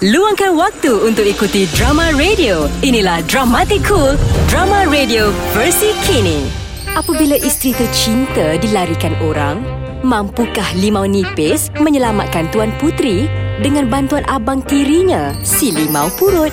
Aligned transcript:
Luangkan 0.00 0.56
waktu 0.56 0.96
untuk 0.96 1.28
ikuti 1.28 1.68
drama 1.76 2.08
radio. 2.16 2.72
Inilah 2.80 3.20
Dramatic 3.28 3.84
Cool, 3.84 4.16
drama 4.48 4.88
radio 4.88 5.28
versi 5.52 5.92
kini. 6.08 6.48
Apabila 6.96 7.36
isteri 7.36 7.76
tercinta 7.76 8.56
dilarikan 8.56 9.12
orang, 9.20 9.60
mampukah 10.00 10.64
Limau 10.80 11.04
Nipis 11.04 11.68
menyelamatkan 11.76 12.48
Tuan 12.48 12.72
Putri 12.80 13.28
dengan 13.60 13.92
bantuan 13.92 14.24
abang 14.24 14.64
tirinya, 14.64 15.36
si 15.44 15.68
Limau 15.68 16.08
Purut? 16.16 16.48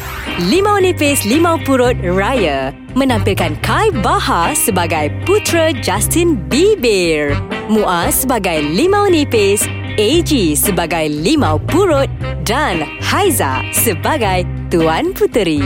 Limau 0.51 0.83
Nipis 0.83 1.23
Limau 1.23 1.55
Purut 1.63 1.95
Raya 2.03 2.75
menampilkan 2.99 3.55
Kai 3.63 3.95
Baha 4.03 4.57
sebagai 4.59 5.07
putera 5.23 5.71
Justin 5.85 6.35
Bieber, 6.51 7.31
Muaz 7.71 8.27
sebagai 8.27 8.59
Limau 8.59 9.07
Nipis, 9.07 9.63
AG 9.97 10.53
sebagai 10.53 11.09
Limau 11.09 11.57
Purut 11.57 12.05
dan 12.45 12.85
Haiza 13.01 13.65
sebagai 13.73 14.45
Tuan 14.69 15.09
Puteri. 15.09 15.57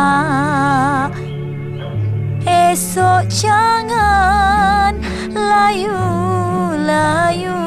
Esok 2.45 3.25
jangan 3.33 4.94
layu-layuan 5.33 7.66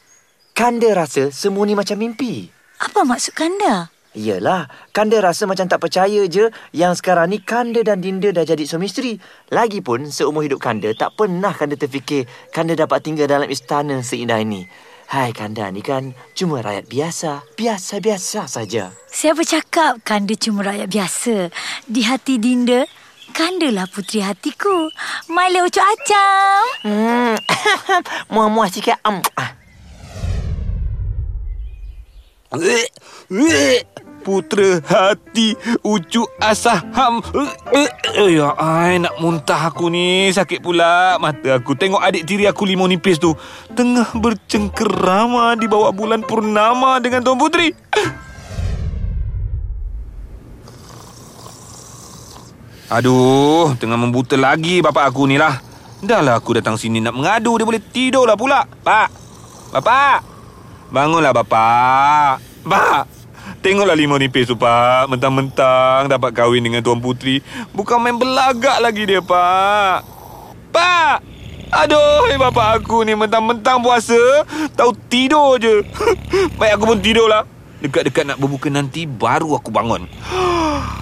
Kanda 0.52 0.92
rasa 0.92 1.32
semua 1.32 1.64
ni 1.64 1.72
macam 1.72 1.96
mimpi. 1.96 2.52
Apa 2.84 3.08
maksud 3.08 3.32
kanda? 3.32 3.93
Yelah, 4.14 4.70
Kanda 4.94 5.18
rasa 5.26 5.50
macam 5.50 5.66
tak 5.66 5.82
percaya 5.82 6.30
je 6.30 6.54
yang 6.70 6.94
sekarang 6.94 7.34
ni 7.34 7.42
Kanda 7.42 7.82
dan 7.82 7.98
Dinda 7.98 8.30
dah 8.30 8.46
jadi 8.46 8.62
suami 8.62 8.86
isteri. 8.86 9.18
Lagipun, 9.50 10.14
seumur 10.14 10.46
hidup 10.46 10.62
Kanda 10.62 10.94
tak 10.94 11.18
pernah 11.18 11.50
Kanda 11.50 11.74
terfikir 11.74 12.30
Kanda 12.54 12.78
dapat 12.78 13.02
tinggal 13.02 13.26
dalam 13.26 13.50
istana 13.50 14.06
seindah 14.06 14.38
ini. 14.38 14.70
Hai 15.10 15.34
Kanda 15.34 15.66
ni 15.74 15.82
kan 15.82 16.14
cuma 16.38 16.62
rakyat 16.62 16.86
biasa. 16.86 17.58
Biasa-biasa 17.58 18.46
saja. 18.46 18.94
Siapa 19.10 19.42
cakap 19.42 20.06
kanda 20.06 20.38
cuma 20.38 20.62
rakyat 20.62 20.90
biasa? 20.90 21.36
Di 21.90 22.02
hati 22.06 22.38
Dinda, 22.38 22.86
kanda 23.34 23.70
lah 23.74 23.90
puteri 23.90 24.22
hatiku. 24.22 24.94
Maile 25.30 25.66
ucap 25.66 25.86
acam. 25.86 26.66
Hmm, 26.86 27.36
muah-muah 28.34 28.70
sikit. 28.70 29.02
Um, 29.06 29.22
ah. 29.38 29.64
Eh, 34.24 34.32
eh, 34.32 34.40
Putera 34.40 34.80
hati 34.88 35.52
ucu 35.84 36.24
asaham. 36.40 37.20
Eh, 37.76 37.92
eh, 38.16 38.40
ya, 38.40 38.56
ai 38.56 39.04
nak 39.04 39.20
muntah 39.20 39.68
aku 39.68 39.92
ni. 39.92 40.32
Sakit 40.32 40.64
pula 40.64 41.20
mata 41.20 41.60
aku. 41.60 41.76
Tengok 41.76 42.00
adik 42.00 42.24
tiri 42.24 42.48
aku 42.48 42.64
limau 42.64 42.88
nipis 42.88 43.20
tu. 43.20 43.36
Tengah 43.76 44.16
bercengkerama 44.16 45.60
di 45.60 45.68
bawah 45.68 45.92
bulan 45.92 46.24
purnama 46.24 47.04
dengan 47.04 47.20
Tuan 47.20 47.36
Puteri. 47.36 47.76
Aduh, 52.94 53.74
tengah 53.82 53.98
membuta 53.98 54.38
lagi 54.38 54.80
bapak 54.80 55.10
aku 55.10 55.26
ni 55.26 55.36
lah. 55.36 55.58
Dah 56.04 56.22
lah 56.22 56.38
aku 56.38 56.60
datang 56.60 56.78
sini 56.78 57.02
nak 57.02 57.16
mengadu. 57.18 57.58
Dia 57.60 57.66
boleh 57.66 57.82
tidur 57.82 58.28
lah 58.30 58.38
pula. 58.38 58.64
Pak! 58.86 59.10
Bapak! 59.74 60.20
Bangunlah 60.94 61.34
bapak. 61.34 62.38
Pak! 62.64 63.23
Tengoklah 63.64 63.96
limau 63.96 64.20
nipis 64.20 64.52
tu, 64.52 64.60
Pak. 64.60 65.08
Mentang-mentang 65.08 66.12
dapat 66.12 66.36
kahwin 66.36 66.60
dengan 66.60 66.84
Tuan 66.84 67.00
Putri. 67.00 67.40
Bukan 67.72 67.96
main 67.96 68.20
belagak 68.20 68.84
lagi 68.84 69.08
dia, 69.08 69.24
Pak. 69.24 70.04
Pak! 70.76 71.24
Aduh, 71.74 72.28
eh, 72.28 72.38
bapak 72.38 72.84
aku 72.84 73.08
ni 73.08 73.16
mentang-mentang 73.16 73.80
puasa. 73.80 74.20
Tahu 74.76 74.92
tidur 75.08 75.58
je. 75.64 75.80
Baik, 76.60 76.76
aku 76.76 76.86
pun 76.92 77.00
tidur 77.00 77.26
lah. 77.32 77.48
Dekat-dekat 77.80 78.30
nak 78.30 78.38
berbuka 78.38 78.68
nanti, 78.68 79.08
baru 79.08 79.56
aku 79.56 79.72
bangun. 79.72 80.12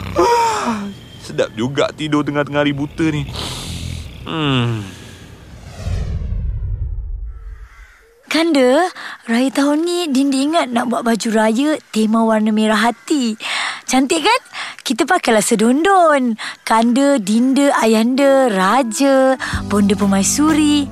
Sedap 1.25 1.49
juga 1.57 1.89
tidur 1.91 2.21
tengah-tengah 2.21 2.61
hari 2.61 2.77
buta 2.77 3.09
ni. 3.09 3.25
Hmm. 4.23 5.00
Kanda, 8.31 8.87
raya 9.27 9.51
tahun 9.51 9.83
ni 9.83 10.07
Dinda 10.07 10.39
ingat 10.39 10.71
nak 10.71 10.87
buat 10.87 11.03
baju 11.03 11.27
raya 11.35 11.75
tema 11.91 12.23
warna 12.23 12.55
merah 12.55 12.79
hati. 12.79 13.35
Cantik 13.83 14.23
kan? 14.23 14.41
Kita 14.87 15.03
pakailah 15.03 15.43
sedondon. 15.43 16.39
Kanda, 16.63 17.19
Dinda, 17.19 17.75
Ayanda, 17.75 18.47
Raja, 18.47 19.35
Bonda 19.67 19.99
Pemaisuri. 19.99 20.87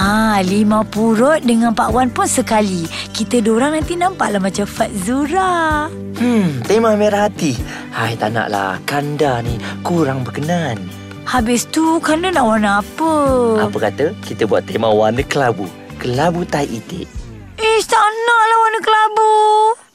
Ha, 0.00 0.40
lima 0.40 0.80
purut 0.88 1.44
dengan 1.44 1.76
Pak 1.76 1.92
Wan 1.92 2.08
pun 2.08 2.24
sekali. 2.24 2.88
Kita 3.12 3.44
dorang 3.44 3.76
nanti 3.76 3.92
nampaklah 3.92 4.40
macam 4.40 4.64
Fat 4.64 4.88
Zura. 5.04 5.92
Hmm, 5.92 6.64
tema 6.64 6.96
merah 6.96 7.28
hati. 7.28 7.52
Hai, 7.92 8.16
tak 8.16 8.32
naklah. 8.32 8.80
Kanda 8.88 9.44
ni 9.44 9.60
kurang 9.84 10.24
berkenan. 10.24 10.80
Habis 11.28 11.68
tu, 11.68 12.00
Kanda 12.00 12.32
nak 12.32 12.48
warna 12.48 12.80
apa? 12.80 13.12
Apa 13.68 13.76
kata 13.92 14.16
kita 14.24 14.48
buat 14.48 14.64
tema 14.64 14.88
warna 14.88 15.20
kelabu. 15.20 15.68
Kelabu 15.98 16.46
tai 16.46 16.62
itik. 16.70 17.10
Eh, 17.58 17.80
tak 17.82 17.98
naklah 17.98 18.58
warna 18.62 18.78
kelabu. 18.78 19.32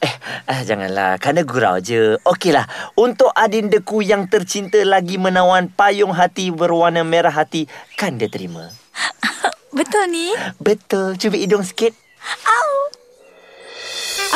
Eh, 0.04 0.14
ah, 0.52 0.60
janganlah. 0.60 1.16
Kanda 1.16 1.40
gurau 1.48 1.80
je. 1.80 2.20
Okeylah. 2.20 2.68
Untuk 2.92 3.32
adindaku 3.32 4.04
yang 4.04 4.28
tercinta 4.28 4.76
lagi 4.84 5.16
menawan 5.16 5.72
payung 5.72 6.12
hati 6.12 6.52
berwarna 6.52 7.00
merah 7.08 7.32
hati, 7.32 7.64
Kanda 7.96 8.28
terima. 8.28 8.68
Betul 9.80 10.12
ni? 10.12 10.36
Betul. 10.60 11.16
Cuba 11.16 11.40
hidung 11.40 11.64
sikit. 11.64 11.96
Au. 12.44 12.68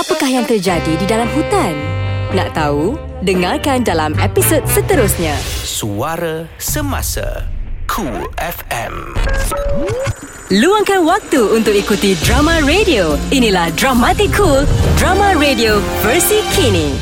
Apakah 0.01 0.33
yang 0.33 0.49
terjadi 0.49 0.97
di 0.97 1.05
dalam 1.05 1.29
hutan? 1.37 1.77
Nak 2.33 2.57
tahu? 2.57 2.97
Dengarkan 3.21 3.85
dalam 3.85 4.17
episod 4.17 4.65
seterusnya. 4.65 5.37
Suara 5.69 6.49
Semasa 6.57 7.58
Cool 7.89 8.29
FM 8.37 9.17
Luangkan 10.53 11.09
waktu 11.09 11.41
untuk 11.57 11.73
ikuti 11.73 12.17
drama 12.21 12.61
radio. 12.65 13.17
Inilah 13.33 13.73
Dramatic 13.81 14.29
Cool, 14.37 14.69
drama 15.01 15.33
radio 15.37 15.81
versi 16.05 16.45
kini. 16.53 16.93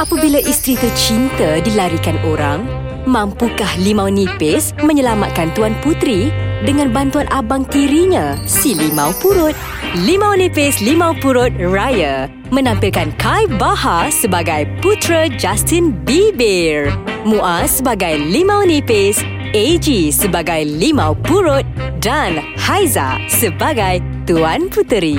Apabila 0.00 0.40
isteri 0.40 0.80
tercinta 0.80 1.60
dilarikan 1.60 2.16
orang, 2.24 2.64
mampukah 3.04 3.76
Limau 3.76 4.08
Nipis 4.08 4.72
menyelamatkan 4.80 5.52
Tuan 5.52 5.76
Putri 5.84 6.32
dengan 6.64 6.92
bantuan 6.92 7.28
abang 7.28 7.68
tirinya, 7.68 8.36
si 8.48 8.72
Limau 8.72 9.12
Purut? 9.20 9.56
Limau 10.04 10.32
Nipis 10.32 10.80
Limau 10.80 11.12
Purut 11.20 11.52
Raya 11.60 12.32
menampilkan 12.52 13.16
Kai 13.16 13.48
Baha 13.56 14.12
sebagai 14.12 14.68
putera 14.84 15.26
Justin 15.40 15.96
Bieber, 16.04 16.92
Muaz 17.24 17.80
sebagai 17.80 18.20
Limau 18.20 18.60
Nipis, 18.68 19.24
AG 19.52 19.84
sebagai 20.16 20.64
Limau 20.64 21.12
Purut 21.12 21.60
dan 22.00 22.40
Haiza 22.56 23.20
sebagai 23.28 24.00
Tuan 24.24 24.72
Puteri. 24.72 25.12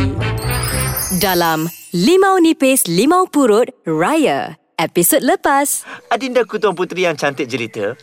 Dalam 1.21 1.69
Limau 1.94 2.41
Nipis 2.41 2.89
Limau 2.89 3.30
Purut 3.30 3.69
Raya, 3.85 4.57
episod 4.81 5.21
lepas. 5.21 5.85
Adindaku 6.09 6.57
Tuan 6.57 6.74
Puteri 6.74 7.06
yang 7.06 7.13
cantik 7.13 7.45
jelita. 7.45 7.94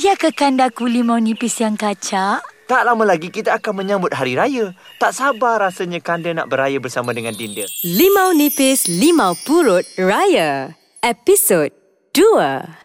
Ya 0.00 0.16
ke 0.16 0.32
kandaku 0.32 0.88
limau 0.88 1.20
nipis 1.20 1.60
yang 1.60 1.76
kacak? 1.76 2.40
Tak 2.64 2.80
lama 2.80 3.04
lagi 3.04 3.28
kita 3.28 3.52
akan 3.52 3.84
menyambut 3.84 4.16
hari 4.16 4.40
raya. 4.40 4.72
Tak 4.96 5.12
sabar 5.12 5.68
rasanya 5.68 6.00
Kanda 6.00 6.32
nak 6.32 6.48
beraya 6.48 6.80
bersama 6.80 7.12
dengan 7.12 7.36
Dinda. 7.36 7.68
Limau 7.84 8.32
Nipis 8.32 8.88
Limau 8.88 9.36
Purut 9.44 9.84
Raya 10.00 10.72
Episod 11.04 11.68
2 12.16 12.83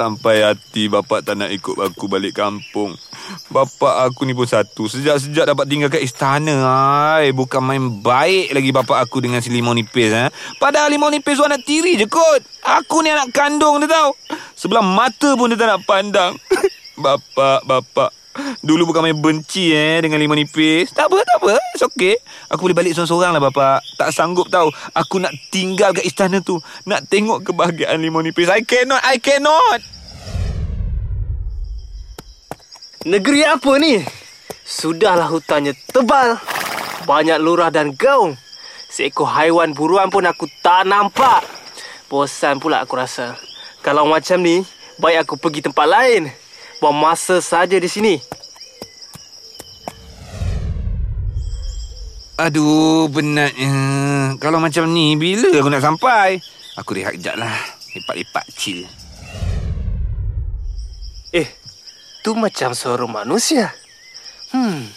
Sampai 0.00 0.40
hati 0.40 0.88
bapak 0.88 1.28
tak 1.28 1.36
nak 1.36 1.52
ikut 1.52 1.76
aku 1.76 2.08
balik 2.08 2.40
kampung. 2.40 2.96
Bapak 3.52 4.08
aku 4.08 4.24
ni 4.24 4.32
pun 4.32 4.48
satu. 4.48 4.88
Sejak-sejak 4.88 5.52
dapat 5.52 5.68
tinggal 5.68 5.92
kat 5.92 6.00
istana. 6.00 6.56
Ay, 7.20 7.36
bukan 7.36 7.60
main 7.60 7.84
baik 8.00 8.56
lagi 8.56 8.72
bapak 8.72 8.96
aku 8.96 9.20
dengan 9.20 9.44
si 9.44 9.52
Limau 9.52 9.76
Nipis. 9.76 10.08
Eh. 10.08 10.32
Padahal 10.56 10.88
Limau 10.88 11.12
Nipis 11.12 11.36
tu 11.36 11.44
anak 11.44 11.68
tiri 11.68 12.00
je 12.00 12.08
kot. 12.08 12.40
Aku 12.80 13.04
ni 13.04 13.12
anak 13.12 13.28
kandung 13.36 13.76
dia 13.84 13.92
tahu. 13.92 14.16
Sebelah 14.56 14.80
mata 14.80 15.36
pun 15.36 15.52
dia 15.52 15.60
tak 15.60 15.68
nak 15.68 15.84
pandang. 15.84 16.32
bapak, 17.04 17.60
bapak. 17.68 18.19
Dulu 18.60 18.92
bukan 18.92 19.06
main 19.06 19.18
benci 19.18 19.72
eh 19.72 20.02
dengan 20.04 20.20
limau 20.20 20.36
nipis. 20.36 20.92
Tak 20.92 21.08
apa, 21.08 21.18
tak 21.24 21.36
apa. 21.40 21.56
It's 21.74 21.84
okay. 21.84 22.20
Aku 22.52 22.68
boleh 22.68 22.76
balik 22.76 22.92
seorang-seorang 22.92 23.32
lah 23.36 23.42
bapak. 23.50 23.80
Tak 23.96 24.10
sanggup 24.12 24.52
tahu. 24.52 24.68
Aku 24.92 25.22
nak 25.22 25.32
tinggal 25.48 25.96
kat 25.96 26.04
istana 26.04 26.44
tu. 26.44 26.60
Nak 26.84 27.08
tengok 27.08 27.46
kebahagiaan 27.46 28.00
limau 28.00 28.20
nipis. 28.20 28.52
I 28.52 28.62
cannot, 28.66 29.00
I 29.00 29.16
cannot. 29.16 29.80
Negeri 33.08 33.48
apa 33.48 33.72
ni? 33.80 34.04
Sudahlah 34.60 35.32
hutannya 35.32 35.72
tebal. 35.88 36.36
Banyak 37.08 37.40
lurah 37.40 37.72
dan 37.72 37.96
gaung. 37.96 38.36
Seekor 38.90 39.30
haiwan 39.30 39.72
buruan 39.72 40.12
pun 40.12 40.26
aku 40.26 40.50
tak 40.60 40.84
nampak. 40.84 41.46
Bosan 42.10 42.58
pula 42.60 42.82
aku 42.84 42.98
rasa. 42.98 43.38
Kalau 43.80 44.04
macam 44.04 44.42
ni, 44.42 44.66
baik 45.00 45.24
aku 45.24 45.40
pergi 45.40 45.64
tempat 45.64 45.86
lain. 45.88 46.28
Buang 46.80 46.96
masa 46.96 47.44
saja 47.44 47.76
di 47.76 47.84
sini. 47.84 48.16
Aduh, 52.40 53.04
penatnya. 53.12 53.72
Kalau 54.40 54.64
macam 54.64 54.88
ni, 54.88 55.12
bila 55.12 55.60
aku 55.60 55.68
nak 55.68 55.84
sampai? 55.84 56.40
Aku 56.80 56.96
rehat 56.96 57.20
kejap 57.20 57.36
lah. 57.36 57.52
Lepak-lepak 57.92 58.48
chill. 58.56 58.88
Eh, 61.36 61.44
tu 62.24 62.32
macam 62.32 62.72
suara 62.72 63.04
manusia. 63.04 63.76
Hmm, 64.56 64.88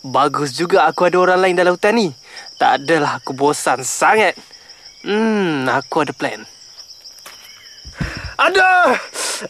bagus 0.00 0.56
juga 0.56 0.88
aku 0.88 1.04
ada 1.04 1.20
orang 1.20 1.44
lain 1.44 1.60
dalam 1.60 1.76
hutan 1.76 2.00
ni. 2.00 2.08
Tak 2.56 2.80
adalah 2.80 3.20
aku 3.20 3.36
bosan 3.36 3.84
sangat. 3.84 4.32
Hmm, 5.04 5.68
aku 5.68 6.00
ada 6.00 6.16
plan. 6.16 6.48
Aduh! 8.40 8.96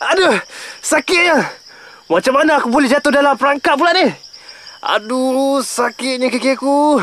Aduh! 0.03 0.37
Sakitnya! 0.83 1.66
Macam 2.07 2.39
mana 2.39 2.63
aku 2.63 2.71
boleh 2.71 2.87
jatuh 2.87 3.11
dalam 3.11 3.35
perangkap 3.35 3.75
pula 3.75 3.91
ni? 3.91 4.07
Aduh, 4.79 5.59
sakitnya 5.59 6.31
kaki 6.31 6.55
aku. 6.55 7.03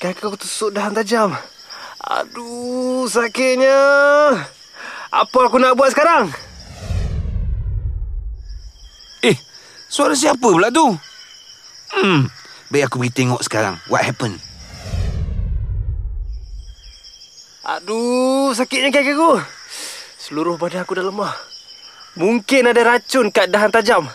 Kaki 0.00 0.24
aku 0.24 0.40
tusuk 0.40 0.72
dahan 0.72 0.96
tajam. 0.96 1.36
Aduh, 2.00 3.04
sakitnya. 3.04 3.76
Apa 5.12 5.38
aku 5.52 5.60
nak 5.60 5.76
buat 5.76 5.92
sekarang? 5.92 6.32
Eh, 9.20 9.36
suara 9.92 10.16
siapa 10.16 10.40
pula 10.40 10.72
tu? 10.72 10.96
Hmm, 11.92 12.24
baik 12.72 12.88
aku 12.88 13.04
pergi 13.04 13.12
tengok 13.12 13.44
sekarang. 13.44 13.76
What 13.92 14.00
happened? 14.00 14.40
Aduh, 17.68 18.56
sakitnya 18.56 18.88
kaki 18.88 19.12
aku. 19.12 19.44
Seluruh 20.16 20.56
badan 20.56 20.88
aku 20.88 20.96
dah 20.96 21.04
lemah. 21.04 21.36
Mungkin 22.16 22.72
ada 22.72 22.96
racun 22.96 23.28
kat 23.28 23.52
dahan 23.52 23.68
tajam. 23.68 24.08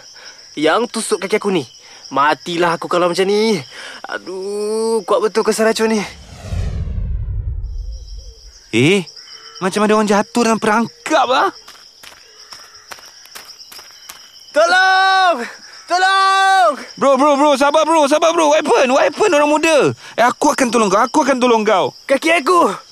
Yang 0.57 0.89
tusuk 0.89 1.21
kaki 1.21 1.37
aku 1.37 1.53
ni. 1.53 1.69
Matilah 2.09 2.81
aku 2.81 2.89
kalau 2.89 3.13
macam 3.13 3.29
ni. 3.29 3.61
Aduh, 4.09 5.05
kuat 5.05 5.21
betul 5.21 5.45
kesan 5.45 5.69
racun 5.69 5.93
ni. 5.93 6.01
Eh, 8.73 9.05
macam 9.61 9.85
ada 9.85 9.93
orang 9.93 10.09
jatuh 10.09 10.41
dalam 10.49 10.57
perangkap 10.57 11.29
lah. 11.29 11.53
Tolong! 14.49 15.45
Tolong! 15.85 16.71
Bro, 16.97 17.21
bro, 17.21 17.37
bro, 17.37 17.53
sabar 17.53 17.85
bro, 17.85 18.09
sabar 18.09 18.33
bro. 18.33 18.49
What 18.49 18.65
happened? 18.65 18.91
What 18.97 19.05
happened 19.05 19.37
orang 19.37 19.53
muda? 19.53 19.93
Eh, 20.17 20.25
aku 20.25 20.57
akan 20.57 20.73
tolong 20.73 20.89
kau, 20.89 20.97
aku 20.97 21.21
akan 21.21 21.37
tolong 21.37 21.61
kau. 21.61 21.93
Kaki 22.09 22.33
aku! 22.33 22.86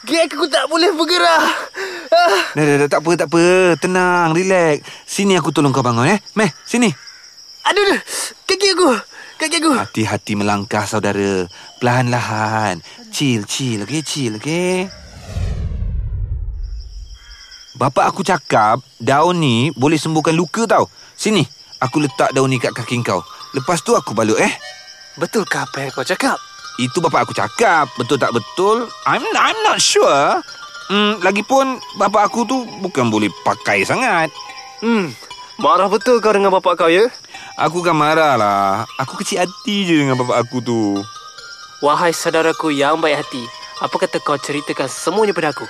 Kaki 0.00 0.16
aku 0.32 0.48
tak 0.48 0.64
boleh 0.72 0.96
bergerak. 0.96 1.44
Ah. 2.08 2.40
Dah, 2.56 2.64
dah, 2.64 2.76
dah, 2.80 2.88
tak 2.88 3.00
apa, 3.04 3.10
tak 3.20 3.28
apa. 3.28 3.42
Tenang, 3.76 4.32
relax. 4.32 4.80
Sini 5.04 5.36
aku 5.36 5.52
tolong 5.52 5.76
kau 5.76 5.84
bangun, 5.84 6.08
eh. 6.08 6.18
Meh, 6.40 6.48
sini. 6.64 6.88
Aduh, 7.68 7.84
aduh. 7.84 8.00
Kaki 8.48 8.74
aku! 8.74 8.88
Kaki 9.36 9.56
aku! 9.60 9.72
Hati-hati 9.76 10.32
melangkah, 10.40 10.88
saudara. 10.88 11.44
Perlahan-lahan. 11.76 12.80
Chill, 13.12 13.44
chill, 13.44 13.84
okay? 13.84 14.00
Chill, 14.00 14.40
okay? 14.40 14.88
Bapak 17.76 18.10
aku 18.10 18.24
cakap, 18.24 18.80
daun 18.96 19.36
ni 19.36 19.68
boleh 19.76 20.00
sembuhkan 20.00 20.32
luka 20.32 20.64
tau. 20.64 20.88
Sini, 21.12 21.44
aku 21.76 22.00
letak 22.00 22.32
daun 22.32 22.48
ni 22.48 22.56
kat 22.56 22.72
kaki 22.72 23.04
kau. 23.04 23.20
Lepas 23.52 23.84
tu 23.84 23.92
aku 23.92 24.16
balut, 24.16 24.40
eh. 24.40 24.52
Betulkah 25.20 25.68
apa 25.68 25.84
yang 25.84 25.92
kau 25.92 26.02
cakap? 26.08 26.49
Itu 26.78 27.02
bapak 27.02 27.26
aku 27.26 27.34
cakap. 27.34 27.90
Betul 27.98 28.20
tak 28.20 28.30
betul? 28.30 28.86
I'm 29.08 29.24
I'm 29.34 29.58
not 29.66 29.82
sure. 29.82 30.38
Hmm, 30.90 31.22
lagipun 31.22 31.78
bapak 31.98 32.30
aku 32.30 32.46
tu 32.46 32.66
bukan 32.82 33.10
boleh 33.10 33.30
pakai 33.46 33.86
sangat. 33.86 34.30
Hmm, 34.82 35.14
marah 35.58 35.86
betul 35.86 36.18
kau 36.18 36.34
dengan 36.34 36.50
bapak 36.50 36.78
kau 36.78 36.90
ya? 36.90 37.06
Aku 37.60 37.82
kan 37.82 37.94
marah 37.94 38.34
lah. 38.34 38.88
Aku 38.98 39.14
kecil 39.20 39.42
hati 39.42 39.86
je 39.86 40.02
dengan 40.02 40.18
bapak 40.18 40.46
aku 40.46 40.58
tu. 40.62 40.98
Wahai 41.80 42.12
saudaraku 42.12 42.74
yang 42.74 43.00
baik 43.00 43.24
hati, 43.24 43.40
apa 43.80 43.96
kata 43.96 44.20
kau 44.20 44.36
ceritakan 44.36 44.84
semuanya 44.84 45.32
pada 45.32 45.56
aku? 45.56 45.64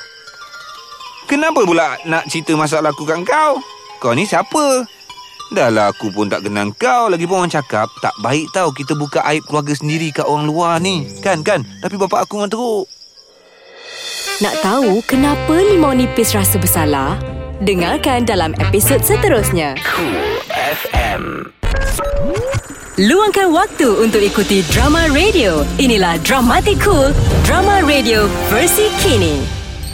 Kenapa 1.31 1.63
pula 1.63 1.95
nak 2.03 2.27
cerita 2.27 2.59
masalah 2.59 2.91
aku 2.91 3.07
kat 3.07 3.23
kau? 3.23 3.63
Kau 4.03 4.11
ni 4.17 4.27
siapa? 4.27 4.83
Dah 5.51 5.67
lah 5.67 5.91
aku 5.91 6.15
pun 6.15 6.31
tak 6.31 6.47
kenal 6.47 6.71
kau 6.79 7.11
Lagipun 7.11 7.43
orang 7.43 7.51
cakap 7.51 7.91
Tak 7.99 8.15
baik 8.23 8.55
tau 8.55 8.71
kita 8.71 8.95
buka 8.95 9.19
aib 9.35 9.43
keluarga 9.51 9.75
sendiri 9.75 10.15
kat 10.15 10.23
orang 10.23 10.47
luar 10.47 10.79
ni 10.79 11.11
Kan 11.27 11.43
kan 11.43 11.67
Tapi 11.83 11.99
bapak 11.99 12.23
aku 12.23 12.39
memang 12.39 12.55
teruk 12.55 12.87
Nak 14.41 14.55
tahu 14.63 15.03
kenapa 15.11 15.55
limau 15.59 15.91
nipis 15.91 16.33
rasa 16.33 16.57
bersalah? 16.57 17.19
Dengarkan 17.61 18.25
dalam 18.25 18.57
episod 18.57 19.05
seterusnya. 19.05 19.77
Cool 19.85 20.17
FM. 20.57 21.53
Luangkan 22.97 23.53
waktu 23.53 24.01
untuk 24.01 24.25
ikuti 24.25 24.65
drama 24.73 25.13
radio. 25.13 25.61
Inilah 25.77 26.17
Dramatic 26.25 26.81
Cool, 26.81 27.13
drama 27.45 27.85
radio 27.85 28.25
versi 28.49 28.89
kini. 29.05 29.45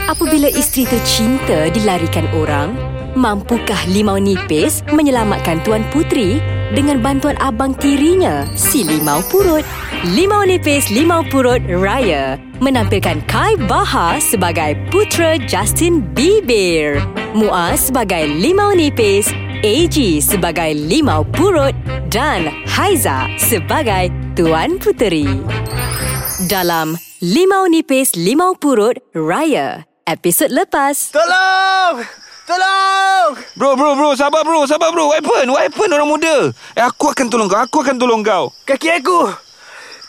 Apabila 0.07 0.47
isteri 0.47 0.87
tercinta 0.87 1.67
dilarikan 1.75 2.31
orang, 2.39 2.79
mampukah 3.17 3.81
Limau 3.89 4.21
Nipis 4.21 4.85
menyelamatkan 4.93 5.65
Tuan 5.65 5.83
Putri 5.89 6.39
dengan 6.77 7.01
bantuan 7.01 7.35
abang 7.41 7.73
tirinya, 7.73 8.45
si 8.53 8.85
Limau 8.85 9.25
Purut? 9.33 9.65
Limau 10.13 10.45
Nipis 10.45 10.93
Limau 10.93 11.25
Purut 11.27 11.65
Raya 11.65 12.37
menampilkan 12.61 13.25
Kai 13.25 13.57
Baha 13.65 14.21
sebagai 14.21 14.77
putera 14.93 15.41
Justin 15.49 16.05
Bieber, 16.13 17.01
Muaz 17.33 17.89
sebagai 17.89 18.29
Limau 18.29 18.77
Nipis, 18.77 19.33
AG 19.65 20.21
sebagai 20.21 20.77
Limau 20.77 21.25
Purut 21.33 21.73
dan 22.13 22.53
Haiza 22.69 23.27
sebagai 23.41 24.13
Tuan 24.37 24.77
Puteri. 24.77 25.27
Dalam 26.53 27.01
Limau 27.25 27.65
Nipis 27.65 28.13
Limau 28.13 28.53
Purut 28.61 29.01
Raya, 29.17 29.89
episod 30.05 30.53
lepas. 30.53 31.17
Tolong! 31.17 32.26
Tolong! 32.47 33.35
Bro 33.59 33.75
bro 33.75 33.99
bro 33.99 34.15
Sabar 34.15 34.47
bro 34.47 34.63
Sabar 34.71 34.95
bro 34.95 35.11
What 35.11 35.19
happened? 35.19 35.51
What 35.51 35.67
happened 35.67 35.91
orang 35.99 36.07
muda? 36.07 36.55
Eh 36.79 36.85
aku 36.87 37.11
akan 37.11 37.27
tolong 37.27 37.51
kau 37.51 37.59
Aku 37.59 37.83
akan 37.83 37.99
tolong 37.99 38.23
kau 38.23 38.55
Kaki 38.63 39.03
aku! 39.03 39.35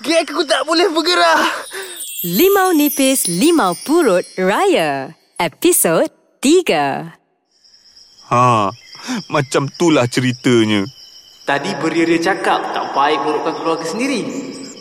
Kaki 0.05 0.13
aku 0.21 0.45
tak 0.45 0.61
boleh 0.69 0.85
bergerak. 0.93 1.41
Limau 2.21 2.77
Nipis 2.77 3.25
Limau 3.25 3.73
Purut 3.81 4.21
Raya, 4.37 5.17
episod 5.41 6.05
3. 6.37 7.17
Ha 8.29 8.69
Macam 9.33 9.63
tulah 9.73 10.05
ceritanya 10.05 10.85
Tadi 11.49 11.73
beria-ria 11.81 12.21
cakap 12.21 12.69
tak 12.69 12.93
baik 12.93 13.17
burukkan 13.25 13.53
keluarga 13.57 13.85
sendiri. 13.89 14.21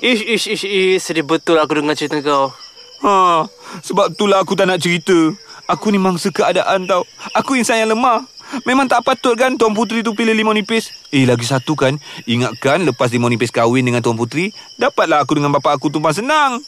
Ish, 0.05 0.25
ish, 0.29 0.47
ish, 0.53 0.67
ish. 0.69 1.01
Sedih 1.01 1.25
betul 1.25 1.57
aku 1.57 1.81
dengar 1.81 1.97
cerita 1.97 2.21
kau. 2.21 2.53
Ha 3.01 3.49
Sebab 3.81 4.13
itulah 4.13 4.45
aku 4.45 4.53
tak 4.53 4.69
nak 4.69 4.85
cerita 4.85 5.33
Aku 5.67 5.91
ni 5.91 5.99
mangsa 5.99 6.31
keadaan 6.31 6.87
tau 6.87 7.03
Aku 7.35 7.59
insan 7.59 7.83
yang 7.83 7.99
lemah 7.99 8.23
Memang 8.63 8.87
tak 8.87 9.03
patut 9.03 9.35
kan 9.35 9.59
Tuan 9.59 9.75
Putri 9.75 10.07
tu 10.07 10.15
pilih 10.15 10.31
limau 10.31 10.55
nipis 10.55 10.95
Eh 11.11 11.27
lagi 11.27 11.43
satu 11.43 11.75
kan 11.75 11.99
Ingatkan 12.31 12.87
lepas 12.87 13.11
limau 13.11 13.27
nipis 13.27 13.51
kahwin 13.51 13.83
dengan 13.83 13.99
Tuan 13.99 14.15
Putri 14.15 14.55
Dapatlah 14.79 15.27
aku 15.27 15.35
dengan 15.35 15.51
bapak 15.51 15.83
aku 15.83 15.91
tumpang 15.91 16.15
senang 16.15 16.63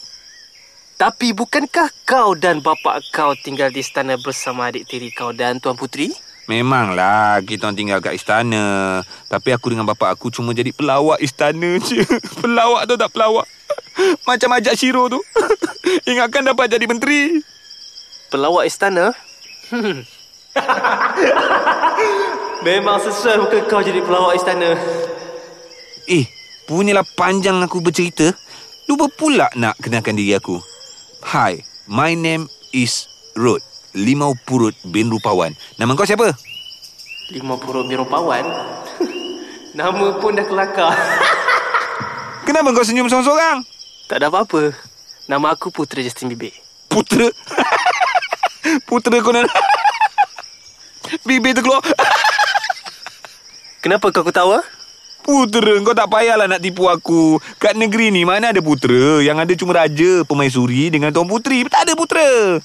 Tapi 0.99 1.31
bukankah 1.31 1.87
kau 2.03 2.35
dan 2.35 2.59
bapa 2.59 2.99
kau 3.15 3.31
tinggal 3.39 3.71
di 3.71 3.79
istana 3.79 4.19
bersama 4.19 4.67
adik 4.67 4.83
tiri 4.91 5.15
kau 5.15 5.31
dan 5.31 5.63
Tuan 5.63 5.79
Putri? 5.79 6.11
Memanglah 6.49 7.45
kita 7.45 7.69
orang 7.69 7.77
tinggal 7.77 8.01
kat 8.01 8.17
istana. 8.17 8.99
Tapi 9.29 9.53
aku 9.53 9.69
dengan 9.69 9.85
bapak 9.85 10.17
aku 10.17 10.33
cuma 10.33 10.49
jadi 10.49 10.73
pelawak 10.73 11.21
istana 11.21 11.77
je. 11.77 12.01
pelawak 12.41 12.89
tu 12.89 12.97
tak 12.97 13.13
pelawak. 13.13 13.45
Macam 14.25 14.57
ajak 14.57 14.73
Shiro 14.73 15.13
tu. 15.13 15.21
Ingatkan 16.09 16.41
dapat 16.41 16.73
jadi 16.73 16.89
menteri. 16.89 17.45
Pelawak 18.29 18.69
istana? 18.69 19.17
Hmm. 19.73 20.05
Memang 22.65 23.01
sesuai 23.01 23.41
muka 23.41 23.65
kau 23.65 23.81
jadi 23.81 24.05
pelawak 24.05 24.37
istana. 24.37 24.77
Eh, 26.05 26.29
punyalah 26.69 27.05
panjang 27.17 27.57
aku 27.65 27.81
bercerita. 27.81 28.29
Lupa 28.85 29.09
pula 29.09 29.49
nak 29.57 29.81
kenalkan 29.81 30.13
diri 30.13 30.37
aku. 30.37 30.61
Hi, 31.25 31.65
my 31.89 32.13
name 32.13 32.45
is 32.69 33.09
Rod. 33.33 33.65
Limau 33.97 34.37
Purut 34.45 34.77
bin 34.85 35.09
Rupawan. 35.09 35.57
Nama 35.81 35.97
kau 35.97 36.05
siapa? 36.05 36.37
Lima 37.29 37.61
purut 37.61 37.85
birupawan? 37.85 38.41
Nama 39.77 40.17
pun 40.17 40.33
dah 40.33 40.49
kelakar. 40.49 40.97
Kenapa 42.49 42.73
kau 42.73 42.81
senyum 42.81 43.05
seorang-seorang? 43.05 43.61
tak 44.09 44.25
ada 44.25 44.33
apa-apa. 44.33 44.73
Nama 45.29 45.53
aku 45.53 45.69
Putera 45.69 46.01
Justin 46.01 46.33
Bieber. 46.33 46.49
Putera. 46.89 47.29
Putera 48.87 49.19
kau 49.23 49.31
nak... 49.33 49.47
Bibir 51.25 51.57
tu 51.57 51.63
keluar. 51.65 51.81
Kenapa 53.79 54.11
kau 54.11 54.27
ketawa? 54.27 54.61
Putera, 55.23 55.77
kau 55.83 55.95
tak 55.95 56.09
payahlah 56.09 56.47
nak 56.49 56.61
tipu 56.61 56.89
aku. 56.89 57.39
Kat 57.61 57.77
negeri 57.77 58.11
ni 58.11 58.25
mana 58.27 58.51
ada 58.51 58.61
putera? 58.61 59.23
Yang 59.23 59.37
ada 59.45 59.53
cuma 59.55 59.73
raja, 59.77 60.11
pemaisuri 60.25 60.91
dengan 60.91 61.13
tuan 61.13 61.29
puteri. 61.29 61.63
Tak 61.69 61.87
ada 61.87 61.93
putera. 61.95 62.59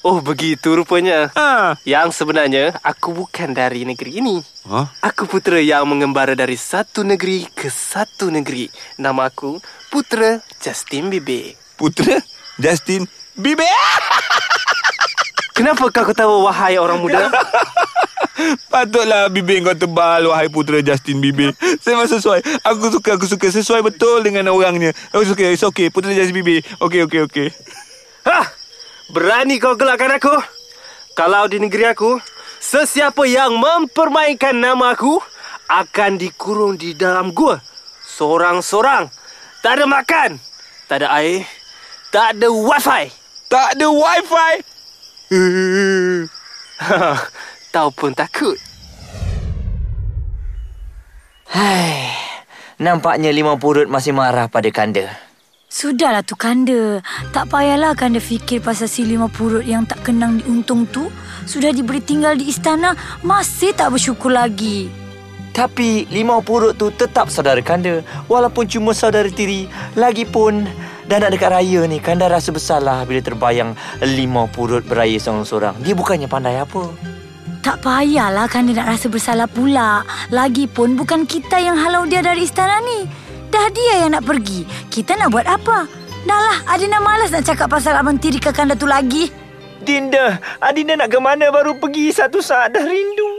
Oh, 0.00 0.24
begitu 0.24 0.72
rupanya. 0.72 1.28
Ha. 1.36 1.76
Yang 1.84 2.16
sebenarnya, 2.16 2.72
aku 2.80 3.12
bukan 3.12 3.52
dari 3.52 3.84
negeri 3.84 4.24
ini. 4.24 4.40
Ha? 4.64 4.88
Aku 5.12 5.28
putera 5.28 5.60
yang 5.60 5.84
mengembara 5.84 6.32
dari 6.32 6.56
satu 6.56 7.04
negeri 7.04 7.44
ke 7.52 7.68
satu 7.68 8.32
negeri. 8.32 8.72
Nama 8.96 9.28
aku 9.28 9.60
Putera 9.92 10.40
Justin 10.56 11.12
Bieber. 11.12 11.52
Putera 11.76 12.16
Justin 12.56 13.04
Bieber. 13.36 13.68
Kenapa 15.52 15.90
kau 15.90 16.06
ketawa 16.06 16.50
wahai 16.50 16.78
orang 16.78 17.02
muda? 17.02 17.28
Patutlah 18.72 19.28
bibir 19.28 19.60
kau 19.60 19.76
tebal 19.76 20.24
Wahai 20.30 20.48
putera 20.48 20.80
Justin 20.80 21.20
Bieber 21.20 21.52
Memang 21.84 22.08
sesuai 22.08 22.40
Aku 22.64 22.88
suka 22.88 23.20
Aku 23.20 23.28
suka 23.28 23.52
Sesuai 23.52 23.84
betul 23.84 24.24
dengan 24.24 24.48
orangnya 24.48 24.96
Aku 25.12 25.28
suka 25.28 25.44
It's 25.44 25.60
okay 25.60 25.92
Putera 25.92 26.16
Justin 26.16 26.40
Bieber 26.40 26.64
Okay 26.80 27.04
okay 27.04 27.20
okay 27.20 27.48
Hah! 28.24 28.48
Berani 29.10 29.58
kau 29.58 29.74
gelakkan 29.74 30.14
aku? 30.14 30.30
Kalau 31.18 31.50
di 31.50 31.58
negeri 31.58 31.90
aku, 31.90 32.22
sesiapa 32.62 33.26
yang 33.26 33.58
mempermainkan 33.58 34.54
nama 34.54 34.94
aku 34.94 35.18
akan 35.66 36.14
dikurung 36.14 36.78
di 36.78 36.94
dalam 36.94 37.34
gua. 37.34 37.58
Sorang-sorang. 38.06 39.10
Tak 39.66 39.82
ada 39.82 39.84
makan. 39.90 40.38
Tak 40.86 41.02
ada 41.02 41.08
air. 41.18 41.42
Tak 42.14 42.38
ada 42.38 42.54
wifi. 42.54 43.10
Tak 43.50 43.74
ada 43.74 43.90
wifi 43.90 44.62
Tahu 47.74 47.88
pun 47.94 48.10
takut. 48.10 48.58
Hai, 51.46 52.10
nampaknya 52.82 53.30
limau 53.30 53.54
purut 53.54 53.86
masih 53.86 54.10
marah 54.10 54.50
pada 54.50 54.66
kanda. 54.74 55.06
Sudahlah 55.70 56.26
tu 56.26 56.34
kanda. 56.34 56.98
Tak 57.30 57.46
payahlah 57.46 57.94
kanda 57.94 58.18
fikir 58.18 58.58
pasal 58.58 58.90
si 58.90 59.06
lima 59.06 59.30
purut 59.30 59.62
yang 59.62 59.86
tak 59.86 60.02
kenang 60.02 60.42
diuntung 60.42 60.82
tu. 60.90 61.06
Sudah 61.46 61.70
diberi 61.70 62.02
tinggal 62.02 62.34
di 62.34 62.50
istana, 62.50 62.98
masih 63.22 63.70
tak 63.70 63.94
bersyukur 63.94 64.34
lagi. 64.34 64.90
Tapi 65.54 66.10
limau 66.10 66.42
purut 66.42 66.74
tu 66.74 66.90
tetap 66.90 67.30
saudara 67.30 67.62
kanda 67.62 68.02
walaupun 68.26 68.66
cuma 68.66 68.90
saudara 68.98 69.30
tiri. 69.30 69.70
Lagipun 69.94 70.66
dah 71.10 71.18
nak 71.18 71.34
dekat 71.34 71.50
raya 71.50 71.82
ni 71.90 71.98
kanda 71.98 72.30
rasa 72.30 72.54
bersalah 72.54 73.02
bila 73.02 73.18
terbayang 73.18 73.74
limau 73.98 74.46
purut 74.46 74.86
beraya 74.86 75.18
seorang-seorang. 75.18 75.74
Dia 75.82 75.98
bukannya 75.98 76.30
pandai 76.30 76.62
apa. 76.62 76.86
Tak 77.66 77.82
payahlah 77.82 78.46
kanda 78.46 78.78
nak 78.78 78.94
rasa 78.94 79.10
bersalah 79.10 79.50
pula. 79.50 80.06
Lagipun 80.30 80.94
bukan 80.94 81.26
kita 81.26 81.58
yang 81.58 81.74
halau 81.74 82.06
dia 82.06 82.22
dari 82.22 82.46
istana 82.46 82.78
ni. 82.86 83.10
Dah 83.50 83.66
dia 83.74 84.06
yang 84.06 84.14
nak 84.14 84.22
pergi. 84.22 84.62
Kita 84.86 85.18
nak 85.18 85.34
buat 85.34 85.50
apa? 85.50 85.90
Dah 86.30 86.40
lah, 86.40 86.58
Adina 86.70 87.02
malas 87.02 87.34
nak 87.34 87.42
cakap 87.42 87.66
pasal 87.66 87.98
abang 87.98 88.14
tiri 88.14 88.38
ke 88.38 88.54
kanda 88.54 88.78
tu 88.78 88.86
lagi. 88.86 89.34
Dinda, 89.82 90.38
Adina 90.62 90.94
nak 90.94 91.10
ke 91.10 91.18
mana 91.18 91.50
baru 91.50 91.74
pergi 91.74 92.14
satu 92.14 92.38
saat 92.38 92.70
dah 92.70 92.86
rindu. 92.86 93.30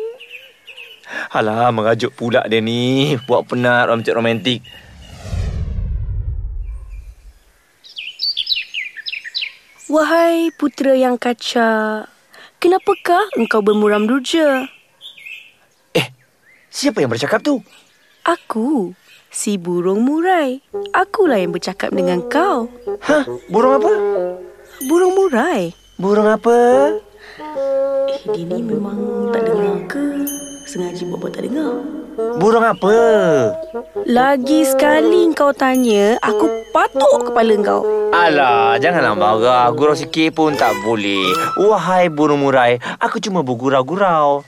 Alah, 1.32 1.72
merajuk 1.72 2.12
pula 2.20 2.44
dia 2.52 2.60
ni. 2.60 3.16
Buat 3.24 3.48
penat 3.48 3.88
romantik 3.88 4.12
romantik. 4.12 4.60
Wahai 9.92 10.56
putera 10.56 10.96
yang 10.96 11.20
kaca, 11.20 12.08
kenapakah 12.64 13.28
engkau 13.36 13.60
bermuram 13.60 14.08
durja? 14.08 14.72
Eh, 15.92 16.08
siapa 16.72 17.04
yang 17.04 17.12
bercakap 17.12 17.44
tu? 17.44 17.60
Aku, 18.24 18.96
si 19.28 19.60
burung 19.60 20.08
murai. 20.08 20.64
Akulah 20.96 21.44
yang 21.44 21.52
bercakap 21.52 21.92
dengan 21.92 22.24
kau. 22.32 22.72
Hah, 23.04 23.28
burung 23.52 23.84
apa? 23.84 23.92
Burung 24.88 25.12
murai? 25.12 25.76
Burung 26.00 26.32
apa? 26.32 26.96
Eh, 28.08 28.20
dia 28.32 28.48
ni 28.48 28.64
memang 28.64 29.28
tak 29.36 29.44
dengar 29.44 29.76
ke? 29.92 30.24
Sengaja 30.72 31.04
buat-buat 31.04 31.36
tak 31.36 31.52
dengar. 31.52 32.01
Burung 32.12 32.66
apa? 32.68 32.96
Lagi 34.04 34.68
sekali 34.68 35.32
kau 35.32 35.56
tanya, 35.56 36.20
aku 36.20 36.68
patuk 36.76 37.32
kepala 37.32 37.56
kau. 37.64 37.82
Alah, 38.12 38.76
janganlah 38.76 39.16
marah. 39.16 39.72
Gurau 39.72 39.96
sikit 39.96 40.36
pun 40.36 40.52
tak 40.60 40.76
boleh. 40.84 41.32
Wahai 41.56 42.12
burung 42.12 42.44
murai, 42.44 42.84
aku 43.00 43.24
cuma 43.24 43.40
bergurau-gurau. 43.40 44.44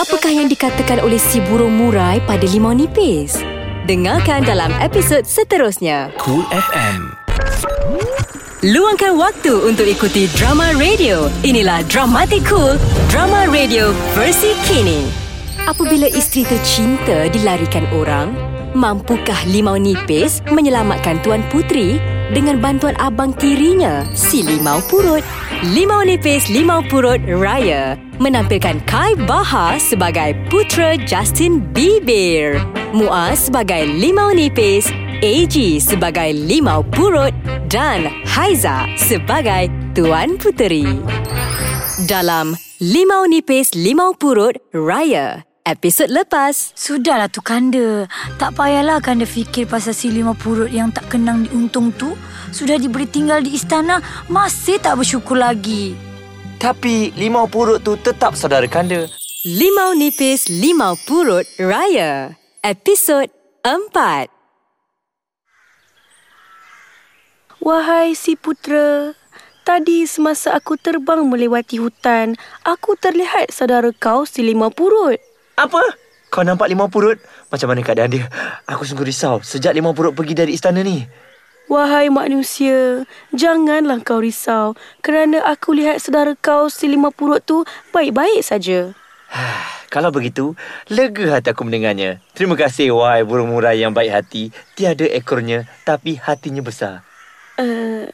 Apakah 0.00 0.32
yang 0.32 0.48
dikatakan 0.48 1.04
oleh 1.04 1.20
si 1.20 1.44
burung 1.44 1.76
murai 1.76 2.24
pada 2.24 2.46
limau 2.48 2.72
nipis? 2.72 3.36
Dengarkan 3.84 4.48
dalam 4.48 4.72
episod 4.80 5.28
seterusnya. 5.28 6.08
Cool 6.16 6.46
FM. 6.48 7.12
Luangkan 8.60 9.16
waktu 9.16 9.56
untuk 9.68 9.88
ikuti 9.88 10.28
drama 10.36 10.72
radio. 10.76 11.32
Inilah 11.44 11.84
Dramatic 11.88 12.44
Cool, 12.48 12.76
drama 13.08 13.48
radio 13.48 13.92
versi 14.12 14.52
kini. 14.68 15.29
Apabila 15.68 16.08
isteri 16.08 16.48
tercinta 16.48 17.28
dilarikan 17.28 17.84
orang, 17.92 18.32
mampukah 18.72 19.44
Limau 19.50 19.76
Nipis 19.76 20.40
menyelamatkan 20.48 21.20
Tuan 21.20 21.44
Putri 21.50 22.00
dengan 22.30 22.62
bantuan 22.62 22.94
abang 22.96 23.34
tirinya, 23.34 24.06
si 24.14 24.40
Limau 24.46 24.78
Purut? 24.86 25.20
Limau 25.74 26.06
Nipis 26.06 26.48
Limau 26.48 26.80
Purut 26.86 27.20
Raya 27.26 27.98
menampilkan 28.20 28.84
Kai 28.84 29.16
Bahar 29.24 29.80
sebagai 29.80 30.36
putera 30.52 30.94
Justin 31.08 31.64
Bieber, 31.72 32.60
Muaz 32.92 33.48
sebagai 33.48 33.88
Limau 33.88 34.30
Nipis, 34.30 34.92
AG 35.24 35.80
sebagai 35.80 36.32
Limau 36.36 36.84
Purut 36.84 37.32
dan 37.68 38.08
Haiza 38.28 38.88
sebagai 38.96 39.72
Tuan 39.96 40.36
Puteri. 40.36 40.84
Dalam 42.08 42.56
Limau 42.80 43.28
Nipis 43.28 43.76
Limau 43.76 44.16
Purut 44.16 44.56
Raya, 44.72 45.44
episod 45.64 46.08
lepas. 46.10 46.72
Sudahlah 46.76 47.28
tu 47.28 47.44
kanda. 47.44 48.08
Tak 48.36 48.56
payahlah 48.56 48.98
kanda 49.04 49.24
fikir 49.28 49.68
pasal 49.68 49.94
si 49.94 50.10
lima 50.12 50.32
purut 50.36 50.72
yang 50.72 50.92
tak 50.92 51.12
kenang 51.12 51.46
diuntung 51.46 51.92
tu. 51.94 52.16
Sudah 52.50 52.76
diberi 52.76 53.06
tinggal 53.06 53.44
di 53.44 53.54
istana, 53.54 54.02
masih 54.26 54.82
tak 54.82 54.98
bersyukur 54.98 55.38
lagi. 55.38 55.94
Tapi 56.60 57.16
limau 57.16 57.48
purut 57.48 57.80
tu 57.80 57.96
tetap 57.96 58.36
saudara 58.36 58.68
kanda. 58.68 59.08
Limau 59.48 59.96
Nipis 59.96 60.52
Limau 60.52 61.00
Purut 61.08 61.48
Raya, 61.56 62.36
episod 62.60 63.24
4. 63.64 64.28
Wahai 67.64 68.12
si 68.12 68.36
putera, 68.36 69.16
tadi 69.64 70.04
semasa 70.04 70.52
aku 70.52 70.76
terbang 70.76 71.24
melewati 71.24 71.80
hutan, 71.80 72.36
aku 72.68 73.00
terlihat 73.00 73.48
saudara 73.48 73.88
kau 73.96 74.28
si 74.28 74.44
lima 74.44 74.68
purut. 74.68 75.29
Apa? 75.60 75.82
Kau 76.32 76.40
nampak 76.40 76.72
limau 76.72 76.88
purut? 76.88 77.20
Macam 77.52 77.68
mana 77.68 77.84
keadaan 77.84 78.08
dia? 78.08 78.24
Aku 78.64 78.88
sungguh 78.88 79.04
risau 79.04 79.44
sejak 79.44 79.76
limau 79.76 79.92
purut 79.92 80.16
pergi 80.16 80.32
dari 80.32 80.56
istana 80.56 80.80
ni. 80.80 81.04
Wahai 81.70 82.10
manusia, 82.10 83.06
janganlah 83.30 84.02
kau 84.02 84.18
risau 84.18 84.74
kerana 85.04 85.38
aku 85.46 85.76
lihat 85.76 86.02
saudara 86.02 86.34
kau 86.34 86.66
si 86.66 86.90
lima 86.90 87.14
purut 87.14 87.44
tu 87.44 87.62
baik-baik 87.94 88.42
saja. 88.42 88.90
Kalau 89.94 90.10
begitu, 90.10 90.54
lega 90.90 91.38
hati 91.38 91.50
aku 91.50 91.66
mendengarnya. 91.66 92.22
Terima 92.34 92.54
kasih 92.58 92.94
wahai 92.94 93.22
burung 93.26 93.54
murai 93.54 93.78
yang 93.82 93.94
baik 93.94 94.10
hati. 94.10 94.42
Tiada 94.74 95.06
ekornya 95.06 95.66
tapi 95.86 96.18
hatinya 96.18 96.62
besar. 96.62 97.06
Uh, 97.58 98.06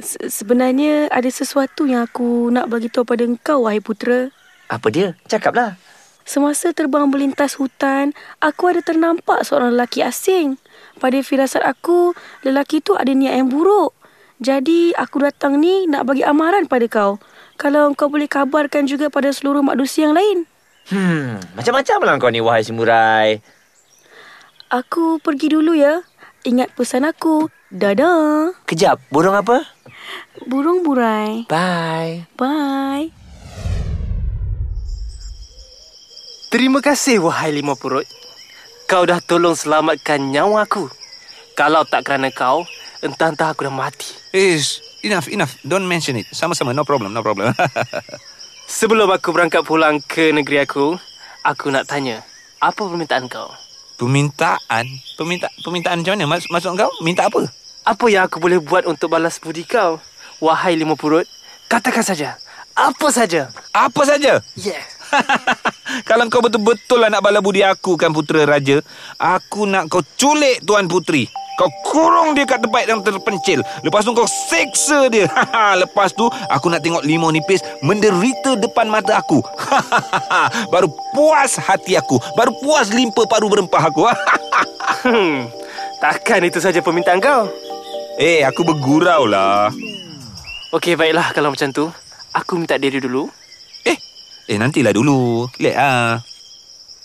se- 0.00 0.28
sebenarnya 0.28 1.08
ada 1.12 1.28
sesuatu 1.28 1.84
yang 1.88 2.04
aku 2.04 2.48
nak 2.52 2.68
bagi 2.72 2.88
tahu 2.92 3.04
pada 3.04 3.24
engkau 3.24 3.64
wahai 3.68 3.80
putera. 3.80 4.32
Apa 4.68 4.88
dia? 4.92 5.16
Cakaplah. 5.28 5.76
Semasa 6.30 6.70
terbang 6.70 7.10
melintas 7.10 7.58
hutan, 7.58 8.14
aku 8.38 8.70
ada 8.70 8.86
ternampak 8.86 9.42
seorang 9.42 9.74
lelaki 9.74 9.98
asing. 10.06 10.62
Pada 11.02 11.18
firasat 11.26 11.58
aku, 11.66 12.14
lelaki 12.46 12.78
tu 12.78 12.94
ada 12.94 13.10
niat 13.10 13.34
yang 13.34 13.50
buruk. 13.50 13.98
Jadi, 14.38 14.94
aku 14.94 15.26
datang 15.26 15.58
ni 15.58 15.90
nak 15.90 16.06
bagi 16.06 16.22
amaran 16.22 16.70
pada 16.70 16.86
kau. 16.86 17.18
Kalau 17.58 17.90
kau 17.98 18.06
boleh 18.06 18.30
kabarkan 18.30 18.86
juga 18.86 19.10
pada 19.10 19.34
seluruh 19.34 19.58
manusia 19.58 20.06
yang 20.06 20.14
lain. 20.14 20.46
Hmm, 20.94 21.42
macam-macam 21.58 21.98
lah 22.06 22.14
kau 22.22 22.30
ni, 22.30 22.38
wahai 22.38 22.62
si 22.62 22.70
murai. 22.70 23.42
Aku 24.70 25.18
pergi 25.18 25.50
dulu 25.50 25.74
ya. 25.74 26.06
Ingat 26.46 26.78
pesan 26.78 27.10
aku. 27.10 27.50
Dadah. 27.74 28.54
Kejap, 28.70 29.02
burung 29.10 29.34
apa? 29.34 29.66
Burung 30.46 30.86
burai. 30.86 31.50
Bye. 31.50 32.30
Bye. 32.38 33.19
Terima 36.50 36.82
kasih 36.82 37.22
wahai 37.22 37.54
lima 37.54 37.78
purut. 37.78 38.02
Kau 38.90 39.06
dah 39.06 39.22
tolong 39.22 39.54
selamatkan 39.54 40.34
nyawa 40.34 40.66
aku. 40.66 40.90
Kalau 41.54 41.86
tak 41.86 42.10
kerana 42.10 42.34
kau, 42.34 42.66
entah-entah 43.06 43.54
aku 43.54 43.70
dah 43.70 43.74
mati. 43.74 44.10
Ish, 44.34 44.82
enough, 45.06 45.30
enough. 45.30 45.54
Don't 45.62 45.86
mention 45.86 46.18
it. 46.18 46.26
Sama-sama, 46.34 46.74
no 46.74 46.82
problem, 46.82 47.14
no 47.14 47.22
problem. 47.22 47.54
Sebelum 48.66 49.06
aku 49.14 49.30
berangkat 49.30 49.62
pulang 49.62 50.02
ke 50.02 50.34
negeri 50.34 50.66
aku, 50.66 50.98
aku 51.46 51.70
nak 51.70 51.86
tanya, 51.86 52.26
apa 52.58 52.82
permintaan 52.82 53.30
kau? 53.30 53.54
permintaan? 53.94 54.90
Perminta, 55.14 55.46
permintaan 55.62 56.02
macam 56.02 56.18
mana? 56.18 56.24
Mas, 56.26 56.50
maksud 56.50 56.74
kau? 56.74 56.90
Minta 57.04 57.28
apa? 57.30 57.46
Apa 57.84 58.10
yang 58.10 58.26
aku 58.26 58.42
boleh 58.42 58.58
buat 58.58 58.88
untuk 58.90 59.12
balas 59.12 59.38
budi 59.38 59.62
kau? 59.68 60.02
Wahai 60.42 60.74
lima 60.74 60.96
purut, 60.98 61.28
katakan 61.70 62.02
saja. 62.02 62.40
Apa 62.72 63.12
saja. 63.12 63.52
Apa 63.76 64.02
saja? 64.08 64.42
Yeah. 64.58 64.80
Kalau 66.08 66.24
kau 66.30 66.42
betul-betul 66.42 67.02
lah 67.02 67.10
nak 67.10 67.22
balas 67.22 67.42
budi 67.42 67.66
aku 67.66 67.98
kan 67.98 68.14
putera 68.14 68.46
raja, 68.46 68.78
aku 69.18 69.66
nak 69.66 69.90
kau 69.90 70.02
culik 70.16 70.62
tuan 70.62 70.86
putri. 70.86 71.26
Kau 71.58 71.68
kurung 71.84 72.32
dia 72.32 72.48
kat 72.48 72.64
tempat 72.64 72.88
yang 72.88 73.04
terpencil. 73.04 73.60
Lepas 73.84 74.08
tu 74.08 74.16
kau 74.16 74.24
seksa 74.24 75.12
dia. 75.12 75.28
Lepas 75.82 76.16
tu 76.16 76.24
aku 76.48 76.72
nak 76.72 76.80
tengok 76.80 77.04
limau 77.04 77.28
nipis 77.28 77.60
menderita 77.84 78.56
depan 78.56 78.88
mata 78.88 79.20
aku. 79.20 79.44
Baru 80.72 80.88
puas 81.12 81.60
hati 81.60 82.00
aku. 82.00 82.16
Baru 82.32 82.56
puas 82.64 82.88
limpa 82.88 83.28
paru 83.28 83.52
berempah 83.52 83.92
aku. 83.92 84.08
Hmm, 85.04 85.52
takkan 86.00 86.48
itu 86.48 86.64
saja 86.64 86.80
permintaan 86.80 87.20
kau? 87.20 87.44
eh, 88.20 88.44
aku 88.44 88.60
bergurau 88.68 89.24
lah. 89.24 89.72
Okey, 90.76 90.94
baiklah 90.94 91.32
kalau 91.32 91.50
macam 91.56 91.72
tu. 91.72 91.88
Aku 92.36 92.60
minta 92.60 92.76
diri 92.76 93.00
dulu. 93.00 93.32
Eh, 94.50 94.58
nantilah 94.58 94.90
dulu. 94.90 95.46
Let 95.62 95.78
ah. 95.78 96.18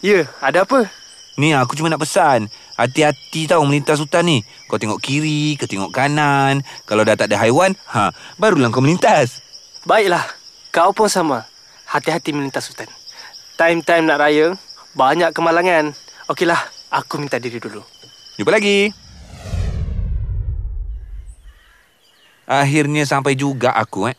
Ya, 0.02 0.26
ada 0.42 0.66
apa? 0.66 0.90
Ni 1.38 1.54
aku 1.54 1.76
cuma 1.76 1.92
nak 1.92 2.00
pesan 2.00 2.48
Hati-hati 2.80 3.44
tau 3.44 3.60
melintas 3.68 4.00
hutan 4.00 4.24
ni 4.24 4.40
Kau 4.72 4.80
tengok 4.80 5.04
kiri, 5.04 5.60
kau 5.60 5.68
tengok 5.68 5.92
kanan 5.92 6.64
Kalau 6.88 7.04
dah 7.04 7.20
tak 7.20 7.28
ada 7.28 7.44
haiwan 7.44 7.76
ha, 7.92 8.16
Barulah 8.40 8.72
kau 8.72 8.80
melintas 8.80 9.44
Baiklah, 9.84 10.24
kau 10.74 10.96
pun 10.96 11.06
sama. 11.06 11.46
Hati-hati 11.86 12.34
melintas 12.34 12.66
hutan. 12.66 12.90
Time-time 13.54 14.10
nak 14.10 14.18
raya, 14.18 14.58
banyak 14.98 15.30
kemalangan. 15.30 15.94
Okeylah, 16.26 16.58
aku 16.90 17.22
minta 17.22 17.38
diri 17.38 17.62
dulu. 17.62 17.86
Jumpa 18.42 18.50
lagi 18.50 18.90
Akhirnya 22.50 23.06
sampai 23.06 23.38
juga 23.38 23.78
aku 23.78 24.10
eh 24.10 24.18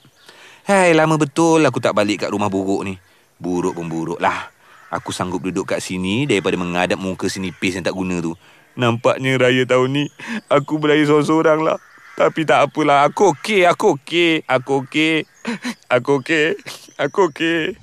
Hai 0.70 0.94
lama 0.94 1.18
betul 1.18 1.66
aku 1.66 1.82
tak 1.82 1.98
balik 1.98 2.22
kat 2.22 2.30
rumah 2.30 2.46
buruk 2.46 2.86
ni 2.86 2.94
Buruk 3.36 3.76
pun 3.76 3.86
buruk 3.92 4.16
lah. 4.16 4.56
Aku 4.86 5.10
sanggup 5.10 5.42
duduk 5.42 5.74
kat 5.74 5.82
sini 5.82 6.30
Daripada 6.30 6.54
mengadap 6.54 6.96
muka 7.02 7.26
senipis 7.26 7.74
yang 7.74 7.84
tak 7.84 7.96
guna 7.96 8.22
tu. 8.22 8.38
Nampaknya 8.78 9.36
raya 9.40 9.66
tahun 9.66 9.90
ni 9.92 10.04
Aku 10.46 10.78
beraya 10.78 11.02
seorang-seorang 11.02 11.60
lah. 11.60 11.78
Tapi 12.14 12.46
tak 12.46 12.70
apalah 12.70 13.04
Aku 13.10 13.34
okey 13.34 13.66
Aku 13.66 13.98
okey 13.98 14.46
Aku 14.46 14.86
okey. 14.86 15.26
Aku 15.90 16.22
okey 16.22 16.54
Aku 16.96 17.28
okey. 17.28 17.76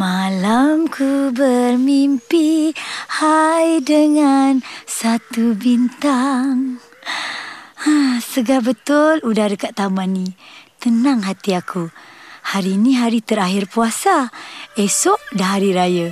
Malam 0.00 0.88
ku 0.88 1.28
bermimpi 1.36 2.72
Hai 3.12 3.84
dengan 3.84 4.64
satu 4.88 5.52
bintang. 5.52 6.80
Ha, 7.84 8.16
Segar 8.24 8.64
betul 8.64 9.20
udara 9.20 9.52
kat 9.52 9.76
taman 9.76 10.16
ni. 10.16 10.26
Tenang 10.80 11.28
hati 11.28 11.52
aku 11.52 11.92
Hari 12.42 12.74
ni 12.74 12.98
hari 12.98 13.22
terakhir 13.22 13.70
puasa. 13.70 14.28
Esok 14.74 15.18
dah 15.38 15.56
hari 15.56 15.70
raya. 15.70 16.10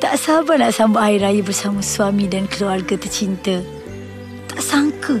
Tak 0.00 0.20
sabar 0.20 0.60
nak 0.60 0.76
sambut 0.76 1.00
hari 1.00 1.16
raya 1.16 1.40
bersama 1.40 1.80
suami 1.80 2.28
dan 2.28 2.44
keluarga 2.46 3.00
tercinta. 3.00 3.64
Tak 4.48 4.60
sangka 4.60 5.16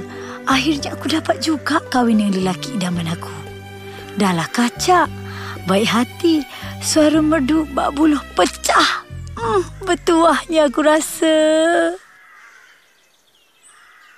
Akhirnya 0.50 0.98
aku 0.98 1.06
dapat 1.06 1.38
juga 1.44 1.78
kahwin 1.94 2.18
dengan 2.18 2.42
lelaki 2.42 2.74
idaman 2.74 3.06
aku. 3.06 3.32
Dah 4.18 4.34
lah 4.34 4.48
kacak. 4.50 5.06
Baik 5.68 5.92
hati 5.92 6.40
Suara 6.80 7.20
merdu 7.20 7.68
bak 7.70 7.92
buluh 7.92 8.20
pecah. 8.32 9.04
Hmm, 9.36 9.62
Bertuahnya 9.84 10.68
aku 10.72 10.80
rasa. 10.80 11.36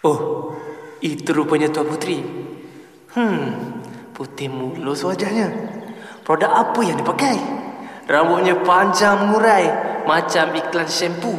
Oh, 0.03 0.51
itu 1.03 1.31
rupanya 1.31 1.71
Tuan 1.71 1.91
Putri. 1.91 2.23
Hmm, 3.15 3.83
putih 4.15 4.47
mulus 4.51 5.03
wajahnya. 5.03 5.51
Produk 6.23 6.51
apa 6.55 6.81
yang 6.87 6.95
dipakai? 6.95 7.35
Rambutnya 8.07 8.55
panjang 8.63 9.27
mengurai 9.27 9.67
macam 10.07 10.55
iklan 10.55 10.87
shampoo. 10.87 11.35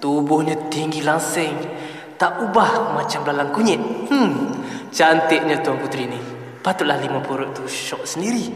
Tubuhnya 0.00 0.56
tinggi 0.68 1.00
langsing. 1.00 1.56
Tak 2.20 2.48
ubah 2.48 3.00
macam 3.00 3.24
belalang 3.24 3.52
kunyit. 3.52 3.80
Hmm, 4.12 4.60
cantiknya 4.92 5.64
Tuan 5.64 5.80
Putri 5.80 6.04
ni. 6.04 6.20
Patutlah 6.60 7.00
lima 7.00 7.24
purut 7.24 7.56
tu 7.56 7.64
syok 7.64 8.04
sendiri. 8.04 8.52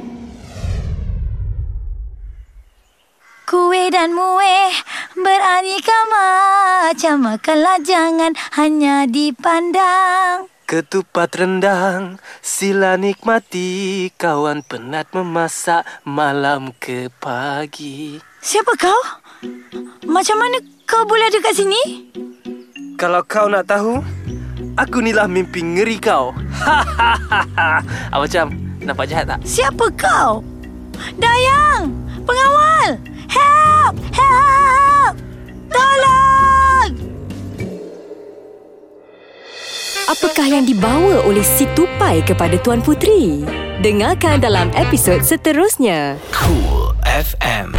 Kue 3.49 3.93
dan 3.93 4.17
mueh 4.17 4.73
beraneka 5.13 5.99
macam 6.09 7.29
Makanlah 7.29 7.77
jangan 7.85 8.33
hanya 8.57 9.05
dipandang 9.05 10.54
Ketupat 10.65 11.29
rendang 11.37 12.17
Sila 12.41 12.97
nikmati 12.97 14.09
Kawan 14.17 14.65
penat 14.65 15.13
memasak 15.13 15.85
Malam 16.09 16.73
ke 16.81 17.13
pagi 17.21 18.17
Siapa 18.41 18.73
kau? 18.81 19.01
Macam 20.09 20.37
mana 20.41 20.57
kau 20.89 21.05
boleh 21.05 21.29
ada 21.29 21.37
kat 21.45 21.61
sini? 21.61 22.09
Kalau 22.97 23.21
kau 23.29 23.53
nak 23.53 23.69
tahu 23.69 24.01
Aku 24.81 25.05
nilah 25.05 25.29
mimpi 25.29 25.61
ngeri 25.61 26.01
kau 26.01 26.33
Apa 28.13 28.25
macam? 28.25 28.57
Nampak 28.81 29.05
jahat 29.13 29.29
tak? 29.29 29.45
Siapa 29.45 29.85
kau? 30.01 30.41
Dayang! 31.21 31.93
Pengawal! 32.25 32.97
Help! 33.29 33.95
Help! 34.17 35.15
Tolong! 35.69 37.14
Apakah 40.05 40.45
yang 40.45 40.69
dibawa 40.69 41.25
oleh 41.25 41.41
si 41.41 41.65
tupai 41.73 42.21
kepada 42.21 42.61
Tuan 42.61 42.85
Putri? 42.85 43.41
Dengarkan 43.81 44.37
dalam 44.37 44.69
episod 44.77 45.25
seterusnya. 45.25 46.21
Cool 46.29 46.93
FM. 47.09 47.73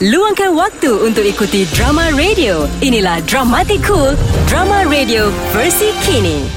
Luangkan 0.00 0.56
waktu 0.56 0.88
untuk 1.04 1.20
ikuti 1.28 1.68
drama 1.76 2.08
radio. 2.16 2.64
Inilah 2.80 3.20
Dramatic 3.28 3.84
Cool, 3.84 4.16
drama 4.48 4.88
radio 4.88 5.28
versi 5.52 5.92
kini. 6.00 6.48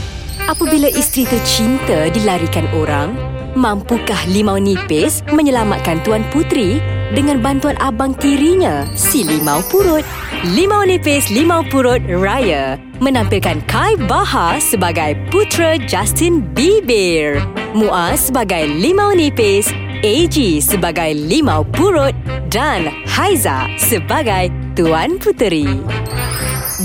Apabila 0.47 0.87
isteri 0.87 1.27
tercinta 1.27 2.07
dilarikan 2.07 2.63
orang, 2.71 3.19
mampukah 3.57 4.19
Limau 4.29 4.57
Nipis 4.61 5.25
menyelamatkan 5.31 6.01
Tuan 6.05 6.21
Putri? 6.29 6.77
Dengan 7.09 7.41
bantuan 7.41 7.73
abang 7.81 8.13
tirinya, 8.13 8.85
si 8.93 9.25
Limau 9.25 9.65
Purut? 9.65 10.05
Limau 10.53 10.85
Nipis 10.85 11.33
Limau 11.33 11.65
Purut 11.65 11.97
Raya. 12.05 12.77
Menampilkan 13.01 13.65
Kai 13.65 13.97
Baha 13.97 14.61
sebagai 14.61 15.17
putera 15.33 15.81
Justin 15.89 16.45
Bieber, 16.53 17.41
Muaz 17.73 18.29
sebagai 18.29 18.69
Limau 18.69 19.17
Nipis, 19.17 19.73
AG 20.05 20.61
sebagai 20.61 21.17
Limau 21.17 21.65
Purut. 21.73 22.13
Dan 22.53 22.93
Haiza 23.09 23.65
sebagai 23.81 24.53
Tuan 24.77 25.17
Puteri. 25.17 25.65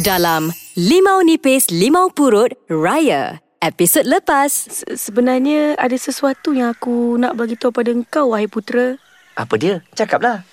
Dalam 0.01 0.49
Limau 0.75 1.21
Nipis 1.21 1.69
Limau 1.69 2.09
Purut 2.11 2.51
Raya, 2.67 3.44
episod 3.65 4.05
lepas. 4.05 4.53
Se- 4.53 4.85
Sebenarnya 4.95 5.75
ada 5.81 5.97
sesuatu 5.97 6.53
yang 6.53 6.71
aku 6.71 7.17
nak 7.17 7.35
bagi 7.35 7.57
tahu 7.57 7.73
pada 7.73 7.91
engkau, 7.91 8.37
wahai 8.37 8.47
putera. 8.47 9.01
Apa 9.35 9.57
dia? 9.57 9.81
Cakaplah. 9.97 10.45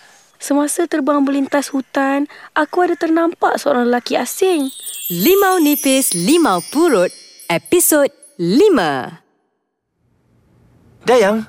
Semasa 0.41 0.89
terbang 0.89 1.21
melintas 1.21 1.69
hutan, 1.69 2.25
aku 2.57 2.81
ada 2.81 2.97
ternampak 2.97 3.61
seorang 3.61 3.85
lelaki 3.85 4.17
asing. 4.17 4.73
Limau 5.13 5.61
Nipis 5.61 6.17
Limau 6.17 6.65
Purut, 6.73 7.13
episod 7.45 8.09
5. 8.41 9.21
Dayang, 11.05 11.45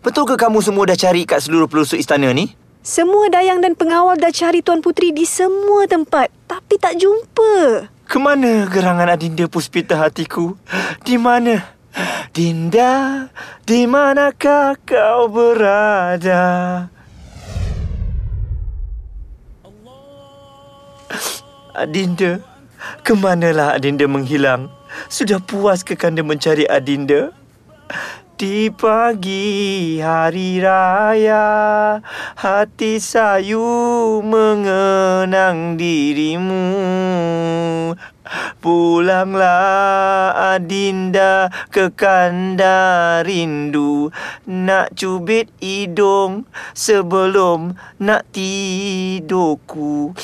betul 0.00 0.24
ke 0.24 0.40
kamu 0.40 0.64
semua 0.64 0.88
dah 0.88 0.96
cari 0.96 1.28
kat 1.28 1.44
seluruh 1.44 1.68
pelosok 1.68 2.00
istana 2.00 2.32
ni? 2.32 2.48
Semua 2.80 3.28
dayang 3.28 3.60
dan 3.60 3.76
pengawal 3.76 4.16
dah 4.16 4.32
cari 4.32 4.64
Tuan 4.64 4.80
Putri 4.80 5.12
di 5.12 5.28
semua 5.28 5.84
tempat. 5.84 6.32
Tapi 6.48 6.80
tak 6.80 6.96
jumpa. 6.96 7.84
Kemana 8.08 8.64
gerangan 8.72 9.04
Adinda 9.04 9.44
Puspita 9.52 10.00
hatiku? 10.00 10.56
Di 11.04 11.20
mana? 11.20 11.76
Dinda, 12.32 13.28
di 13.68 13.84
manakah 13.84 14.80
kau 14.80 15.28
berada? 15.28 16.40
Adinda, 21.76 22.40
kemanalah 23.04 23.76
Adinda 23.76 24.08
menghilang? 24.08 24.72
Sudah 25.12 25.36
puas 25.36 25.84
ke 25.84 26.00
kanda 26.00 26.24
mencari 26.24 26.64
Adinda? 26.64 27.36
Di 28.40 28.72
pagi 28.72 30.00
hari 30.00 30.64
raya 30.64 32.00
Hati 32.40 32.96
sayu 32.96 33.60
mengenang 34.24 35.76
dirimu. 35.76 36.64
Pulanglah 38.64 40.56
Adinda 40.56 41.52
ke 41.68 41.92
kanda 41.92 43.20
rindu. 43.28 44.08
Nak 44.48 44.96
cubit 44.96 45.52
hidung 45.60 46.48
sebelum 46.72 47.76
nak 48.00 48.24
tidurku. 48.32 50.16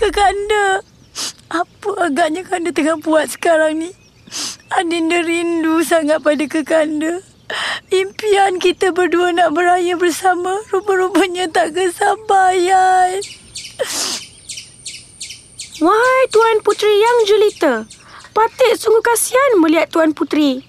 Kekanda, 0.00 0.80
apa 1.52 1.90
agaknya 2.08 2.40
kanda 2.40 2.72
tengah 2.72 2.96
buat 3.04 3.28
sekarang 3.28 3.84
ni? 3.84 4.07
Adinda 4.68 5.24
rindu 5.24 5.80
sangat 5.80 6.20
pada 6.20 6.44
kekanda. 6.44 7.24
Impian 7.88 8.60
kita 8.60 8.92
berdua 8.92 9.32
nak 9.32 9.56
beraya 9.56 9.96
bersama 9.96 10.60
rupa-rupanya 10.68 11.48
tak 11.48 11.72
kesampaian. 11.72 13.16
Wahai 15.80 16.24
Tuan 16.28 16.60
Puteri 16.60 16.92
yang 17.00 17.18
jelita. 17.24 17.74
Patik 18.36 18.76
sungguh 18.76 19.00
kasihan 19.00 19.56
melihat 19.56 19.88
Tuan 19.88 20.12
Puteri. 20.12 20.60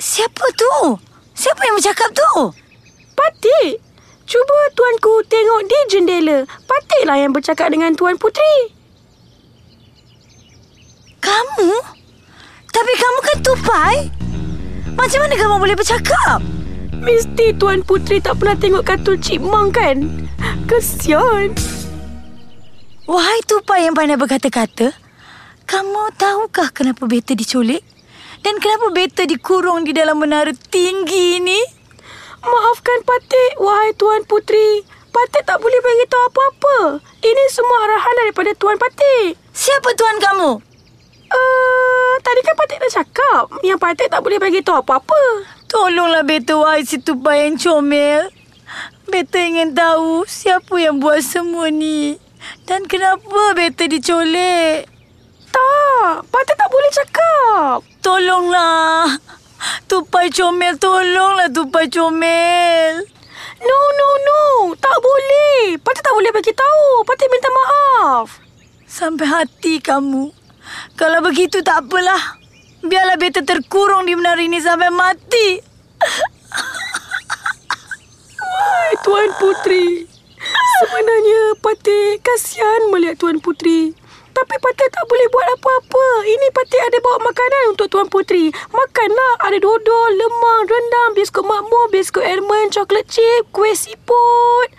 Siapa 0.00 0.48
tu? 0.56 0.96
Siapa 1.36 1.60
yang 1.68 1.76
bercakap 1.76 2.08
tu? 2.16 2.56
Patik. 3.12 3.84
Cuba 4.28 4.58
tuanku 4.76 5.24
tengok 5.28 5.60
di 5.68 5.78
jendela. 5.92 6.44
Patiklah 6.68 7.20
yang 7.20 7.36
bercakap 7.36 7.68
dengan 7.68 7.92
Tuan 7.92 8.16
Puteri. 8.16 8.72
Kamu? 11.20 11.97
Tapi 12.78 12.92
kamu 12.94 13.18
kan 13.26 13.38
tupai. 13.42 13.96
Macam 14.94 15.18
mana 15.26 15.34
kamu 15.34 15.54
boleh 15.58 15.74
bercakap? 15.74 16.38
Mesti 17.02 17.58
Tuan 17.58 17.82
Puteri 17.82 18.22
tak 18.22 18.38
pernah 18.38 18.54
tengok 18.54 18.86
kartun 18.86 19.18
Cik 19.18 19.42
Mang 19.42 19.74
kan? 19.74 20.06
Kesian. 20.70 21.58
Wahai 23.10 23.42
tupai 23.50 23.82
yang 23.82 23.98
pandai 23.98 24.14
berkata-kata, 24.14 24.94
kamu 25.66 26.14
tahukah 26.14 26.70
kenapa 26.70 27.10
beta 27.10 27.34
diculik? 27.34 27.82
Dan 28.46 28.62
kenapa 28.62 28.94
beta 28.94 29.26
dikurung 29.26 29.82
di 29.82 29.90
dalam 29.90 30.22
menara 30.22 30.54
tinggi 30.54 31.42
ini? 31.42 31.58
Maafkan 32.46 33.02
Patik, 33.02 33.58
wahai 33.58 33.90
Tuan 33.98 34.22
Puteri. 34.22 34.86
Patik 35.10 35.42
tak 35.42 35.58
boleh 35.58 35.82
beritahu 35.82 36.30
apa-apa. 36.30 37.02
Ini 37.26 37.44
semua 37.50 37.90
arahan 37.90 38.14
daripada 38.22 38.54
Tuan 38.54 38.78
Patik. 38.78 39.34
Siapa 39.50 39.90
tuan 39.98 40.22
kamu? 40.22 40.67
Uh, 41.28 42.14
tadi 42.24 42.40
kan 42.40 42.54
Patik 42.56 42.78
dah 42.80 42.92
cakap 43.04 43.44
yang 43.60 43.76
Patik 43.76 44.08
tak 44.08 44.24
boleh 44.24 44.40
beritahu 44.40 44.80
apa-apa. 44.80 45.44
Tolonglah 45.68 46.24
beta 46.24 46.56
wahai 46.56 46.84
si 46.88 46.96
tupai 46.96 47.44
yang 47.44 47.60
comel. 47.60 48.32
Beta 49.08 49.36
ingin 49.40 49.76
tahu 49.76 50.24
siapa 50.24 50.76
yang 50.80 51.00
buat 51.00 51.20
semua 51.20 51.68
ni. 51.68 52.16
Dan 52.64 52.88
kenapa 52.88 53.52
beta 53.52 53.84
diculik? 53.84 54.88
Tak, 55.52 56.28
Patik 56.28 56.56
tak 56.56 56.70
boleh 56.72 56.90
cakap. 56.92 57.78
Tolonglah. 58.00 59.20
Tupai 59.90 60.30
comel, 60.30 60.78
tolonglah 60.78 61.50
tupai 61.50 61.90
comel. 61.90 63.04
No, 63.58 63.78
no, 63.98 64.08
no. 64.22 64.42
Tak 64.78 64.96
boleh. 65.02 65.76
Patik 65.82 66.04
tak 66.06 66.14
boleh 66.14 66.30
bagi 66.30 66.54
tahu. 66.54 67.02
Patik 67.02 67.26
minta 67.26 67.50
maaf. 67.50 68.38
Sampai 68.86 69.26
hati 69.26 69.82
kamu. 69.82 70.37
Kalau 70.98 71.22
begitu 71.22 71.62
tak 71.62 71.86
apalah. 71.86 72.38
Biarlah 72.78 73.18
beta 73.18 73.42
terkurung 73.42 74.06
di 74.06 74.14
menara 74.14 74.38
ini 74.38 74.62
sampai 74.62 74.90
mati. 74.94 75.58
Hai, 78.38 78.92
Tuan 79.02 79.30
Puteri. 79.34 80.06
Sebenarnya 80.78 81.58
Patik 81.58 82.22
kasihan 82.22 82.94
melihat 82.94 83.18
Tuan 83.18 83.42
Puteri. 83.42 83.90
Tapi 84.30 84.54
Patik 84.62 84.88
tak 84.94 85.04
boleh 85.10 85.26
buat 85.26 85.46
apa-apa. 85.58 86.06
Ini 86.22 86.46
Patik 86.54 86.78
ada 86.78 86.98
bawa 87.02 87.18
makanan 87.26 87.62
untuk 87.74 87.90
Tuan 87.90 88.06
Puteri. 88.06 88.54
Makanlah. 88.70 89.42
Ada 89.42 89.58
dodol, 89.58 90.10
lemang, 90.14 90.62
rendang, 90.70 91.10
biskut 91.18 91.42
makmur, 91.42 91.90
biskut 91.90 92.22
almond, 92.22 92.70
coklat 92.70 93.10
chip, 93.10 93.50
kuih 93.50 93.74
siput, 93.74 94.70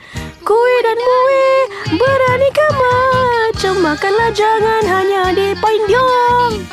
kuih 0.44 0.80
dan 0.84 1.00
muih. 1.00 1.62
Beranikah 1.96 2.72
macam 2.76 3.76
makanlah 3.84 4.32
jangan 4.32 4.84
hanya 4.88 5.34
di 5.36 5.52
Paindiong. 5.58 6.64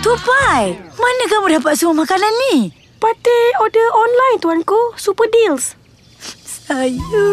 Tupai, 0.00 0.80
mana 0.96 1.24
kamu 1.28 1.60
dapat 1.60 1.76
semua 1.76 2.04
makanan 2.04 2.32
ni? 2.48 2.72
Patik 3.00 3.52
order 3.60 3.88
online 3.92 4.38
tuanku. 4.40 4.96
Super 4.96 5.28
deals. 5.28 5.80
Sayu 6.70 7.32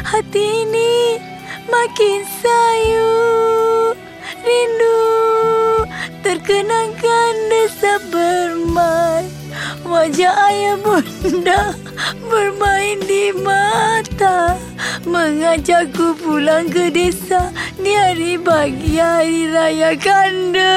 Hati 0.00 0.64
ini 0.64 1.20
makin 1.68 2.24
sayu 2.40 3.12
Rindu 4.40 5.00
Terkenangkan 6.24 7.32
desa 7.52 8.00
bermain 8.08 9.28
Wajah 9.84 10.32
ayah 10.48 10.80
bunda 10.80 11.76
Bermain 12.18 12.98
di 13.06 13.30
mata 13.38 14.58
Mengajakku 15.06 16.18
pulang 16.18 16.66
ke 16.66 16.90
desa 16.90 17.54
Di 17.78 17.92
hari 17.94 18.34
pagi 18.40 18.98
hari 18.98 19.46
raya 19.50 19.94
kanda 19.94 20.74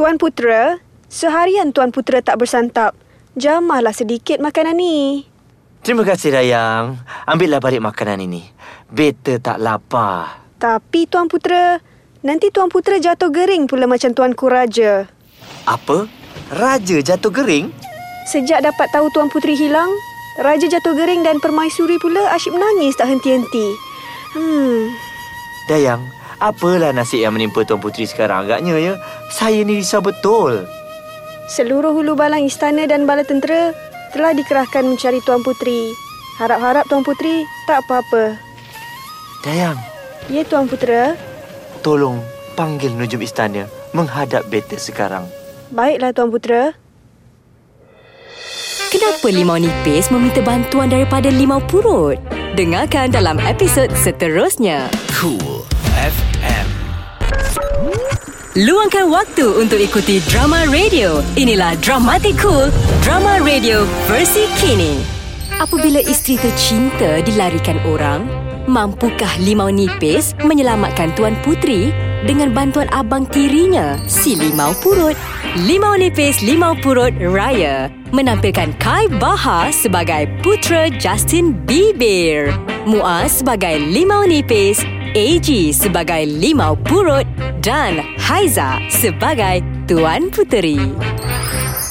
Tuan 0.00 0.16
Putera, 0.16 0.80
seharian 1.12 1.76
Tuan 1.76 1.92
Putera 1.92 2.24
tak 2.24 2.40
bersantap. 2.40 2.96
Jamahlah 3.36 3.92
sedikit 3.92 4.40
makanan 4.40 4.80
ni. 4.80 5.28
Terima 5.84 6.08
kasih 6.08 6.32
Dayang. 6.32 6.96
Ambillah 7.28 7.60
balik 7.60 7.84
makanan 7.84 8.24
ini. 8.24 8.48
Beta 8.88 9.36
tak 9.36 9.60
lapar. 9.60 10.40
Tapi 10.56 11.04
Tuan 11.04 11.28
Putera, 11.28 11.84
nanti 12.20 12.52
Tuan 12.52 12.68
Putera 12.68 13.00
jatuh 13.00 13.32
gering 13.32 13.64
pula 13.64 13.88
macam 13.88 14.12
Tuanku 14.12 14.46
Raja. 14.48 15.08
Apa? 15.64 16.08
Raja 16.50 16.98
jatuh 17.00 17.30
gering? 17.30 17.70
Sejak 18.28 18.62
dapat 18.62 18.88
tahu 18.92 19.08
Tuan 19.10 19.30
Puteri 19.30 19.56
hilang, 19.56 19.90
Raja 20.38 20.68
jatuh 20.68 20.94
gering 20.94 21.24
dan 21.24 21.40
Permaisuri 21.40 21.98
pula 21.98 22.30
asyik 22.32 22.54
menangis 22.54 22.94
tak 22.94 23.10
henti-henti. 23.10 23.66
Hmm, 24.30 24.94
Dayang, 25.66 26.02
apalah 26.38 26.94
nasib 26.94 27.22
yang 27.22 27.34
menimpa 27.34 27.66
Tuan 27.66 27.82
Puteri 27.82 28.06
sekarang 28.06 28.46
agaknya 28.46 28.78
ya? 28.78 28.94
Saya 29.30 29.62
ni 29.62 29.78
risau 29.78 30.02
betul. 30.02 30.66
seluruh 31.50 31.90
hulu 31.90 32.14
balang 32.14 32.46
istana 32.46 32.86
dan 32.86 33.10
bala 33.10 33.26
tentera 33.26 33.74
telah 34.14 34.30
dikerahkan 34.30 34.86
mencari 34.86 35.18
Tuan 35.22 35.42
Puteri. 35.42 35.90
Harap-harap 36.38 36.86
Tuan 36.86 37.02
Puteri 37.02 37.42
tak 37.66 37.82
apa-apa. 37.84 38.38
Dayang, 39.42 39.74
Ya 40.30 40.46
Tuan 40.46 40.70
Putera, 40.70 41.18
tolong 41.80 42.20
panggil 42.54 42.92
Nujum 42.92 43.20
Istana 43.24 43.64
menghadap 43.96 44.46
beta 44.46 44.76
sekarang. 44.76 45.24
baiklah 45.72 46.12
Tuan 46.12 46.28
Putera. 46.28 46.76
Kenapa 48.90 49.30
limau 49.30 49.54
nipis 49.54 50.10
meminta 50.10 50.42
bantuan 50.42 50.90
daripada 50.90 51.30
limau 51.30 51.62
purut? 51.62 52.18
Dengarkan 52.58 53.14
dalam 53.14 53.38
episod 53.38 53.86
seterusnya. 53.94 54.90
Cool 55.14 55.62
FM. 55.94 56.66
Luangkan 58.58 59.06
waktu 59.14 59.46
untuk 59.62 59.78
ikuti 59.78 60.18
drama 60.26 60.66
radio. 60.66 61.22
Inilah 61.38 61.78
Dramatic 61.78 62.34
Cool, 62.42 62.66
drama 63.06 63.38
radio 63.38 63.86
versi 64.10 64.50
kini. 64.58 64.98
Apabila 65.62 66.02
isteri 66.02 66.34
tercinta 66.34 67.22
dilarikan 67.22 67.78
orang, 67.86 68.26
mampukah 68.68 69.30
limau 69.40 69.72
nipis 69.72 70.36
menyelamatkan 70.44 71.14
Tuan 71.16 71.36
Putri? 71.40 71.94
Dengan 72.20 72.52
bantuan 72.52 72.84
abang 72.92 73.24
tirinya, 73.24 73.96
si 74.04 74.36
limau 74.36 74.76
purut? 74.84 75.16
Limau 75.64 75.96
nipis 75.96 76.44
limau 76.44 76.76
purut 76.76 77.16
Raya. 77.16 77.88
Menampilkan 78.12 78.76
Kai 78.76 79.08
Baha 79.16 79.72
sebagai 79.72 80.28
putera 80.44 80.92
Justin 81.00 81.56
Bieber, 81.64 82.52
Muaz 82.84 83.40
sebagai 83.40 83.80
limau 83.80 84.28
nipis. 84.28 84.84
AG 85.10 85.74
sebagai 85.74 86.22
Limau 86.22 86.78
Purut. 86.86 87.26
Dan 87.58 87.98
Haiza 88.22 88.78
sebagai 88.88 89.58
Tuan 89.90 90.30
Puteri. 90.30 90.78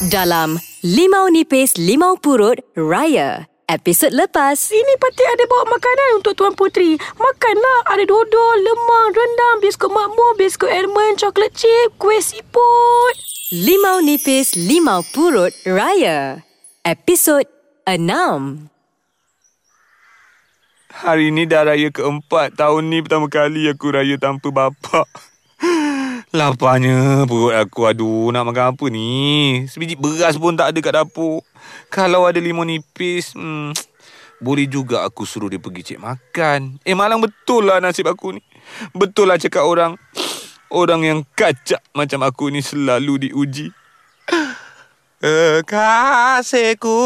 Dalam 0.08 0.56
Limau 0.80 1.28
Nipis 1.28 1.76
Limau 1.76 2.16
Purut 2.16 2.56
Raya 2.72 3.49
episod 3.70 4.10
lepas. 4.10 4.58
Ini 4.58 4.94
pati 4.98 5.22
ada 5.22 5.44
bawa 5.46 5.64
makanan 5.70 6.08
untuk 6.18 6.34
Tuan 6.34 6.54
Puteri. 6.58 6.98
Makanlah. 6.98 7.78
Ada 7.94 8.02
dodol, 8.02 8.56
lemang, 8.58 9.08
rendang, 9.14 9.56
biskut 9.62 9.94
makmur, 9.94 10.34
biskut 10.34 10.70
almond, 10.70 11.22
coklat 11.22 11.54
chip, 11.54 11.94
kuih 11.96 12.18
siput. 12.18 13.14
Limau 13.50 13.98
Nipis 13.98 14.54
Limau 14.54 15.02
Purut 15.10 15.50
Raya 15.66 16.38
episod 16.86 17.42
6. 17.82 17.98
Hari 20.90 21.34
ni 21.34 21.50
dah 21.50 21.66
raya 21.66 21.90
keempat. 21.90 22.54
Tahun 22.54 22.82
ni 22.86 23.02
pertama 23.02 23.26
kali 23.26 23.66
aku 23.66 23.90
raya 23.90 24.14
tanpa 24.22 24.54
bapak. 24.54 25.06
Laparnya 26.38 27.26
perut 27.26 27.50
aku. 27.50 27.90
Aduh, 27.90 28.30
nak 28.30 28.46
makan 28.46 28.70
apa 28.70 28.84
ni? 28.86 29.10
Sebiji 29.66 29.98
beras 29.98 30.38
pun 30.38 30.54
tak 30.54 30.70
ada 30.70 30.78
kat 30.78 30.94
dapur. 30.94 31.42
Kalau 31.94 32.26
ada 32.26 32.42
limau 32.42 32.66
nipis, 32.66 33.34
hmm, 33.34 33.74
boleh 34.44 34.66
juga 34.70 35.04
aku 35.04 35.28
suruh 35.28 35.52
dia 35.52 35.60
pergi 35.60 35.94
cek 35.94 36.00
makan. 36.00 36.80
Eh, 36.82 36.96
malang 36.96 37.20
betul 37.20 37.68
lah 37.68 37.82
nasib 37.82 38.08
aku 38.08 38.38
ni. 38.38 38.42
Betul 38.96 39.30
lah 39.30 39.38
cakap 39.38 39.66
orang. 39.66 39.94
Orang 40.70 41.02
yang 41.02 41.26
kacak 41.34 41.82
macam 41.98 42.22
aku 42.22 42.46
ni 42.46 42.62
selalu 42.62 43.26
diuji. 43.26 43.74
Kekasihku 45.20 46.96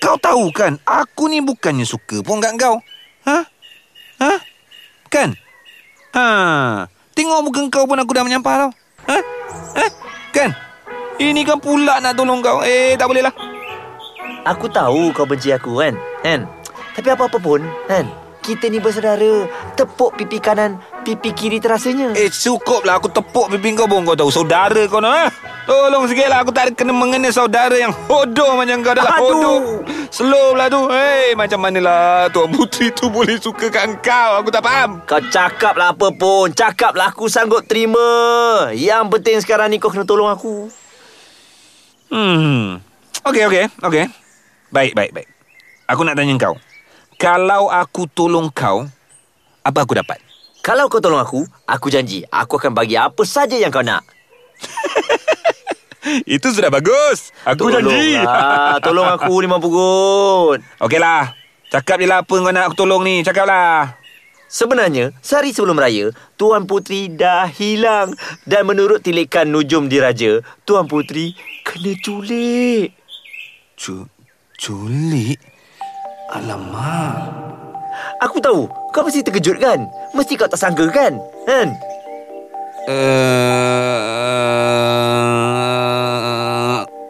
Kau 0.00 0.16
tahu 0.16 0.48
kan, 0.56 0.80
aku 0.88 1.28
ni 1.28 1.44
bukannya 1.44 1.84
suka 1.84 2.24
pun 2.24 2.40
kat 2.40 2.56
kau. 2.56 2.80
Ha? 3.28 3.38
Ha? 4.24 4.32
Kan? 5.12 5.36
Ha. 6.16 6.26
Tengok 7.12 7.40
muka 7.44 7.62
kau 7.68 7.84
pun 7.84 8.00
aku 8.00 8.16
dah 8.16 8.24
menyampah 8.24 8.54
tau. 8.56 8.70
Ha? 9.04 9.18
Ha? 9.76 9.86
Kan? 10.32 10.50
Ini 11.20 11.44
kan 11.44 11.60
pula 11.60 12.00
nak 12.00 12.16
tolong 12.16 12.40
kau. 12.40 12.64
Eh, 12.64 12.96
tak 12.96 13.12
boleh 13.12 13.28
lah. 13.28 13.34
Aku 14.48 14.64
tahu 14.72 15.12
kau 15.12 15.28
benci 15.28 15.52
aku 15.52 15.76
kan? 15.76 15.92
Kan? 16.24 16.48
Tapi 16.96 17.08
apa-apa 17.12 17.36
pun, 17.36 17.60
kan? 17.84 18.08
Kita 18.40 18.72
ni 18.72 18.80
bersaudara. 18.80 19.44
Tepuk 19.76 20.16
pipi 20.16 20.40
kanan, 20.40 20.80
pipi 21.08 21.32
kiri 21.32 21.56
terasanya. 21.56 22.12
Eh, 22.12 22.28
cukup 22.28 22.84
lah 22.84 23.00
aku 23.00 23.08
tepuk 23.08 23.48
pipi 23.56 23.72
kau 23.72 23.88
pun 23.88 24.04
kau 24.04 24.12
tahu. 24.12 24.28
Saudara 24.28 24.84
kau 24.84 25.00
nak. 25.00 25.32
Tolong 25.64 26.04
sikit 26.04 26.28
lah. 26.28 26.44
Aku 26.44 26.52
tak 26.52 26.68
ada 26.68 26.72
kena 26.76 26.92
mengena 26.92 27.32
saudara 27.32 27.72
yang 27.80 27.96
hodoh 28.12 28.60
macam 28.60 28.84
kau 28.84 28.92
dah 28.92 29.04
lah. 29.08 29.16
Aduh. 29.16 29.24
Hodoh. 29.24 29.60
Slow 30.12 30.52
lah 30.52 30.68
tu. 30.68 30.84
Hei, 30.92 31.32
macam 31.32 31.64
manalah 31.64 32.28
Tuan 32.28 32.52
Puteri 32.52 32.92
tu 32.92 33.08
boleh 33.08 33.40
suka 33.40 33.72
kat 33.72 33.88
kau. 34.04 34.44
Aku 34.44 34.52
tak 34.52 34.60
faham. 34.60 35.00
Kau 35.08 35.20
cakap 35.32 35.80
lah 35.80 35.96
apa 35.96 36.12
pun. 36.12 36.52
Cakap 36.52 36.92
lah 36.92 37.08
aku 37.08 37.32
sanggup 37.32 37.64
terima. 37.64 38.68
Yang 38.76 39.08
penting 39.16 39.40
sekarang 39.40 39.72
ni 39.72 39.80
kau 39.80 39.88
kena 39.88 40.04
tolong 40.04 40.28
aku. 40.28 40.68
Hmm. 42.12 42.84
Okey, 43.24 43.48
okey, 43.48 43.64
okey. 43.80 44.04
Baik, 44.68 44.92
baik, 44.92 45.12
baik. 45.16 45.28
Aku 45.88 46.04
nak 46.04 46.20
tanya 46.20 46.36
kau. 46.36 46.56
Kalau 47.16 47.72
aku 47.72 48.04
tolong 48.12 48.52
kau, 48.52 48.84
apa 49.64 49.78
aku 49.84 49.96
dapat? 49.96 50.27
Kalau 50.68 50.92
kau 50.92 51.00
tolong 51.00 51.16
aku, 51.16 51.48
aku 51.64 51.88
janji 51.88 52.28
aku 52.28 52.60
akan 52.60 52.76
bagi 52.76 52.92
apa 53.00 53.24
saja 53.24 53.56
yang 53.56 53.72
kau 53.72 53.80
nak. 53.80 54.04
Itu 56.36 56.52
sudah 56.52 56.68
bagus. 56.68 57.32
Aku 57.48 57.72
janji. 57.72 58.20
Tolonglah. 58.20 58.76
Tolong 58.84 59.08
aku 59.08 59.32
lima 59.40 59.56
pugut. 59.64 60.60
Okeylah. 60.76 61.32
Cakap 61.72 62.04
je 62.04 62.04
lah 62.04 62.20
apa 62.20 62.34
kau 62.36 62.52
nak 62.52 62.68
aku 62.68 62.84
tolong 62.84 63.00
ni. 63.00 63.24
Cakaplah. 63.24 63.96
Sebenarnya, 64.52 65.16
sehari 65.24 65.56
sebelum 65.56 65.80
raya, 65.80 66.12
Tuan 66.36 66.68
Puteri 66.68 67.08
dah 67.08 67.48
hilang. 67.48 68.12
Dan 68.44 68.68
menurut 68.68 69.00
tilikan 69.00 69.48
Nujum 69.48 69.88
Diraja, 69.88 70.44
Tuan 70.68 70.84
Puteri 70.84 71.32
kena 71.64 71.96
culik. 72.04 72.92
Cu 73.72 74.04
culik? 74.60 75.40
Alamak. 76.28 77.67
Aku 78.22 78.42
tahu, 78.42 78.66
kau 78.90 79.02
mesti 79.06 79.22
terkejut 79.22 79.62
kan? 79.62 79.86
Mesti 80.14 80.34
kau 80.34 80.50
tak 80.50 80.58
sangka 80.58 80.90
kan? 80.90 81.14
Kan? 81.46 81.68
Uh, 82.88 83.04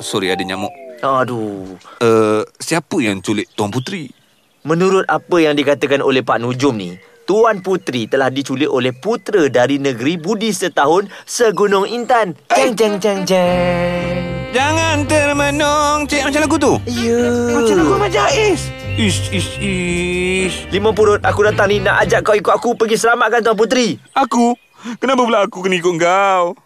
sorry, 0.03 0.29
ada 0.35 0.43
nyamuk. 0.43 0.73
Aduh. 1.01 1.79
Uh, 2.03 2.43
siapa 2.59 2.99
yang 2.99 3.23
culik 3.23 3.47
Tuan 3.55 3.71
Puteri? 3.71 4.11
Menurut 4.67 5.07
apa 5.07 5.39
yang 5.39 5.55
dikatakan 5.55 6.03
oleh 6.03 6.27
Pak 6.27 6.43
Nujum 6.43 6.75
ni, 6.75 6.99
Tuan 7.25 7.63
Puteri 7.63 8.11
telah 8.11 8.29
diculik 8.29 8.69
oleh 8.69 8.91
putera 8.91 9.47
dari 9.47 9.79
negeri 9.79 10.19
budi 10.19 10.51
setahun 10.51 11.07
segunung 11.25 11.87
Intan. 11.87 12.35
Jeng 12.51 12.75
jeng 12.75 12.99
jeng 12.99 13.23
jeng. 13.23 14.29
Jangan 14.49 15.05
termenung 15.05 16.09
Cik 16.09 16.25
macam 16.25 16.41
lagu 16.41 16.57
tu 16.57 16.73
Ya. 16.89 17.21
Macam 17.53 17.75
lagu 17.77 17.93
Ahmad 18.01 18.09
Jais 18.09 18.73
Ish, 18.99 19.31
ish, 19.31 19.63
ish 19.63 20.67
Lima 20.75 20.91
purut, 20.91 21.23
aku 21.23 21.47
datang 21.47 21.71
ni 21.71 21.79
nak 21.79 22.03
ajak 22.03 22.19
kau 22.27 22.35
ikut 22.35 22.51
aku 22.51 22.75
pergi 22.75 22.99
selamatkan 22.99 23.47
Tuan 23.47 23.55
Puteri. 23.55 23.95
Aku? 24.11 24.59
Kenapa 24.99 25.23
pula 25.23 25.47
aku 25.47 25.63
kena 25.63 25.79
ikut 25.79 25.95
kau? 26.03 26.59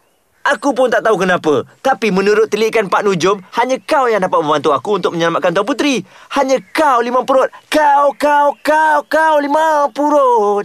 Aku 0.48 0.72
pun 0.72 0.88
tak 0.88 1.04
tahu 1.04 1.20
kenapa. 1.20 1.68
Tapi 1.84 2.08
menurut 2.08 2.48
telikan 2.48 2.88
Pak 2.88 3.04
Nujum, 3.04 3.36
hanya 3.60 3.76
kau 3.84 4.08
yang 4.08 4.24
dapat 4.24 4.40
membantu 4.40 4.72
aku 4.72 4.96
untuk 4.96 5.12
menyelamatkan 5.12 5.52
Tuan 5.52 5.68
Puteri. 5.68 6.00
Hanya 6.32 6.56
kau 6.72 7.04
lima 7.04 7.20
purut. 7.20 7.52
Kau, 7.68 8.16
kau, 8.16 8.56
kau, 8.64 9.04
kau 9.12 9.36
lima 9.36 9.92
purut. 9.92 10.64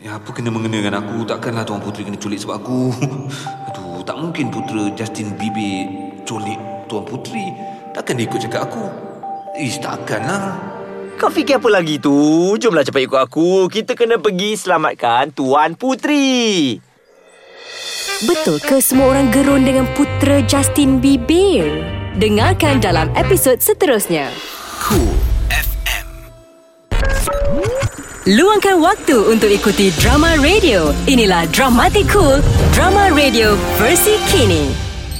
Ya, 0.00 0.16
apa 0.16 0.32
kena 0.32 0.48
mengenakan 0.48 0.96
aku? 0.96 1.28
Takkanlah 1.28 1.68
Tuan 1.68 1.84
Puteri 1.84 2.08
kena 2.08 2.16
culik 2.16 2.40
sebab 2.40 2.56
aku. 2.56 2.88
Aduh, 3.68 4.00
tak 4.00 4.16
mungkin 4.16 4.48
putera 4.48 4.88
Justin 4.96 5.36
Bieber 5.36 5.92
culik 6.24 6.56
Tuan 6.88 7.04
Puteri. 7.04 7.52
Takkan 7.92 8.16
dia 8.16 8.24
ikut 8.24 8.40
cakap 8.48 8.72
aku? 8.72 9.09
Ish, 9.60 9.76
takkanlah. 9.76 10.56
Kau 11.20 11.28
fikir 11.28 11.60
apa 11.60 11.68
lagi 11.68 12.00
tu? 12.00 12.56
Jomlah 12.56 12.80
cepat 12.80 13.04
ikut 13.04 13.20
aku. 13.20 13.68
Kita 13.68 13.92
kena 13.92 14.16
pergi 14.16 14.56
selamatkan 14.56 15.36
Tuan 15.36 15.76
Puteri. 15.76 16.80
Betul 18.24 18.56
ke 18.64 18.80
semua 18.80 19.12
orang 19.12 19.28
gerun 19.28 19.60
dengan 19.68 19.84
putera 19.92 20.40
Justin 20.48 20.96
Bieber? 20.96 21.84
Dengarkan 22.16 22.80
dalam 22.80 23.12
episod 23.12 23.60
seterusnya. 23.60 24.32
Cool 24.80 25.12
FM. 25.52 26.06
Luangkan 28.32 28.80
waktu 28.80 29.28
untuk 29.28 29.52
ikuti 29.52 29.92
drama 30.00 30.40
radio. 30.40 30.96
Inilah 31.04 31.44
Dramatic 31.52 32.08
Cool, 32.08 32.40
drama 32.72 33.12
radio 33.12 33.60
versi 33.76 34.16
kini. 34.32 34.72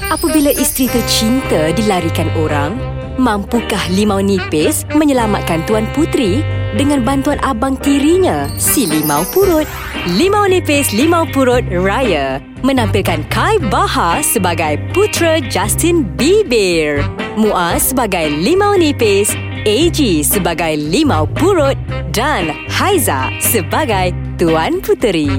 Apabila 0.08 0.48
isteri 0.56 0.88
tercinta 0.88 1.76
dilarikan 1.76 2.32
orang, 2.40 2.99
mampukah 3.20 3.84
Limau 3.92 4.24
Nipis 4.24 4.88
menyelamatkan 4.96 5.68
Tuan 5.68 5.84
Puteri 5.92 6.40
dengan 6.74 7.04
bantuan 7.04 7.36
abang 7.44 7.76
tirinya, 7.76 8.48
si 8.56 8.88
Limau 8.88 9.26
Purut. 9.28 9.68
Limau 10.16 10.48
Nipis 10.48 10.96
Limau 10.96 11.28
Purut 11.28 11.60
Raya. 11.68 12.40
Menampilkan 12.64 13.24
Kai 13.28 13.60
Baha 13.68 14.24
sebagai 14.24 14.80
putera 14.96 15.40
Justin 15.52 16.04
Bieber, 16.16 17.04
Muaz 17.36 17.92
sebagai 17.92 18.32
Limau 18.32 18.76
Nipis, 18.80 19.32
AG 19.68 20.24
sebagai 20.24 20.80
Limau 20.80 21.28
Purut. 21.36 21.76
Dan 22.10 22.50
Haiza 22.72 23.30
sebagai 23.38 24.10
Tuan 24.34 24.82
Puteri. 24.82 25.30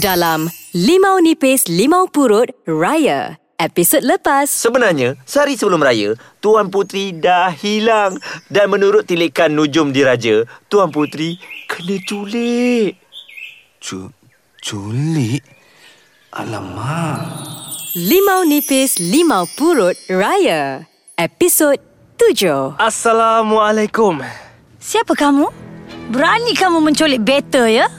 Dalam 0.00 0.48
Limau 0.70 1.18
Nipis 1.18 1.66
Limau 1.66 2.06
Purut 2.06 2.48
Raya, 2.62 3.39
episod 3.60 4.00
lepas. 4.00 4.48
Sebenarnya, 4.48 5.20
sehari 5.28 5.60
sebelum 5.60 5.84
raya, 5.84 6.16
Tuan 6.40 6.72
Putri 6.72 7.12
dah 7.12 7.52
hilang. 7.52 8.16
Dan 8.48 8.72
menurut 8.72 9.04
tilikan 9.04 9.52
nujum 9.52 9.92
diraja, 9.92 10.48
Tuan 10.72 10.88
Putri 10.88 11.36
kena 11.68 12.00
culik. 12.08 12.96
Cu, 13.84 14.08
culik? 14.64 15.44
Alamak. 16.32 17.20
Limau 17.98 18.46
Nipis 18.48 19.02
Limau 19.02 19.44
Purut 19.58 19.98
Raya, 20.08 20.86
episod 21.18 21.76
7. 22.16 22.78
Assalamualaikum. 22.80 24.22
Siapa 24.80 25.12
kamu? 25.12 25.50
Berani 26.08 26.54
kamu 26.54 26.78
menculik 26.80 27.20
beta 27.20 27.66
ya? 27.66 27.90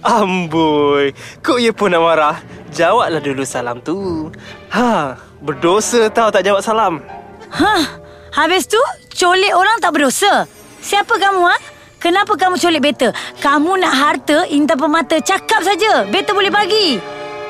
Amboi, 0.00 1.12
kok 1.44 1.60
ia 1.60 1.72
pun 1.76 1.92
nak 1.92 2.00
marah? 2.04 2.36
Jawablah 2.70 3.18
dulu 3.18 3.42
salam 3.42 3.82
tu. 3.82 4.30
Ha, 4.70 5.18
berdosa 5.42 6.06
tau 6.10 6.30
tak 6.30 6.46
jawab 6.46 6.62
salam. 6.62 7.02
Hah, 7.50 7.98
habis 8.30 8.70
tu 8.70 8.78
culik 9.14 9.50
orang 9.50 9.82
tak 9.82 9.94
berdosa. 9.94 10.46
Siapa 10.80 11.18
kamu 11.18 11.42
ha? 11.44 11.56
Kenapa 12.00 12.32
kamu 12.32 12.56
culik 12.56 12.80
beta? 12.80 13.12
Kamu 13.44 13.76
nak 13.76 13.92
harta 13.92 14.48
intan 14.48 14.80
pemata 14.80 15.20
cakap 15.20 15.60
saja. 15.60 16.08
Beta 16.08 16.32
boleh 16.32 16.48
bagi. 16.48 16.96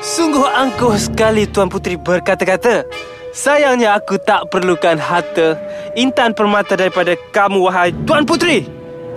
Sungguh 0.01 0.43
angkuh 0.43 0.97
sekali 0.97 1.45
Tuan 1.47 1.69
Puteri 1.69 1.95
berkata-kata. 1.95 2.83
Sayangnya 3.31 3.95
aku 3.95 4.19
tak 4.19 4.51
perlukan 4.51 4.99
harta 4.99 5.55
intan 5.95 6.35
permata 6.35 6.75
daripada 6.75 7.15
kamu 7.31 7.69
wahai 7.69 7.95
Tuan 8.03 8.27
Puteri. 8.27 8.67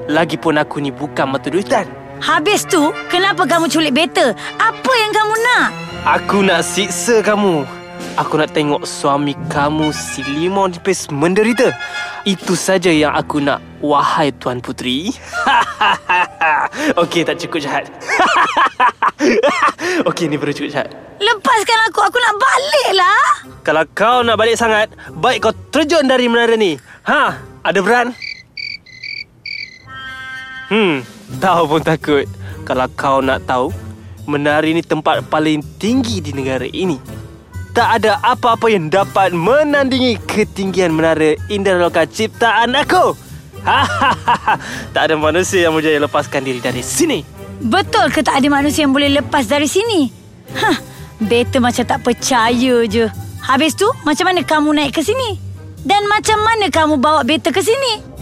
Lagipun 0.06 0.60
aku 0.60 0.78
ni 0.78 0.94
bukan 0.94 1.34
mata 1.34 1.50
duitan. 1.50 2.03
Habis 2.24 2.64
tu, 2.64 2.80
kenapa 3.12 3.44
kamu 3.44 3.68
culik 3.68 3.92
beta? 3.92 4.32
Apa 4.56 4.92
yang 4.96 5.12
kamu 5.12 5.34
nak? 5.44 5.68
Aku 6.08 6.40
nak 6.40 6.64
siksa 6.64 7.20
kamu. 7.20 7.68
Aku 8.16 8.40
nak 8.40 8.48
tengok 8.56 8.88
suami 8.88 9.36
kamu 9.52 9.92
si 9.92 10.24
Limau 10.24 10.64
Nipis 10.64 11.12
menderita. 11.12 11.76
Itu 12.24 12.56
saja 12.56 12.88
yang 12.88 13.12
aku 13.12 13.44
nak, 13.44 13.60
wahai 13.84 14.32
Tuan 14.40 14.64
Puteri. 14.64 15.12
Okey, 17.04 17.28
tak 17.28 17.44
cukup 17.44 17.60
jahat. 17.60 17.92
Okey, 20.08 20.24
ni 20.24 20.40
baru 20.40 20.56
cukup 20.56 20.72
jahat. 20.72 20.88
Lepaskan 21.20 21.78
aku, 21.92 22.08
aku 22.08 22.18
nak 22.24 22.40
balik 22.40 22.90
lah. 22.96 23.24
Kalau 23.60 23.84
kau 23.92 24.24
nak 24.24 24.40
balik 24.40 24.56
sangat, 24.56 24.88
baik 25.12 25.44
kau 25.44 25.52
terjun 25.68 26.08
dari 26.08 26.32
menara 26.32 26.56
ni. 26.56 26.80
Ha, 27.04 27.36
ada 27.60 27.78
beran? 27.84 28.16
Hmm, 30.72 31.04
tahu 31.38 31.76
pun 31.76 31.82
takut. 31.82 32.24
Kalau 32.64 32.88
kau 32.96 33.18
nak 33.20 33.44
tahu, 33.44 33.68
menara 34.24 34.64
ini 34.64 34.80
tempat 34.80 35.26
paling 35.28 35.60
tinggi 35.76 36.24
di 36.24 36.32
negara 36.32 36.64
ini. 36.64 36.96
Tak 37.74 38.00
ada 38.00 38.22
apa-apa 38.22 38.70
yang 38.70 38.86
dapat 38.86 39.34
menandingi 39.34 40.22
ketinggian 40.30 40.94
menara 40.94 41.34
Indraloka 41.50 42.06
ciptaan 42.06 42.78
aku. 42.78 43.18
Hahaha, 43.66 44.60
tak 44.94 45.02
ada 45.10 45.14
manusia 45.18 45.66
yang 45.66 45.74
berjaya 45.74 45.98
lepaskan 45.98 46.44
diri 46.46 46.60
dari 46.62 46.84
sini. 46.84 47.26
Betul 47.64 48.12
ke 48.14 48.22
tak 48.22 48.38
ada 48.38 48.48
manusia 48.52 48.86
yang 48.86 48.94
boleh 48.94 49.10
lepas 49.10 49.48
dari 49.48 49.66
sini? 49.66 50.12
Hah, 50.54 50.78
beta 51.18 51.58
macam 51.58 51.82
tak 51.82 52.04
percaya 52.04 52.84
je. 52.86 53.10
Habis 53.42 53.74
tu, 53.74 53.90
macam 54.06 54.30
mana 54.30 54.40
kamu 54.46 54.68
naik 54.70 55.00
ke 55.00 55.02
sini? 55.02 55.40
Dan 55.84 56.06
macam 56.08 56.38
mana 56.40 56.70
kamu 56.70 56.96
bawa 56.96 57.26
beta 57.26 57.50
ke 57.50 57.60
sini? 57.60 58.13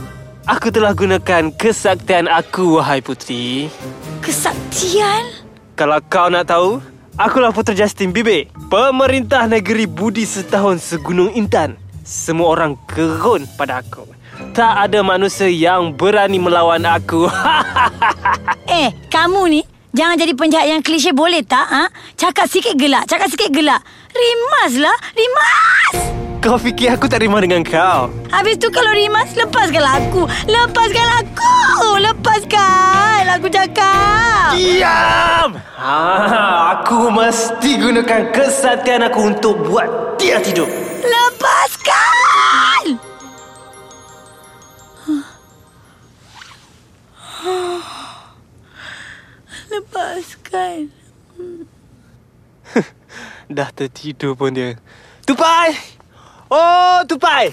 Aku 0.43 0.75
telah 0.75 0.91
gunakan 0.91 1.55
kesaktian 1.55 2.27
aku, 2.27 2.83
wahai 2.83 2.99
putri. 2.99 3.71
Kesaktian? 4.19 5.31
Kalau 5.79 6.03
kau 6.11 6.27
nak 6.27 6.51
tahu, 6.51 6.83
akulah 7.15 7.55
Putera 7.55 7.79
Justin 7.79 8.11
Bieber, 8.11 8.51
pemerintah 8.67 9.47
negeri 9.47 9.87
budi 9.87 10.27
setahun 10.27 10.83
segunung 10.83 11.31
Intan. 11.39 11.79
Semua 12.03 12.59
orang 12.59 12.75
gerun 12.91 13.47
pada 13.55 13.87
aku. 13.87 14.03
Tak 14.51 14.91
ada 14.91 15.07
manusia 15.07 15.47
yang 15.47 15.95
berani 15.95 16.43
melawan 16.43 16.83
aku. 16.91 17.31
Eh, 18.73 18.89
kamu 19.13 19.53
ni 19.53 19.61
jangan 19.93 20.17
jadi 20.17 20.33
penjahat 20.33 20.67
yang 20.67 20.81
klise 20.81 21.13
boleh 21.13 21.45
tak? 21.45 21.69
Ha? 21.69 21.93
Cakap 22.17 22.49
sikit 22.49 22.73
gelak, 22.75 23.05
cakap 23.05 23.29
sikit 23.29 23.53
gelak. 23.53 23.85
Rimas 24.11 24.81
lah, 24.81 24.97
rimas! 25.13 26.22
Kau 26.43 26.59
fikir 26.59 26.99
aku 26.99 27.07
tak 27.07 27.23
terima 27.23 27.39
dengan 27.39 27.63
kau? 27.63 28.11
Habis 28.35 28.59
tu 28.59 28.67
kalau 28.75 28.91
rimas, 28.91 29.31
lepaskanlah 29.39 30.03
aku. 30.03 30.27
Lepaskan 30.51 31.09
aku! 31.23 31.55
Lepaskan! 32.03 33.23
Aku 33.39 33.47
cakap! 33.47 34.59
Diam! 34.59 35.55
Ha, 35.79 35.95
aku 36.75 37.15
mesti 37.15 37.79
gunakan 37.79 38.35
kesatian 38.35 39.07
aku 39.07 39.31
untuk 39.31 39.55
buat 39.63 40.19
dia 40.19 40.43
tidur. 40.43 40.67
Lepaskan! 41.07 42.99
Lepaskan. 49.71 50.91
Dah 53.57 53.71
tertidur 53.71 54.35
pun 54.35 54.51
dia. 54.51 54.75
Tupai! 55.23 56.02
Oh, 56.53 57.01
Tupai! 57.09 57.49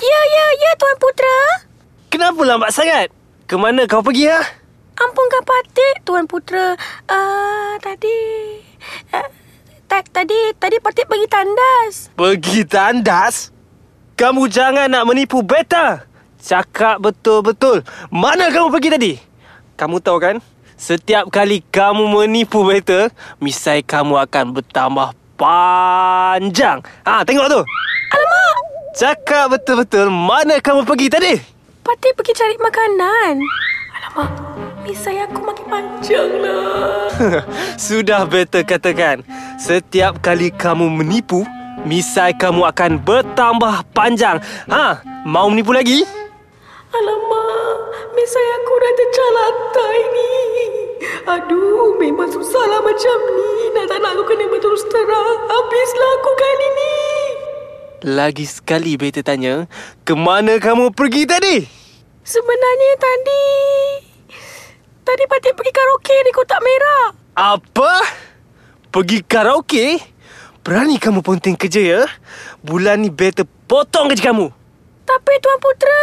Ya, 0.00 0.20
ya, 0.32 0.46
ya 0.56 0.72
Tuan 0.80 0.96
Putera. 0.96 1.68
Kenapa 2.08 2.40
lambat 2.40 2.72
sangat? 2.72 3.12
Ke 3.44 3.60
mana 3.60 3.84
kau 3.84 4.00
pergi, 4.00 4.32
ha? 4.32 4.40
Ampunkan 4.96 5.44
Patik 5.44 6.08
Tuan 6.08 6.24
Putera. 6.24 6.72
Uh, 7.04 7.76
tadi... 7.84 8.16
Uh, 9.12 9.28
ta- 9.84 10.08
tadi 10.08 10.56
tadi 10.56 10.80
Patik 10.80 11.04
pergi 11.04 11.28
tandas. 11.28 12.08
Pergi 12.16 12.64
tandas? 12.64 13.52
Kamu 14.16 14.48
jangan 14.48 14.88
nak 14.88 15.04
menipu 15.04 15.44
beta. 15.44 16.08
Cakap 16.40 16.96
betul-betul. 16.96 17.84
Mana 18.08 18.48
kamu 18.48 18.72
pergi 18.72 18.88
tadi? 18.88 19.12
Kamu 19.76 20.00
tahu 20.00 20.16
kan? 20.16 20.36
Setiap 20.80 21.28
kali 21.28 21.60
kamu 21.68 22.08
menipu 22.08 22.64
beta, 22.64 23.12
misai 23.36 23.84
kamu 23.84 24.16
akan 24.16 24.56
bertambah 24.56 25.12
panjang. 25.40 26.84
Ha, 27.08 27.24
tengok 27.24 27.48
tu. 27.48 27.60
Alamak! 28.12 28.56
Cakap 28.92 29.56
betul-betul 29.56 30.12
mana 30.12 30.60
kamu 30.60 30.84
pergi 30.84 31.06
tadi? 31.08 31.34
Patik 31.80 32.12
pergi 32.12 32.36
cari 32.36 32.56
makanan. 32.60 33.32
Alamak, 33.96 34.30
misai 34.84 35.24
aku 35.24 35.40
makin 35.40 35.64
panjang 35.64 36.30
lah. 36.44 37.08
Sudah 37.80 38.28
beta 38.28 38.60
katakan, 38.60 39.24
setiap 39.56 40.20
kali 40.20 40.52
kamu 40.52 40.92
menipu, 40.92 41.48
misai 41.88 42.36
kamu 42.36 42.68
akan 42.68 43.00
bertambah 43.00 43.88
panjang. 43.96 44.44
Ha, 44.68 45.00
mau 45.24 45.48
menipu 45.48 45.72
lagi? 45.72 46.04
Alamak, 46.90 47.74
misai 48.18 48.48
aku 48.58 48.72
dah 48.74 48.92
tercalantai 48.98 49.98
ni. 50.10 50.30
Aduh, 51.22 51.94
memang 52.02 52.26
susahlah 52.26 52.82
macam 52.82 53.18
ni. 53.30 53.70
Nak 53.78 53.86
tak 53.86 53.98
nak 54.02 54.18
aku 54.18 54.26
kena 54.26 54.50
berterus 54.50 54.82
terang. 54.90 55.38
Habislah 55.46 56.10
aku 56.18 56.32
kali 56.34 56.68
ni. 56.74 56.94
Lagi 58.10 58.42
sekali 58.42 58.98
beta 58.98 59.22
tanya, 59.22 59.70
ke 60.02 60.18
mana 60.18 60.58
kamu 60.58 60.90
pergi 60.90 61.30
tadi? 61.30 61.62
Sebenarnya 62.26 62.92
tadi... 62.98 63.46
Tadi 65.06 65.24
Patik 65.30 65.54
pergi 65.54 65.72
karaoke 65.74 66.16
di 66.26 66.30
Kotak 66.34 66.60
Merah. 66.62 67.14
Apa? 67.38 68.02
Pergi 68.90 69.22
karaoke? 69.22 69.98
Berani 70.66 70.98
kamu 70.98 71.22
ponting 71.22 71.54
kerja 71.54 71.80
ya? 71.80 72.02
Bulan 72.66 73.06
ni 73.06 73.14
beta 73.14 73.46
potong 73.46 74.10
gaji 74.10 74.22
kamu. 74.26 74.46
Tapi 75.06 75.32
Tuan 75.38 75.58
Putera... 75.62 76.02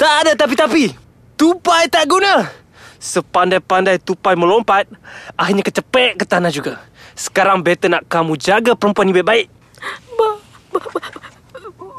Tak 0.00 0.14
ada 0.24 0.32
tapi-tapi. 0.32 0.96
Tupai 1.36 1.84
tak 1.92 2.08
guna. 2.08 2.48
Sepandai-pandai 2.96 4.00
tupai 4.00 4.32
melompat, 4.32 4.88
akhirnya 5.36 5.60
kecepek 5.60 6.20
ke 6.20 6.24
tanah 6.24 6.48
juga. 6.48 6.80
Sekarang 7.12 7.60
beta 7.60 7.84
nak 7.84 8.08
kamu 8.08 8.40
jaga 8.40 8.72
perempuan 8.72 9.12
ni 9.12 9.12
baik-baik. 9.12 9.52
Ba, 10.16 10.40
ba, 10.72 10.80
ba, 10.80 11.00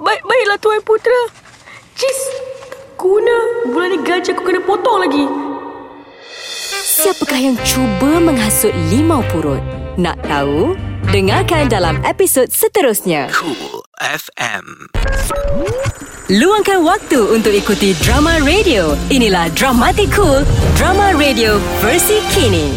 baik, 0.01 0.21
baiklah 0.25 0.57
Tuan 0.57 0.81
Putera. 0.81 1.21
Cis, 1.93 2.19
guna. 2.97 3.69
Bulan 3.69 3.93
ni 3.93 3.97
gaji 4.01 4.33
aku 4.33 4.49
kena 4.49 4.65
potong 4.65 4.97
lagi. 5.05 5.25
Siapakah 6.81 7.37
yang 7.37 7.57
cuba 7.61 8.17
menghasut 8.17 8.73
Limau 8.89 9.21
Purut? 9.29 9.61
Nak 10.01 10.17
tahu? 10.25 10.73
Dengarkan 11.13 11.69
dalam 11.69 12.01
episod 12.01 12.49
seterusnya. 12.49 13.29
Cool 13.29 13.80
FM. 14.01 14.89
Luangkan 16.33 16.81
waktu 16.81 17.21
untuk 17.21 17.53
ikuti 17.53 17.93
drama 18.01 18.41
radio. 18.41 18.97
Inilah 19.13 19.53
Dramatic 19.53 20.09
Cool, 20.17 20.41
drama 20.73 21.13
radio 21.13 21.61
versi 21.85 22.17
kini. 22.33 22.73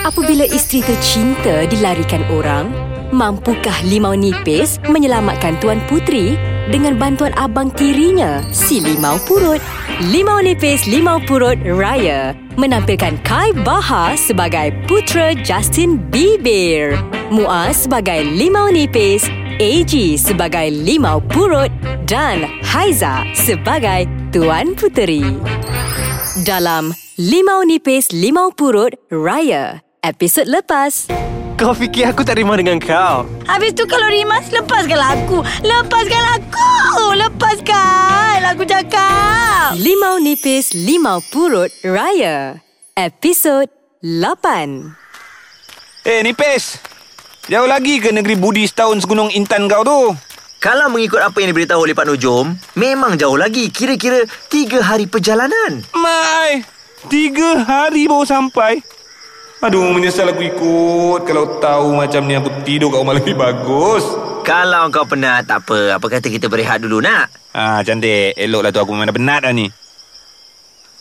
Apabila 0.00 0.48
isteri 0.48 0.80
tercinta 0.80 1.68
dilarikan 1.68 2.24
orang, 2.32 2.72
mampukah 3.12 3.84
Limau 3.84 4.16
Nipis 4.16 4.80
menyelamatkan 4.88 5.60
Tuan 5.60 5.76
Putri 5.92 6.40
dengan 6.72 6.96
bantuan 6.96 7.36
abang 7.36 7.68
tirinya, 7.68 8.40
si 8.48 8.80
Limau 8.80 9.20
Purut? 9.28 9.60
Limau 10.08 10.40
Nipis 10.40 10.88
Limau 10.88 11.20
Purut 11.28 11.60
Raya 11.68 12.32
menampilkan 12.56 13.20
Kai 13.24 13.52
Baha 13.64 14.16
sebagai 14.16 14.72
putera 14.88 15.36
Justin 15.44 16.00
Bieber, 16.08 16.96
Muaz 17.28 17.84
sebagai 17.84 18.24
Limau 18.24 18.68
Nipis, 18.72 19.28
AG 19.62 20.18
sebagai 20.18 20.74
Limau 20.74 21.22
Purut 21.22 21.70
dan 22.10 22.50
Haiza 22.66 23.22
sebagai 23.30 24.10
Tuan 24.34 24.74
Puteri. 24.74 25.22
Dalam 26.42 26.90
Limau 27.14 27.62
Nipis 27.62 28.10
Limau 28.10 28.50
Purut 28.50 28.90
Raya, 29.06 29.78
episod 30.02 30.50
lepas. 30.50 31.06
Kau 31.54 31.78
fikir 31.78 32.10
aku 32.10 32.26
tak 32.26 32.42
terima 32.42 32.58
dengan 32.58 32.82
kau? 32.82 33.22
Habis 33.46 33.78
tu 33.78 33.86
kalau 33.86 34.10
Rimas, 34.10 34.50
lepaskan 34.50 34.98
aku. 34.98 35.46
Lepaskan 35.62 36.24
aku. 36.42 36.70
Lepaskan. 37.22 38.38
Aku 38.58 38.66
cakap. 38.66 39.78
Limau 39.78 40.18
Nipis 40.18 40.74
Limau 40.74 41.22
Purut 41.30 41.70
Raya, 41.86 42.58
episod 42.98 43.70
8. 44.02 44.90
Eh, 46.02 46.18
Nipis. 46.26 46.91
Jauh 47.50 47.66
lagi 47.66 47.98
ke 47.98 48.14
negeri 48.14 48.38
Budi 48.38 48.62
setahun 48.70 49.02
segunung 49.02 49.26
Intan 49.34 49.66
kau 49.66 49.82
tu? 49.82 50.14
Kalau 50.62 50.86
mengikut 50.94 51.18
apa 51.18 51.34
yang 51.42 51.50
diberitahu 51.50 51.82
oleh 51.82 51.90
Pak 51.90 52.06
Nujum, 52.06 52.54
memang 52.78 53.18
jauh 53.18 53.34
lagi. 53.34 53.66
Kira-kira 53.66 54.22
tiga 54.46 54.78
hari 54.78 55.10
perjalanan. 55.10 55.82
Mai, 55.90 56.62
tiga 57.10 57.66
hari 57.66 58.06
baru 58.06 58.22
sampai. 58.22 58.78
Aduh, 59.58 59.90
menyesal 59.90 60.30
aku 60.30 60.38
ikut. 60.54 61.26
Kalau 61.26 61.58
tahu 61.58 61.98
macam 61.98 62.30
ni 62.30 62.38
aku 62.38 62.62
tidur 62.62 62.94
kat 62.94 63.02
rumah 63.02 63.18
lebih 63.18 63.34
bagus. 63.34 64.06
Kalau 64.46 64.86
kau 64.94 65.02
penat, 65.02 65.42
tak 65.42 65.66
apa. 65.66 65.98
Apa 65.98 66.06
kata 66.06 66.30
kita 66.30 66.46
berehat 66.46 66.78
dulu, 66.78 67.02
nak? 67.02 67.26
Ah, 67.50 67.82
cantik. 67.82 68.38
Eloklah 68.38 68.70
tu 68.70 68.78
aku 68.78 68.94
memang 68.94 69.10
dah 69.10 69.16
penat 69.18 69.40
dah 69.42 69.50
ni. 69.50 69.66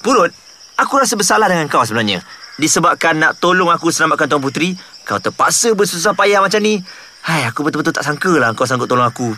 Purut, 0.02 0.34
aku 0.74 0.94
rasa 0.98 1.14
bersalah 1.14 1.46
dengan 1.46 1.70
kau 1.70 1.86
sebenarnya. 1.86 2.26
Disebabkan 2.58 3.18
nak 3.18 3.38
tolong 3.38 3.70
aku 3.70 3.94
selamatkan 3.94 4.26
Tuan 4.26 4.42
Putri, 4.42 4.74
kau 5.06 5.18
terpaksa 5.18 5.74
bersusah 5.74 6.14
payah 6.16 6.42
macam 6.42 6.62
ni. 6.62 6.82
Hai, 7.22 7.46
aku 7.46 7.62
betul-betul 7.62 7.94
tak 7.94 8.06
sangka 8.06 8.34
lah 8.42 8.54
kau 8.58 8.66
sanggup 8.66 8.90
tolong 8.90 9.06
aku. 9.06 9.34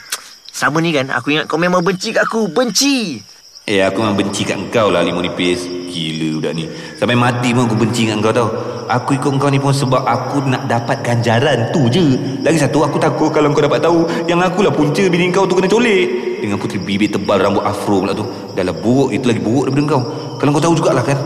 Sama 0.54 0.80
ni 0.80 0.94
kan, 0.94 1.10
aku 1.10 1.34
ingat 1.34 1.50
kau 1.50 1.60
memang 1.60 1.84
benci 1.84 2.14
kat 2.14 2.24
aku. 2.24 2.48
Benci! 2.48 3.20
Eh, 3.64 3.80
aku 3.80 4.04
memang 4.04 4.20
benci 4.20 4.44
kat 4.44 4.60
engkau 4.60 4.92
lah, 4.92 5.04
Limau 5.04 5.24
Nipis. 5.24 5.64
Gila 5.88 6.40
budak 6.40 6.54
ni. 6.54 6.68
Sampai 7.00 7.16
mati 7.16 7.56
pun 7.56 7.64
aku 7.64 7.80
benci 7.80 8.08
kat 8.08 8.20
engkau 8.20 8.36
tau. 8.36 8.48
Aku 8.92 9.16
ikut 9.16 9.40
engkau 9.40 9.48
ni 9.48 9.60
pun 9.60 9.72
sebab 9.72 10.04
aku 10.04 10.44
nak 10.52 10.68
dapat 10.68 11.00
ganjaran 11.00 11.72
tu 11.72 11.88
je. 11.88 12.20
Lagi 12.44 12.60
satu, 12.60 12.84
aku 12.84 13.00
takut 13.00 13.32
kalau 13.32 13.56
kau 13.56 13.64
dapat 13.64 13.80
tahu 13.80 14.04
yang 14.28 14.44
akulah 14.44 14.72
punca 14.72 15.08
bini 15.08 15.32
kau 15.32 15.48
tu 15.48 15.56
kena 15.56 15.72
colik. 15.72 16.40
Dengan 16.44 16.60
putri 16.60 16.76
bibir 16.76 17.08
tebal 17.08 17.40
rambut 17.40 17.64
afro 17.64 18.04
pula 18.04 18.12
tu. 18.12 18.28
Dah 18.52 18.68
lah 18.68 18.76
buruk, 18.76 19.16
itu 19.16 19.32
lagi 19.32 19.40
buruk 19.40 19.72
daripada 19.72 19.96
kau. 19.96 20.04
Kalau 20.44 20.50
kau 20.52 20.64
tahu 20.64 20.74
jugalah 20.84 21.04
kan. 21.08 21.20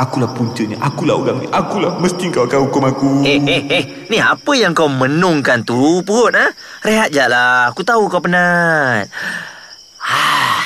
Akulah 0.00 0.32
puncanya, 0.32 0.80
akulah 0.80 1.20
orang 1.20 1.44
ni. 1.44 1.46
Akulah, 1.52 2.00
mesti 2.00 2.32
kau 2.32 2.48
akan 2.48 2.72
hukum 2.72 2.88
aku. 2.88 3.08
Eh, 3.20 3.36
eh, 3.36 3.62
eh. 3.68 3.84
Ni 4.08 4.16
apa 4.16 4.48
yang 4.56 4.72
kau 4.72 4.88
menungkan 4.88 5.60
tu, 5.60 6.00
Purut? 6.08 6.32
Ha? 6.32 6.48
Rehat 6.80 7.12
je 7.12 7.20
lah. 7.20 7.68
Aku 7.68 7.84
tahu 7.84 8.08
kau 8.08 8.24
penat. 8.24 9.12
Ah. 10.00 10.64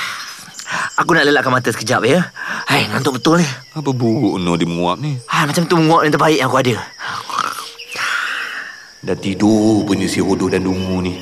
Aku 0.95 1.11
nak 1.19 1.27
lelakkan 1.27 1.51
mata 1.51 1.75
sekejap 1.75 2.07
ya. 2.07 2.31
Hai, 2.71 2.87
ngantuk 2.87 3.19
betul 3.19 3.43
ni. 3.43 3.49
Apa 3.75 3.91
buruk 3.91 4.39
no 4.39 4.55
dia 4.55 4.71
menguap 4.71 5.03
ni? 5.03 5.19
Ah, 5.27 5.43
macam 5.43 5.67
tu 5.67 5.75
menguap 5.75 6.07
yang 6.07 6.15
terbaik 6.15 6.39
yang 6.39 6.47
aku 6.47 6.59
ada. 6.63 6.75
Dah 9.03 9.17
tidur 9.19 9.83
punya 9.83 10.07
si 10.07 10.23
hodoh 10.23 10.47
dan 10.47 10.63
dungu 10.63 11.03
ni. 11.03 11.19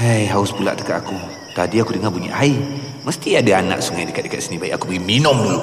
Hei, 0.00 0.24
haus 0.32 0.56
pula 0.56 0.72
dekat 0.72 1.04
aku. 1.04 1.14
Tadi 1.52 1.84
aku 1.84 1.92
dengar 1.92 2.08
bunyi 2.08 2.32
air. 2.32 2.56
Mesti 3.04 3.36
ada 3.36 3.60
anak 3.60 3.84
sungai 3.84 4.08
dekat-dekat 4.08 4.40
sini. 4.40 4.56
Baik 4.56 4.80
aku 4.80 4.88
pergi 4.88 5.04
minum 5.04 5.36
dulu. 5.36 5.60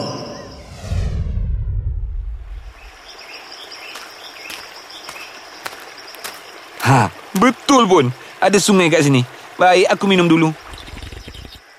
Ha, 6.86 7.10
betul 7.40 7.88
pun. 7.88 8.06
Ada 8.40 8.60
sungai 8.60 8.92
kat 8.92 9.08
sini. 9.08 9.24
Baik, 9.56 9.88
aku 9.92 10.04
minum 10.08 10.28
dulu. 10.28 10.52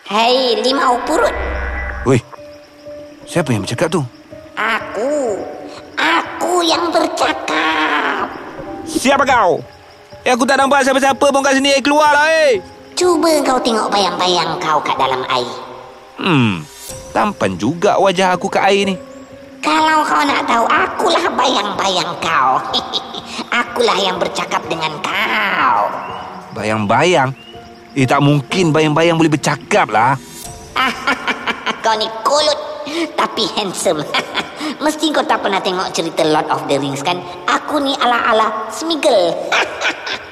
Hei, 0.09 0.63
limau 0.63 0.97
purut. 1.05 1.35
Woi, 2.07 2.23
siapa 3.27 3.53
yang 3.53 3.67
bercakap 3.67 3.91
tu? 3.91 4.01
Aku. 4.57 5.43
Aku 5.99 6.63
yang 6.65 6.89
bercakap. 6.95 8.31
Siapa 8.87 9.27
kau? 9.27 9.61
Eh, 10.23 10.33
aku 10.33 10.47
tak 10.49 10.63
nampak 10.63 10.87
siapa-siapa 10.87 11.27
pun 11.29 11.43
kat 11.43 11.59
sini. 11.59 11.75
Eh, 11.77 11.83
keluarlah, 11.83 12.27
eh. 12.49 12.63
Cuba 12.97 13.29
kau 13.45 13.61
tengok 13.61 13.93
bayang-bayang 13.93 14.57
kau 14.57 14.81
kat 14.81 14.97
dalam 14.97 15.21
air. 15.29 15.53
Hmm, 16.17 16.65
tampan 17.13 17.61
juga 17.61 18.01
wajah 18.01 18.33
aku 18.33 18.49
kat 18.49 18.65
air 18.65 18.89
ni. 18.89 18.97
Kalau 19.61 20.01
kau 20.07 20.23
nak 20.25 20.47
tahu, 20.49 20.65
akulah 20.65 21.27
bayang-bayang 21.37 22.11
kau. 22.25 22.57
akulah 23.51 23.99
yang 24.01 24.17
bercakap 24.17 24.63
dengan 24.69 24.93
kau. 25.03 25.91
Bayang-bayang? 26.57 27.33
Eh, 27.97 28.05
tak 28.05 28.21
mungkin 28.21 28.73
bayang-bayang 28.73 29.17
boleh 29.17 29.33
bercakap 29.33 29.89
lah. 29.89 30.17
kau 31.85 31.95
ni 31.97 32.09
kolot 32.25 32.59
tapi 33.17 33.49
handsome. 33.57 34.05
Mesti 34.85 35.13
kau 35.13 35.25
tak 35.25 35.41
pernah 35.41 35.61
tengok 35.61 35.93
cerita 35.93 36.23
Lord 36.27 36.49
of 36.53 36.69
the 36.69 36.77
Rings 36.77 37.01
kan? 37.01 37.19
Aku 37.49 37.81
ni 37.81 37.97
ala-ala 37.97 38.69
Smiggle. 38.69 39.33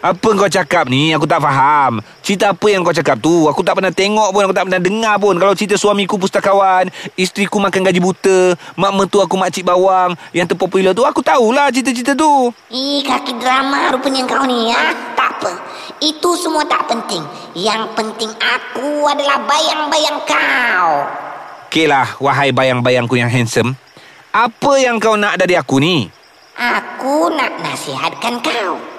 Apa 0.00 0.32
kau 0.32 0.48
cakap 0.48 0.88
ni? 0.88 1.12
Aku 1.12 1.28
tak 1.28 1.44
faham. 1.44 2.00
Cerita 2.24 2.56
apa 2.56 2.66
yang 2.72 2.80
kau 2.80 2.96
cakap 2.96 3.20
tu? 3.20 3.44
Aku 3.52 3.60
tak 3.60 3.76
pernah 3.76 3.92
tengok 3.92 4.32
pun. 4.32 4.48
Aku 4.48 4.56
tak 4.56 4.64
pernah 4.64 4.80
dengar 4.80 5.20
pun. 5.20 5.36
Kalau 5.36 5.52
cerita 5.52 5.76
suamiku 5.76 6.16
pustakawan, 6.16 6.88
isteriku 7.20 7.60
makan 7.60 7.84
gaji 7.84 8.00
buta, 8.00 8.56
mak 8.80 8.96
mertua 8.96 9.28
aku 9.28 9.36
makcik 9.36 9.68
bawang, 9.68 10.16
yang 10.32 10.48
terpopular 10.48 10.96
tu, 10.96 11.04
aku 11.04 11.20
tahulah 11.20 11.68
cerita-cerita 11.68 12.16
tu. 12.16 12.48
Ih, 12.72 13.04
kaki 13.04 13.36
drama 13.44 13.92
rupanya 13.92 14.24
kau 14.24 14.48
ni, 14.48 14.72
ya? 14.72 14.96
Tak 15.12 15.36
apa. 15.36 15.52
Itu 16.00 16.32
semua 16.32 16.64
tak 16.64 16.88
penting. 16.88 17.20
Yang 17.52 17.92
penting 17.92 18.32
aku 18.40 19.04
adalah 19.04 19.36
bayang-bayang 19.44 20.16
kau. 20.24 20.88
Okeylah, 21.68 22.16
wahai 22.24 22.56
bayang-bayangku 22.56 23.20
yang 23.20 23.28
handsome. 23.28 23.76
Apa 24.32 24.80
yang 24.80 24.96
kau 24.96 25.20
nak 25.20 25.36
dari 25.36 25.60
aku 25.60 25.76
ni? 25.76 26.08
Aku 26.56 27.28
nak 27.36 27.60
nasihatkan 27.60 28.40
kau. 28.40 28.89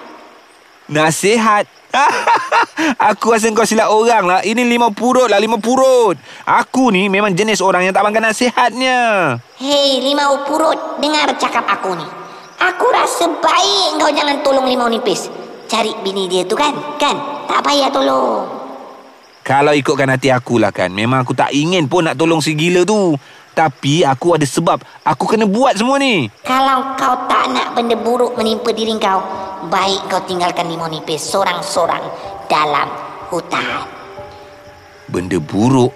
Nasihat? 0.91 1.65
aku 3.11 3.31
rasa 3.31 3.47
kau 3.55 3.63
silap 3.63 3.91
orang 3.91 4.27
lah. 4.27 4.39
Ini 4.43 4.67
lima 4.67 4.91
purut 4.91 5.31
lah, 5.31 5.39
lima 5.39 5.55
purut. 5.55 6.19
Aku 6.43 6.91
ni 6.91 7.07
memang 7.07 7.31
jenis 7.31 7.63
orang 7.63 7.87
yang 7.87 7.95
tak 7.95 8.03
makan 8.03 8.31
nasihatnya. 8.31 8.99
Hei, 9.55 10.03
limau 10.03 10.43
purut. 10.43 10.99
Dengar 10.99 11.31
cakap 11.39 11.63
aku 11.63 11.95
ni. 11.95 12.07
Aku 12.59 12.85
rasa 12.91 13.25
baik 13.39 14.03
kau 14.03 14.11
jangan 14.11 14.43
tolong 14.43 14.67
limau 14.67 14.91
nipis. 14.91 15.31
Cari 15.71 15.95
bini 16.03 16.27
dia 16.27 16.43
tu 16.43 16.59
kan? 16.59 16.75
Kan? 16.99 17.15
Tak 17.47 17.63
payah 17.63 17.87
tolong. 17.87 18.61
Kalau 19.41 19.73
ikutkan 19.73 20.05
hati 20.05 20.29
aku 20.29 20.61
lah 20.61 20.69
kan 20.69 20.93
Memang 20.93 21.25
aku 21.25 21.33
tak 21.33 21.49
ingin 21.49 21.89
pun 21.89 22.05
nak 22.05 22.13
tolong 22.13 22.45
si 22.45 22.53
gila 22.53 22.85
tu 22.85 23.17
Tapi 23.51 24.07
aku 24.07 24.39
ada 24.39 24.47
sebab. 24.47 24.79
Aku 25.03 25.27
kena 25.27 25.43
buat 25.43 25.75
semua 25.75 25.99
ni. 25.99 26.31
Kalau 26.47 26.95
kau 26.95 27.15
tak 27.27 27.51
nak 27.51 27.75
benda 27.75 27.99
buruk 27.99 28.39
menimpa 28.39 28.71
diri 28.71 28.95
kau, 28.95 29.19
baik 29.67 30.07
kau 30.07 30.23
tinggalkan 30.23 30.71
limau 30.71 30.87
nipis 30.87 31.19
sorang-sorang 31.19 32.03
dalam 32.47 32.87
hutan. 33.27 33.83
Benda 35.11 35.35
buruk? 35.43 35.91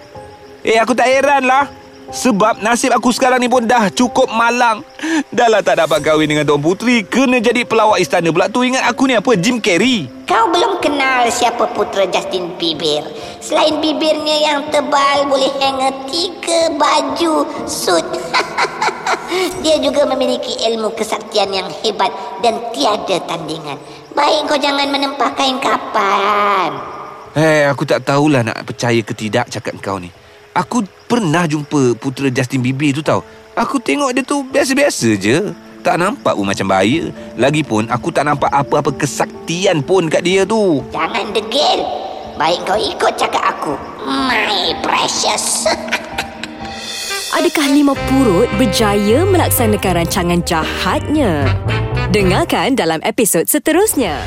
Eh 0.65 0.75
aku 0.81 0.91
tak 0.91 1.07
heran 1.07 1.47
lah 1.47 1.84
Sebab 2.15 2.63
nasib 2.63 2.95
aku 2.95 3.11
sekarang 3.11 3.43
ni 3.43 3.51
pun 3.51 3.67
dah 3.67 3.91
cukup 3.91 4.31
malang 4.31 4.87
Dah 5.35 5.51
lah 5.51 5.59
tak 5.59 5.83
dapat 5.83 5.99
kahwin 5.99 6.31
dengan 6.31 6.47
Tuan 6.47 6.63
Putri 6.63 7.03
Kena 7.03 7.43
jadi 7.43 7.67
pelawak 7.67 7.99
istana 7.99 8.31
pula 8.31 8.47
tu 8.47 8.63
Ingat 8.63 8.87
aku 8.87 9.03
ni 9.11 9.19
apa? 9.19 9.35
Jim 9.35 9.59
Carrey 9.59 10.07
Kau 10.23 10.47
belum 10.47 10.79
kenal 10.79 11.29
siapa 11.29 11.69
putera 11.77 12.09
Justin 12.09 12.57
Bieber. 12.57 13.05
Selain 13.37 13.77
bibirnya 13.77 14.41
yang 14.41 14.59
tebal, 14.73 15.29
boleh 15.29 15.53
hanger 15.61 15.93
tiga 16.09 16.73
baju 16.73 17.45
suit. 17.69 18.01
Dia 19.61 19.77
juga 19.85 20.09
memiliki 20.09 20.57
ilmu 20.65 20.97
kesaktian 20.97 21.53
yang 21.53 21.69
hebat 21.85 22.09
dan 22.41 22.57
tiada 22.73 23.21
tandingan. 23.29 23.77
Baik 24.17 24.49
kau 24.49 24.57
jangan 24.57 24.89
menempah 24.89 25.29
kain 25.37 25.61
kapan. 25.61 26.73
Eh 27.37 27.69
aku 27.69 27.85
tak 27.85 28.01
tahulah 28.01 28.41
nak 28.41 28.65
percaya 28.65 29.05
ke 29.05 29.13
tidak 29.13 29.51
cakap 29.51 29.75
kau 29.83 29.99
ni 29.99 30.07
Aku 30.55 30.87
pernah 31.05 31.45
jumpa 31.45 31.97
putera 31.97 32.29
Justin 32.29 32.61
Bieber 32.61 32.93
tu 32.93 33.01
tau 33.05 33.21
Aku 33.55 33.79
tengok 33.79 34.11
dia 34.11 34.23
tu 34.25 34.43
biasa-biasa 34.43 35.15
je 35.15 35.55
Tak 35.79 35.95
nampak 35.95 36.35
pun 36.35 36.43
macam 36.43 36.67
bahaya 36.67 37.13
Lagipun 37.39 37.87
aku 37.87 38.11
tak 38.11 38.27
nampak 38.27 38.51
apa-apa 38.51 38.91
kesaktian 38.91 39.79
pun 39.79 40.11
kat 40.11 40.25
dia 40.25 40.43
tu 40.43 40.83
Jangan 40.91 41.31
degil. 41.31 42.05
Baik 42.35 42.67
kau 42.67 42.75
ikut 42.75 43.15
cakap 43.15 43.39
aku. 43.39 43.79
My 44.03 44.75
precious. 44.83 45.63
Adakah 47.39 47.67
limau 47.71 47.95
purut 48.11 48.51
berjaya 48.59 49.23
melaksanakan 49.23 50.03
rancangan 50.03 50.39
jahatnya? 50.43 51.47
Dengarkan 52.11 52.75
dalam 52.75 52.99
episod 53.07 53.47
seterusnya. 53.47 54.19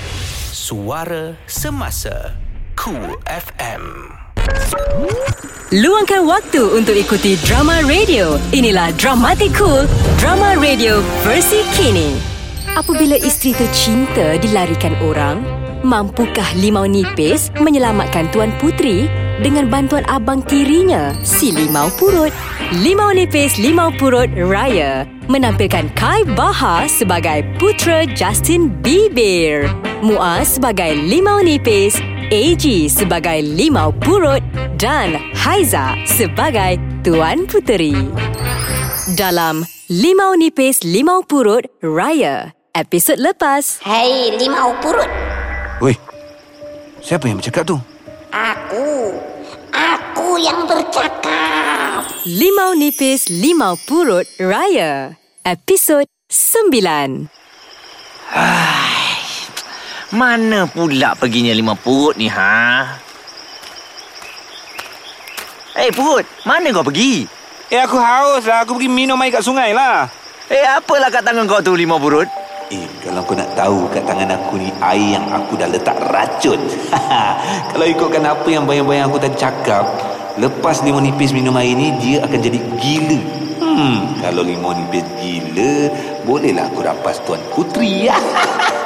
Suara 0.53 1.37
Semasa 1.45 2.37
Cool 2.77 3.17
FM 3.29 4.18
Luangkan 5.69 6.25
waktu 6.25 6.65
untuk 6.81 6.97
ikuti 6.97 7.37
drama 7.45 7.85
radio. 7.85 8.41
Inilah 8.57 8.89
Dramatic 8.97 9.53
Cool, 9.53 9.85
drama 10.17 10.57
radio 10.57 11.05
versi 11.21 11.61
kini. 11.77 12.17
Apabila 12.73 13.21
isteri 13.21 13.53
tercinta 13.53 14.41
dilarikan 14.41 14.97
orang, 15.05 15.45
mampukah 15.85 16.57
limau 16.57 16.89
nipis 16.89 17.53
menyelamatkan 17.61 18.33
Tuan 18.33 18.49
Putri 18.57 19.13
dengan 19.45 19.69
bantuan 19.69 20.09
abang 20.09 20.41
tirinya, 20.41 21.13
si 21.21 21.53
limau 21.53 21.93
purut? 22.01 22.33
Limau 22.81 23.13
nipis 23.13 23.57
Limau 23.61 23.93
Purut 23.97 24.29
Raya 24.37 25.09
menampilkan 25.29 25.93
Kai 25.93 26.25
Baha 26.33 26.89
sebagai 26.89 27.45
putera 27.61 28.09
Justin 28.17 28.73
Bieber, 28.81 29.69
Muaz 30.01 30.57
sebagai 30.57 30.97
limau 30.97 31.45
nipis, 31.45 32.01
AG 32.29 32.93
sebagai 32.93 33.41
limau 33.41 33.89
purut 33.89 34.45
dan 34.77 35.17
Haiza 35.33 35.97
sebagai 36.05 36.77
Tuan 37.01 37.49
Puteri. 37.49 37.97
Dalam 39.17 39.65
Limau 39.89 40.37
Nipis 40.37 40.85
Limau 40.85 41.25
Purut 41.25 41.65
Raya, 41.81 42.53
episod 42.77 43.17
lepas. 43.17 43.81
Hei 43.81 44.37
limau 44.37 44.77
purut. 44.85 45.09
Weh, 45.81 45.97
siapa 47.01 47.33
yang 47.33 47.41
bercakap 47.41 47.65
tu? 47.65 47.81
Aku. 48.29 49.17
Aku 49.73 50.37
yang 50.37 50.69
bercakap. 50.69 52.13
Limau 52.29 52.77
Nipis 52.77 53.33
Limau 53.33 53.81
Purut 53.89 54.29
Raya, 54.37 55.17
episod 55.49 56.05
9. 56.29 57.33
Mana 60.09 60.65
pula 60.65 61.13
perginya 61.13 61.53
lima 61.53 61.77
purut 61.77 62.17
ni, 62.17 62.33
ha? 62.33 62.97
Eh, 65.77 65.93
purut. 65.93 66.25
Mana 66.49 66.73
kau 66.73 66.81
pergi? 66.81 67.29
Eh, 67.69 67.77
aku 67.77 68.01
haus 68.01 68.49
lah. 68.49 68.65
Aku 68.65 68.81
pergi 68.81 68.89
minum 68.89 69.21
air 69.21 69.37
kat 69.37 69.45
sungai 69.45 69.77
lah. 69.77 70.09
Eh, 70.49 70.65
apalah 70.65 71.13
kat 71.13 71.21
tangan 71.29 71.45
kau 71.45 71.61
tu, 71.61 71.77
lima 71.77 72.01
purut? 72.01 72.25
Eh, 72.73 72.89
kalau 73.05 73.21
kau 73.21 73.37
nak 73.37 73.53
tahu 73.53 73.85
kat 73.93 74.01
tangan 74.09 74.33
aku 74.33 74.57
ni 74.57 74.73
air 74.81 75.21
yang 75.21 75.29
aku 75.29 75.61
dah 75.61 75.69
letak 75.69 76.01
racun. 76.09 76.57
kalau 77.77 77.85
ikutkan 77.85 78.25
apa 78.25 78.49
yang 78.49 78.65
bayang-bayang 78.65 79.13
aku 79.13 79.21
tadi 79.21 79.37
cakap, 79.37 79.85
lepas 80.41 80.81
limau 80.89 81.05
nipis 81.05 81.37
minum 81.37 81.53
air 81.61 81.77
ni, 81.77 81.93
dia 82.01 82.25
akan 82.25 82.39
jadi 82.41 82.57
gila. 82.81 83.21
Hmm, 83.61 84.17
kalau 84.25 84.41
limau 84.41 84.73
nipis 84.73 85.05
gila, 85.21 85.93
bolehlah 86.25 86.65
aku 86.65 86.81
rampas 86.81 87.21
Tuan 87.29 87.45
Putri. 87.53 88.09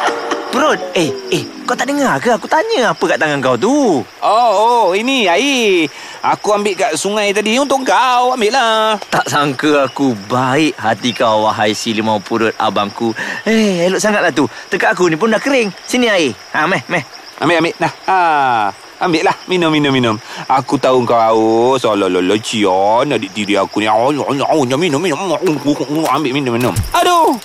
Purut, 0.53 0.77
eh, 0.93 1.09
eh, 1.33 1.49
kau 1.65 1.73
tak 1.73 1.89
dengar 1.89 2.21
ke? 2.21 2.29
Aku 2.37 2.45
tanya 2.45 2.93
apa 2.93 3.01
kat 3.01 3.17
tangan 3.17 3.41
kau 3.41 3.57
tu. 3.57 4.05
oh, 4.21 4.51
oh, 4.53 4.87
ini 4.93 5.25
air. 5.25 5.89
Aku 6.21 6.53
ambil 6.53 6.77
kat 6.77 6.93
sungai 6.93 7.33
tadi 7.33 7.57
untuk 7.57 7.81
kau. 7.89 8.37
Ambil 8.37 8.53
lah. 8.53 9.01
Tak 9.09 9.33
sangka 9.33 9.89
aku 9.89 10.13
baik 10.29 10.77
hati 10.77 11.17
kau, 11.17 11.49
wahai 11.49 11.73
si 11.73 11.97
limau 11.97 12.21
purut 12.21 12.53
abangku. 12.61 13.17
Eh, 13.49 13.89
elok 13.89 13.97
sangatlah 13.97 14.29
tu. 14.29 14.45
Tekak 14.69 14.93
aku 14.93 15.09
ni 15.09 15.17
pun 15.17 15.33
dah 15.33 15.41
kering. 15.41 15.73
Sini 15.89 16.13
air. 16.13 16.37
Ha, 16.53 16.69
meh, 16.69 16.85
meh. 16.85 17.01
Ambil, 17.41 17.57
ambil. 17.57 17.75
Nah, 17.81 17.93
ha. 18.13 18.19
Ambil 19.01 19.25
lah. 19.25 19.37
Minum, 19.49 19.73
minum, 19.73 19.89
minum. 19.89 20.17
Aku 20.53 20.77
tahu 20.77 21.01
kau 21.09 21.17
haus. 21.17 21.81
Alah, 21.89 22.13
alah, 22.13 22.37
Cian. 22.45 23.09
Adik 23.09 23.33
tiri 23.33 23.57
aku 23.57 23.81
ni. 23.81 23.89
Oh, 23.89 24.13
oh, 24.13 24.37
oh, 24.37 24.69
minum, 24.69 25.01
minum. 25.01 25.01
Ambil, 26.13 26.33
minum, 26.37 26.53
minum. 26.61 26.77
Aduh. 26.93 27.41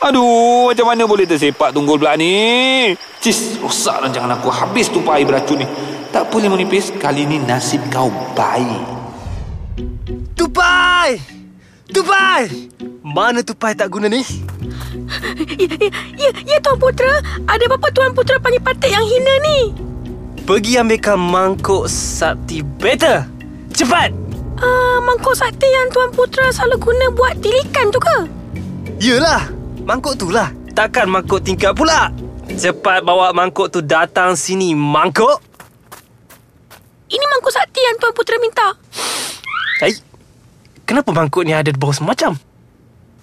Aduh, 0.00 0.72
macam 0.72 0.88
mana 0.88 1.04
boleh 1.04 1.28
tersepak 1.28 1.76
tunggul 1.76 2.00
pula 2.00 2.16
ni? 2.16 2.96
Cis, 3.20 3.60
rosak 3.60 4.00
rancangan 4.00 4.32
aku. 4.40 4.48
Habis 4.48 4.88
tupai 4.88 5.20
air 5.20 5.28
beracun 5.28 5.60
ni. 5.60 5.68
Tak 6.08 6.32
boleh 6.32 6.48
menipis. 6.48 6.88
Kali 6.96 7.28
ni 7.28 7.36
nasib 7.36 7.84
kau 7.92 8.08
baik. 8.32 8.80
Tupai! 10.32 11.20
Tupai! 11.92 12.48
Mana 13.04 13.44
tupai 13.44 13.76
tak 13.76 13.92
guna 13.92 14.08
ni? 14.08 14.24
Ya, 15.60 15.68
ya, 15.68 15.88
ya, 16.16 16.30
ya 16.48 16.56
Tuan 16.64 16.80
Putera. 16.80 17.20
Ada 17.44 17.68
apa 17.68 17.88
Tuan 17.92 18.16
Putera 18.16 18.40
panggil 18.40 18.64
patik 18.64 18.88
yang 18.88 19.04
hina 19.04 19.34
ni? 19.44 19.58
Pergi 20.48 20.80
ambilkan 20.80 21.20
mangkuk 21.20 21.92
sakti 21.92 22.64
better. 22.64 23.28
Cepat! 23.76 24.16
Uh, 24.64 24.96
mangkuk 25.04 25.36
sakti 25.36 25.68
yang 25.68 25.92
Tuan 25.92 26.08
Putera 26.16 26.48
selalu 26.48 26.88
guna 26.88 27.06
buat 27.12 27.36
tilikan 27.44 27.92
tu 27.92 28.00
ke? 28.00 28.16
Yelah, 28.96 29.59
mangkuk 29.90 30.14
tu 30.14 30.30
lah. 30.30 30.54
Takkan 30.70 31.10
mangkuk 31.10 31.42
tingkat 31.42 31.74
pula. 31.74 32.14
Cepat 32.46 33.02
bawa 33.02 33.34
mangkuk 33.34 33.74
tu 33.74 33.82
datang 33.82 34.38
sini, 34.38 34.70
mangkuk. 34.70 35.42
Ini 37.10 37.24
mangkuk 37.26 37.50
sakti 37.50 37.82
yang 37.82 37.98
Tuan 37.98 38.14
Putera 38.14 38.38
minta. 38.38 38.78
Hai, 39.82 39.90
kenapa 40.86 41.10
mangkuk 41.10 41.42
ni 41.42 41.50
ada 41.50 41.74
bau 41.74 41.90
semacam? 41.90 42.38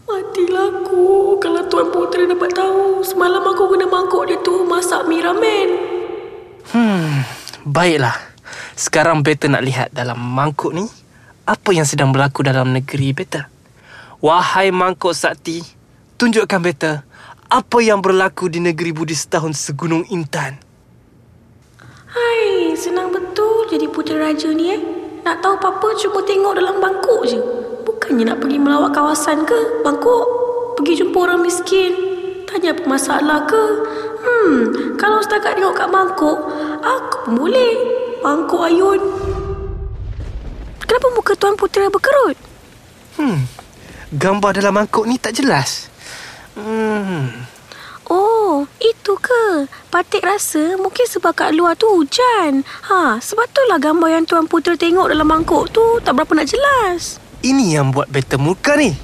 Matilah 0.03 0.68
aku 0.84 1.39
kalau 1.39 1.63
Tuan 1.72 1.88
Putera 1.88 2.28
dapat 2.28 2.51
tahu. 2.51 2.99
Semalam 2.99 3.47
aku 3.47 3.72
guna 3.72 3.88
mangkuk 3.88 4.28
dia 4.28 4.36
tu 4.43 4.68
masak 4.68 5.07
mie 5.07 5.24
ramen. 5.24 5.70
Hmm, 6.76 7.24
baiklah. 7.63 8.15
Sekarang 8.76 9.24
Beta 9.24 9.47
nak 9.47 9.63
lihat 9.63 9.95
dalam 9.95 10.20
mangkuk 10.20 10.76
ni 10.76 10.84
apa 11.47 11.72
yang 11.72 11.88
sedang 11.88 12.11
berlaku 12.11 12.43
dalam 12.43 12.76
negeri 12.76 13.15
Beta. 13.15 13.47
Wahai 14.20 14.74
mangkuk 14.74 15.15
sakti, 15.15 15.77
tunjukkan 16.18 16.59
Beta 16.65 17.05
apa 17.47 17.78
yang 17.80 18.01
berlaku 18.01 18.49
di 18.49 18.57
negeri 18.57 18.91
Budi 18.91 19.13
setahun 19.13 19.53
segunung 19.55 20.03
Intan. 20.09 20.57
Hai, 22.09 22.74
senang 22.74 23.13
betul 23.13 23.70
jadi 23.70 23.86
putera 23.88 24.34
raja 24.34 24.49
ni 24.49 24.74
eh. 24.74 24.82
Nak 25.22 25.45
tahu 25.45 25.55
apa-apa 25.61 25.93
cuma 26.01 26.26
tengok 26.26 26.57
dalam 26.57 26.82
bangkok 26.82 27.22
je. 27.30 27.39
Bukannya 27.86 28.34
nak 28.34 28.41
pergi 28.41 28.57
melawat 28.57 28.91
kawasan 28.91 29.45
ke 29.45 29.86
bangkok. 29.86 30.26
Pergi 30.76 31.05
jumpa 31.05 31.18
orang 31.22 31.45
miskin. 31.45 31.93
Tanya 32.49 32.74
apa 32.74 32.84
masalah 32.89 33.45
ke. 33.45 33.63
Hmm, 34.26 34.59
kalau 34.97 35.22
setakat 35.22 35.55
tengok 35.55 35.78
kat 35.78 35.88
bangkok, 35.88 36.38
aku 36.82 37.18
pun 37.30 37.34
boleh. 37.45 37.74
Bangkok 38.26 38.61
ayun. 38.65 39.01
Kenapa 40.82 41.07
muka 41.13 41.38
Tuan 41.38 41.53
Putera 41.53 41.91
berkerut? 41.91 42.39
Hmm, 43.20 43.45
gambar 44.11 44.51
dalam 44.57 44.74
mangkuk 44.74 45.05
ni 45.05 45.20
tak 45.22 45.38
jelas. 45.38 45.91
Hmm, 46.58 47.45
Oh, 48.08 48.64
itu 48.80 49.14
ke? 49.20 49.68
Patik 49.91 50.24
rasa 50.24 50.80
mungkin 50.80 51.03
sebab 51.05 51.36
kat 51.36 51.51
luar 51.51 51.76
tu 51.76 51.86
hujan. 51.91 52.64
Ha, 52.88 53.20
sebab 53.20 53.45
itulah 53.45 53.78
gambar 53.78 54.10
yang 54.10 54.24
Tuan 54.24 54.47
Putera 54.47 54.74
tengok 54.74 55.12
dalam 55.12 55.28
mangkuk 55.28 55.68
tu 55.70 55.84
tak 55.99 56.16
berapa 56.16 56.32
nak 56.34 56.47
jelas. 56.47 57.20
ini 57.43 57.76
yang 57.76 57.91
buat 57.91 58.08
Beta 58.08 58.39
muka 58.39 58.74
ni. 58.74 58.95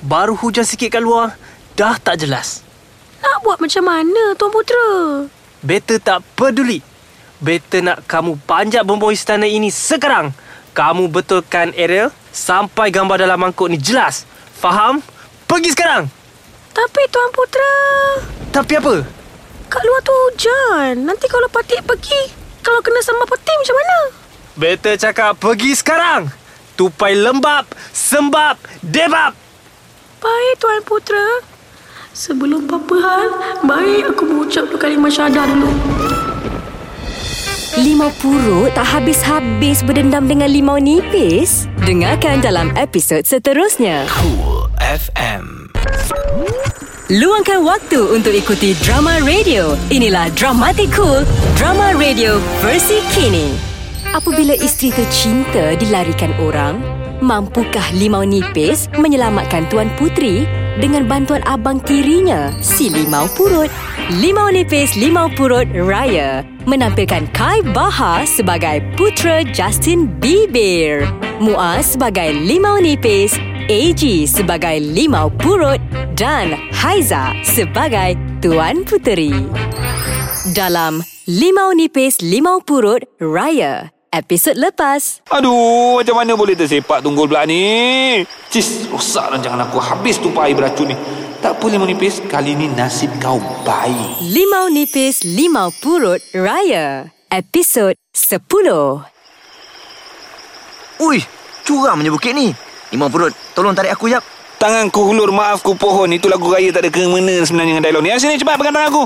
Baru 0.00 0.38
hujan 0.38 0.62
sikit 0.62 0.88
kat 0.88 1.02
luar, 1.02 1.34
dah 1.74 1.98
tak 1.98 2.22
jelas. 2.22 2.62
Nak 3.18 3.42
buat 3.42 3.58
macam 3.58 3.82
mana 3.82 4.38
Tuan 4.38 4.54
Putera? 4.54 5.26
Beta 5.60 5.98
tak 5.98 6.22
peduli. 6.38 6.78
Beta 7.36 7.82
nak 7.82 8.06
kamu 8.06 8.38
panjat 8.46 8.86
bumbung 8.86 9.10
istana 9.10 9.44
ini 9.44 9.68
sekarang. 9.68 10.30
Kamu 10.72 11.10
betulkan 11.10 11.74
Ariel 11.74 12.14
sampai 12.30 12.88
gambar 12.88 13.26
dalam 13.26 13.42
mangkuk 13.42 13.66
ni 13.66 13.76
jelas. 13.76 14.22
Faham? 14.56 15.02
Pergi 15.44 15.74
sekarang. 15.74 16.06
Tapi 16.76 17.08
Tuan 17.08 17.32
Putera, 17.32 17.76
Tapi 18.52 18.76
apa? 18.76 19.00
kat 19.72 19.80
luar 19.80 20.00
tu 20.04 20.12
hujan. 20.12 21.08
Nanti 21.08 21.24
kalau 21.24 21.48
Patik 21.48 21.80
pergi, 21.88 22.28
kalau 22.60 22.84
kena 22.84 23.00
sambal 23.00 23.24
peti 23.24 23.48
macam 23.48 23.76
mana? 23.80 23.98
Beta 24.60 24.92
cakap 24.92 25.40
pergi 25.40 25.72
sekarang. 25.72 26.28
Tupai 26.76 27.16
lembab, 27.16 27.64
sembab, 27.96 28.60
debab. 28.84 29.32
Baik 30.20 30.54
Tuan 30.60 30.84
Putera. 30.84 31.40
Sebelum 32.12 32.68
apa-apa 32.68 32.96
hal, 33.00 33.28
baik 33.64 34.12
aku 34.12 34.22
mengucap 34.28 34.68
dua 34.68 34.76
kalimah 34.76 35.08
syahadah 35.08 35.48
dulu. 35.48 35.72
Limau 37.80 38.12
purut 38.20 38.68
tak 38.76 38.84
habis-habis 38.84 39.80
berdendam 39.80 40.28
dengan 40.28 40.52
limau 40.52 40.76
nipis? 40.76 41.72
Dengarkan 41.88 42.44
dalam 42.44 42.68
episod 42.76 43.24
seterusnya. 43.24 44.04
Cool 44.12 44.68
FM 44.80 45.65
Luangkan 47.06 47.62
waktu 47.62 48.02
untuk 48.18 48.34
ikuti 48.34 48.74
drama 48.82 49.22
radio. 49.22 49.78
Inilah 49.94 50.26
Dramatic 50.34 50.90
Cool, 50.90 51.22
drama 51.54 51.94
radio 51.94 52.42
versi 52.58 52.98
kini. 53.14 53.54
Apabila 54.10 54.58
isteri 54.58 54.90
tercinta 54.90 55.78
dilarikan 55.78 56.34
orang, 56.42 56.82
mampukah 57.22 57.94
limau 57.94 58.26
nipis 58.26 58.90
menyelamatkan 58.98 59.70
Tuan 59.70 59.86
Putri 59.94 60.50
dengan 60.82 61.06
bantuan 61.06 61.40
abang 61.46 61.80
tirinya, 61.80 62.52
si 62.60 62.90
Limau 62.92 63.30
Purut. 63.38 63.70
Limau 64.22 64.50
Nipis 64.54 64.94
Limau 64.94 65.26
Purut 65.34 65.66
Raya 65.74 66.46
menampilkan 66.66 67.26
Kai 67.34 67.62
Baha 67.74 68.26
sebagai 68.26 68.82
putera 68.94 69.42
Justin 69.50 70.06
Bieber, 70.22 71.06
Muaz 71.38 71.94
sebagai 71.94 72.34
Limau 72.34 72.78
Nipis, 72.82 73.34
AG 73.66 74.30
sebagai 74.30 74.78
Limau 74.78 75.26
Purut 75.26 75.82
dan 76.14 76.54
Haiza 76.70 77.34
sebagai 77.42 78.14
Tuan 78.38 78.86
Puteri. 78.86 79.34
Dalam 80.54 81.02
Limau 81.26 81.74
Nipis 81.74 82.22
Limau 82.22 82.62
Purut 82.62 83.02
Raya 83.18 83.90
episod 84.14 84.54
lepas. 84.54 85.18
Aduh, 85.34 85.98
macam 85.98 86.14
mana 86.14 86.38
boleh 86.38 86.54
tersepak 86.54 87.02
tunggul 87.02 87.26
pula 87.26 87.42
ni? 87.42 88.22
Cis, 88.54 88.86
rosak 88.86 89.34
rancangan 89.34 89.66
aku. 89.66 89.82
Habis 89.82 90.22
tupai 90.22 90.54
beracun 90.54 90.94
ni. 90.94 90.96
Tak 91.42 91.58
boleh 91.58 91.82
menipis. 91.82 92.22
Kali 92.22 92.54
ni 92.54 92.70
nasib 92.70 93.10
kau 93.18 93.42
baik. 93.66 94.22
Limau 94.30 94.70
Nipis 94.70 95.26
Limau 95.26 95.74
Purut 95.82 96.22
Raya 96.30 97.10
episod 97.34 97.98
10. 98.14 98.46
Ui, 101.02 101.18
curamnya 101.66 102.14
bukit 102.14 102.30
ni. 102.30 102.54
Limau 102.94 103.10
Purut, 103.10 103.34
tolong 103.50 103.74
tarik 103.74 103.90
aku 103.90 104.06
jap. 104.06 104.22
Tanganku 104.56 105.02
hulur 105.02 105.34
maafku 105.34 105.74
pohon. 105.74 106.08
Itu 106.14 106.30
lagu 106.30 106.48
raya 106.48 106.70
tak 106.70 106.86
ada 106.86 106.90
kemana 106.94 107.44
sebenarnya 107.44 107.76
dengan 107.76 107.84
dialog 107.84 108.02
ni. 108.06 108.10
Sini 108.16 108.38
cepat 108.38 108.56
pegang 108.56 108.72
tangan 108.72 108.88
aku. 108.94 109.04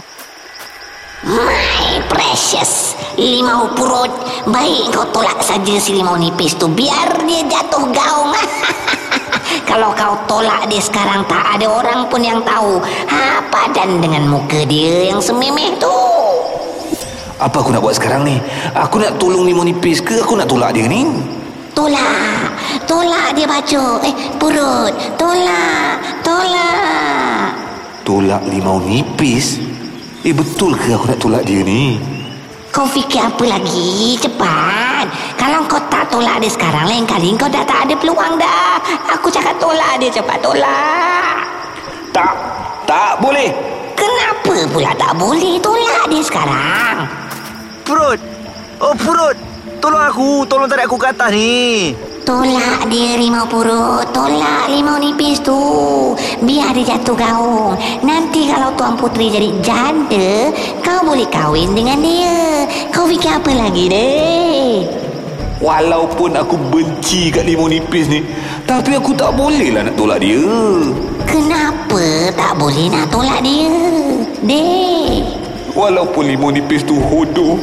My 1.20 2.00
precious 2.08 2.96
Limau 3.20 3.68
purut 3.76 4.08
Baik 4.48 4.88
kau 4.88 5.04
tolak 5.12 5.36
saja 5.44 5.76
si 5.76 5.92
limau 5.92 6.16
nipis 6.16 6.56
tu 6.56 6.64
Biar 6.64 7.12
dia 7.28 7.44
jatuh 7.44 7.92
gaung 7.92 8.32
Kalau 9.68 9.92
kau 9.92 10.16
tolak 10.24 10.64
dia 10.72 10.80
sekarang 10.80 11.28
Tak 11.28 11.60
ada 11.60 11.68
orang 11.68 12.08
pun 12.08 12.24
yang 12.24 12.40
tahu 12.40 12.80
ha, 13.12 13.44
Padan 13.52 14.00
dengan 14.00 14.32
muka 14.32 14.64
dia 14.64 15.12
yang 15.12 15.20
sememeh 15.20 15.76
tu 15.76 15.92
Apa 17.36 17.60
aku 17.60 17.68
nak 17.68 17.84
buat 17.84 18.00
sekarang 18.00 18.24
ni? 18.24 18.40
Aku 18.72 18.96
nak 18.96 19.20
tolong 19.20 19.44
limau 19.44 19.60
nipis 19.60 20.00
ke 20.00 20.24
aku 20.24 20.40
nak 20.40 20.48
tolak 20.48 20.72
dia 20.72 20.88
ni? 20.88 21.04
Tolak 21.72 22.50
Tolak 22.84 23.28
dia 23.38 23.46
baju 23.46 23.84
Eh 24.02 24.14
purut 24.36 24.92
Tolak 25.14 25.94
Tolak 26.26 27.50
Tolak 28.04 28.42
limau 28.50 28.82
nipis? 28.82 29.62
Eh 30.20 30.36
betul 30.36 30.76
ke 30.76 30.92
aku 30.92 31.08
nak 31.08 31.18
tolak 31.22 31.42
dia 31.48 31.64
ni? 31.64 31.96
Kau 32.70 32.86
fikir 32.86 33.18
apa 33.18 33.44
lagi? 33.50 34.14
Cepat. 34.20 35.10
Kalau 35.34 35.66
kau 35.66 35.80
tak 35.90 36.06
tolak 36.06 36.38
dia 36.38 36.46
sekarang, 36.46 36.86
lain 36.86 37.02
kali 37.02 37.34
kau 37.34 37.50
dah 37.50 37.66
tak 37.66 37.88
ada 37.88 37.94
peluang 37.98 38.38
dah. 38.38 38.78
Aku 39.16 39.26
cakap 39.26 39.58
tolak 39.58 39.98
dia, 39.98 40.12
cepat 40.12 40.38
tolak. 40.38 41.40
Tak, 42.14 42.30
tak 42.86 43.18
boleh. 43.18 43.50
Kenapa 43.98 44.54
pula 44.70 44.92
tak 44.94 45.12
boleh 45.18 45.58
tolak 45.58 46.04
dia 46.06 46.22
sekarang? 46.22 47.10
Purut. 47.82 48.20
Oh, 48.78 48.94
Purut. 48.94 49.49
Tolong 49.80 50.04
aku. 50.04 50.44
Tolong 50.44 50.68
tarik 50.68 50.84
aku 50.84 51.00
ke 51.00 51.08
atas 51.08 51.32
ni. 51.32 51.96
Tolak 52.20 52.86
dia 52.92 53.16
limau 53.16 53.48
purut 53.48 54.04
Tolak 54.12 54.68
limau 54.68 55.00
nipis 55.00 55.40
tu 55.40 55.56
Biar 56.44 56.76
dia 56.76 56.94
jatuh 56.94 57.16
gaung 57.16 57.74
Nanti 58.04 58.46
kalau 58.46 58.70
Tuan 58.76 58.94
Putri 58.94 59.32
jadi 59.32 59.50
janda 59.64 60.52
Kau 60.84 61.00
boleh 61.02 61.26
kahwin 61.26 61.72
dengan 61.72 61.98
dia 61.98 62.68
Kau 62.92 63.08
fikir 63.08 63.40
apa 63.40 63.50
lagi 63.56 63.88
deh 63.88 64.70
Walaupun 65.64 66.36
aku 66.36 66.60
benci 66.70 67.32
kat 67.32 67.48
limau 67.48 67.66
nipis 67.66 68.06
ni 68.06 68.22
Tapi 68.68 69.00
aku 69.00 69.16
tak 69.16 69.32
boleh 69.34 69.72
lah 69.72 69.88
nak 69.88 69.96
tolak 69.96 70.20
dia 70.20 70.44
Kenapa 71.24 72.30
tak 72.36 72.52
boleh 72.60 72.86
nak 72.92 73.08
tolak 73.08 73.40
dia? 73.40 73.74
Dek 74.44 75.24
Walaupun 75.72 76.30
limau 76.30 76.52
nipis 76.52 76.84
tu 76.84 77.00
hodoh 77.00 77.58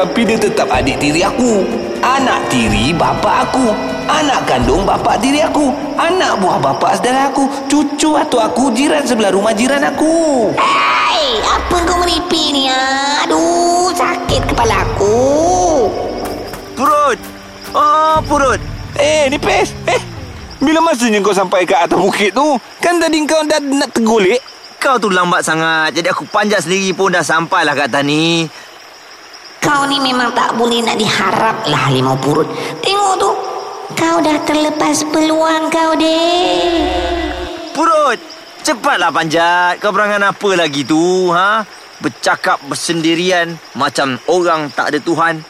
Tapi 0.00 0.24
dia 0.24 0.40
tetap 0.40 0.64
adik 0.72 0.96
tiri 0.96 1.20
aku 1.20 1.60
Anak 2.00 2.48
tiri 2.48 2.88
bapa 2.96 3.44
aku 3.44 3.68
Anak 4.08 4.48
kandung 4.48 4.88
bapa 4.88 5.20
tiri 5.20 5.44
aku 5.44 5.68
Anak 6.00 6.40
buah 6.40 6.56
bapa 6.56 6.96
saudara 6.96 7.28
aku 7.28 7.44
Cucu 7.68 8.16
atau 8.16 8.40
aku 8.40 8.72
jiran 8.72 9.04
sebelah 9.04 9.28
rumah 9.28 9.52
jiran 9.52 9.84
aku 9.84 10.48
Hei, 10.56 11.44
apa 11.44 11.84
kau 11.84 12.00
meripi 12.00 12.48
ni? 12.48 12.64
ah? 12.72 13.28
Aduh, 13.28 13.92
sakit 13.92 14.48
kepala 14.48 14.88
aku. 14.88 15.20
Purut. 16.80 17.20
Oh, 17.76 18.24
Purut. 18.24 18.60
Eh 18.96 19.28
nipis 19.28 19.76
Eh 19.84 20.00
bila 20.64 20.80
masanya 20.80 21.20
kau 21.20 21.36
sampai 21.36 21.68
ke 21.68 21.76
atas 21.76 22.00
bukit 22.00 22.32
tu 22.32 22.56
Kan 22.80 22.96
tadi 22.96 23.20
kau 23.28 23.44
dah 23.44 23.60
nak 23.60 23.92
tergolek 23.92 24.40
Kau 24.80 24.96
tu 24.96 25.12
lambat 25.12 25.44
sangat. 25.44 25.92
Jadi 25.92 26.08
aku 26.08 26.24
panjat 26.24 26.64
sendiri 26.64 26.96
pun 26.96 27.12
dah 27.12 27.20
sampailah 27.20 27.76
kat 27.76 27.92
atas 27.92 28.00
ni. 28.00 28.48
Kau 29.60 29.84
ni 29.84 30.00
memang 30.00 30.32
tak 30.32 30.56
boleh 30.56 30.80
nak 30.80 30.96
diharap 30.96 31.68
lah 31.68 31.92
limau 31.92 32.16
purut. 32.16 32.48
Tengok 32.80 33.14
tu. 33.20 33.30
Kau 33.92 34.16
dah 34.24 34.40
terlepas 34.48 35.04
peluang 35.12 35.68
kau, 35.68 35.92
dek. 36.00 36.80
Purut. 37.76 38.16
Cepatlah 38.64 39.12
panjat. 39.12 39.76
Kau 39.84 39.92
berangan 39.92 40.32
apa 40.32 40.50
lagi 40.56 40.88
tu, 40.88 41.28
ha? 41.36 41.60
Bercakap 42.00 42.64
bersendirian 42.64 43.60
macam 43.76 44.16
orang 44.24 44.72
tak 44.72 44.96
ada 44.96 44.98
Tuhan. 45.04 45.44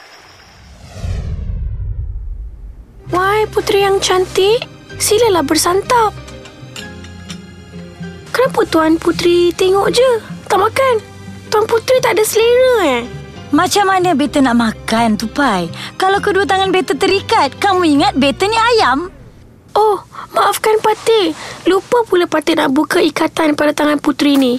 Wahai 3.14 3.46
puteri 3.46 3.86
yang 3.86 4.02
cantik, 4.02 4.66
silalah 4.98 5.46
bersantap. 5.46 6.10
Kenapa 8.30 8.62
Tuan 8.66 8.94
Puteri 8.98 9.50
tengok 9.54 9.90
je? 9.90 10.10
Tak 10.46 10.58
makan. 10.58 11.02
Tuan 11.50 11.66
Puteri 11.66 11.98
tak 12.02 12.18
ada 12.18 12.22
selera 12.22 12.74
eh? 12.86 13.19
Macam 13.50 13.82
mana 13.90 14.14
beta 14.14 14.38
nak 14.38 14.54
makan, 14.54 15.18
Tupai? 15.18 15.66
Kalau 15.98 16.22
kedua 16.22 16.46
tangan 16.46 16.70
beta 16.70 16.94
terikat, 16.94 17.58
kamu 17.58 17.98
ingat 17.98 18.14
beta 18.14 18.46
ni 18.46 18.54
ayam? 18.54 19.10
Oh, 19.74 19.98
maafkan 20.30 20.78
Patih. 20.78 21.34
Lupa 21.66 22.06
pula 22.06 22.30
Patih 22.30 22.54
nak 22.54 22.70
buka 22.70 23.02
ikatan 23.02 23.58
pada 23.58 23.74
tangan 23.74 23.98
puteri 23.98 24.38
ni. 24.38 24.54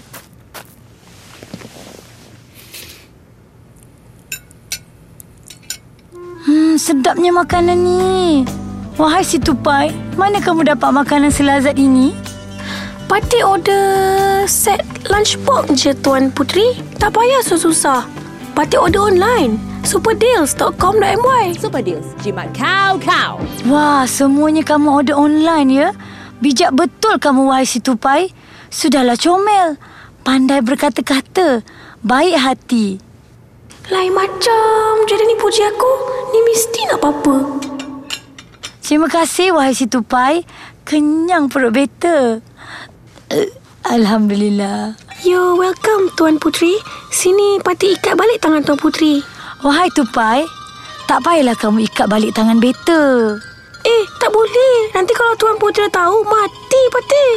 Hmm, 6.44 6.76
sedapnya 6.76 7.32
makanan 7.32 7.80
ni. 7.80 8.44
Wahai 9.00 9.24
si 9.24 9.39
Tupai, 9.39 9.96
mana 10.20 10.44
kamu 10.44 10.68
dapat 10.68 10.92
makanan 10.92 11.32
selazat 11.32 11.80
ini? 11.80 12.12
Patih 13.08 13.48
order 13.48 13.88
set 14.52 14.84
lunchbox 15.08 15.80
je 15.80 15.96
Tuan 15.96 16.28
Puteri. 16.28 16.76
Tak 17.00 17.16
payah 17.16 17.39
susah-susah. 17.39 18.20
Patih 18.52 18.84
order 18.84 19.08
online. 19.08 19.56
Superdeals.com.my 19.88 21.45
Super 21.58 21.82
Deals, 21.82 22.12
jimat 22.20 22.52
kau 22.52 22.99
kau. 22.99 23.39
Wah, 23.66 24.04
semuanya 24.06 24.62
kamu 24.62 24.91
order 24.91 25.16
online 25.16 25.70
ya? 25.72 25.89
Bijak 26.43 26.76
betul 26.76 27.16
kamu 27.18 27.47
wahai 27.47 27.64
si 27.64 27.80
Tupai. 27.80 28.30
Sudahlah 28.68 29.16
comel. 29.16 29.80
Pandai 30.28 30.60
berkata-kata. 30.62 31.64
Baik 32.04 32.36
hati. 32.38 32.86
Lain 33.89 34.14
macam 34.14 35.06
je 35.10 35.16
dia 35.16 35.26
ni 35.26 35.36
puji 35.39 35.62
aku. 35.66 35.91
Ni 36.36 36.39
mesti 36.45 36.80
nak 36.91 36.97
apa-apa. 37.02 37.36
Terima 38.84 39.08
kasih 39.08 39.56
wahai 39.56 39.72
si 39.72 39.88
Tupai. 39.88 40.43
Kenyang 40.84 41.47
perut 41.47 41.72
beta. 41.72 42.43
Uh, 43.32 43.49
Alhamdulillah. 43.88 44.99
You're 45.24 45.56
welcome 45.56 46.12
Tuan 46.20 46.38
Puteri. 46.38 47.01
Sini 47.12 47.59
Patih 47.59 47.99
ikat 47.99 48.16
balik 48.16 48.39
tangan 48.39 48.64
Tuan 48.64 48.80
Puteri. 48.80 49.20
Wahai 49.68 49.91
Tupai, 49.91 50.47
tak 51.12 51.20
payahlah 51.28 51.59
kamu 51.59 51.84
ikat 51.84 52.07
balik 52.07 52.32
tangan 52.32 52.55
beta. 52.55 53.36
Eh, 53.84 54.03
tak 54.16 54.32
boleh. 54.32 54.95
Nanti 54.95 55.12
kalau 55.12 55.36
Tuan 55.36 55.59
Putera 55.59 55.91
tahu, 55.91 56.24
mati 56.24 56.82
Patih. 56.88 57.32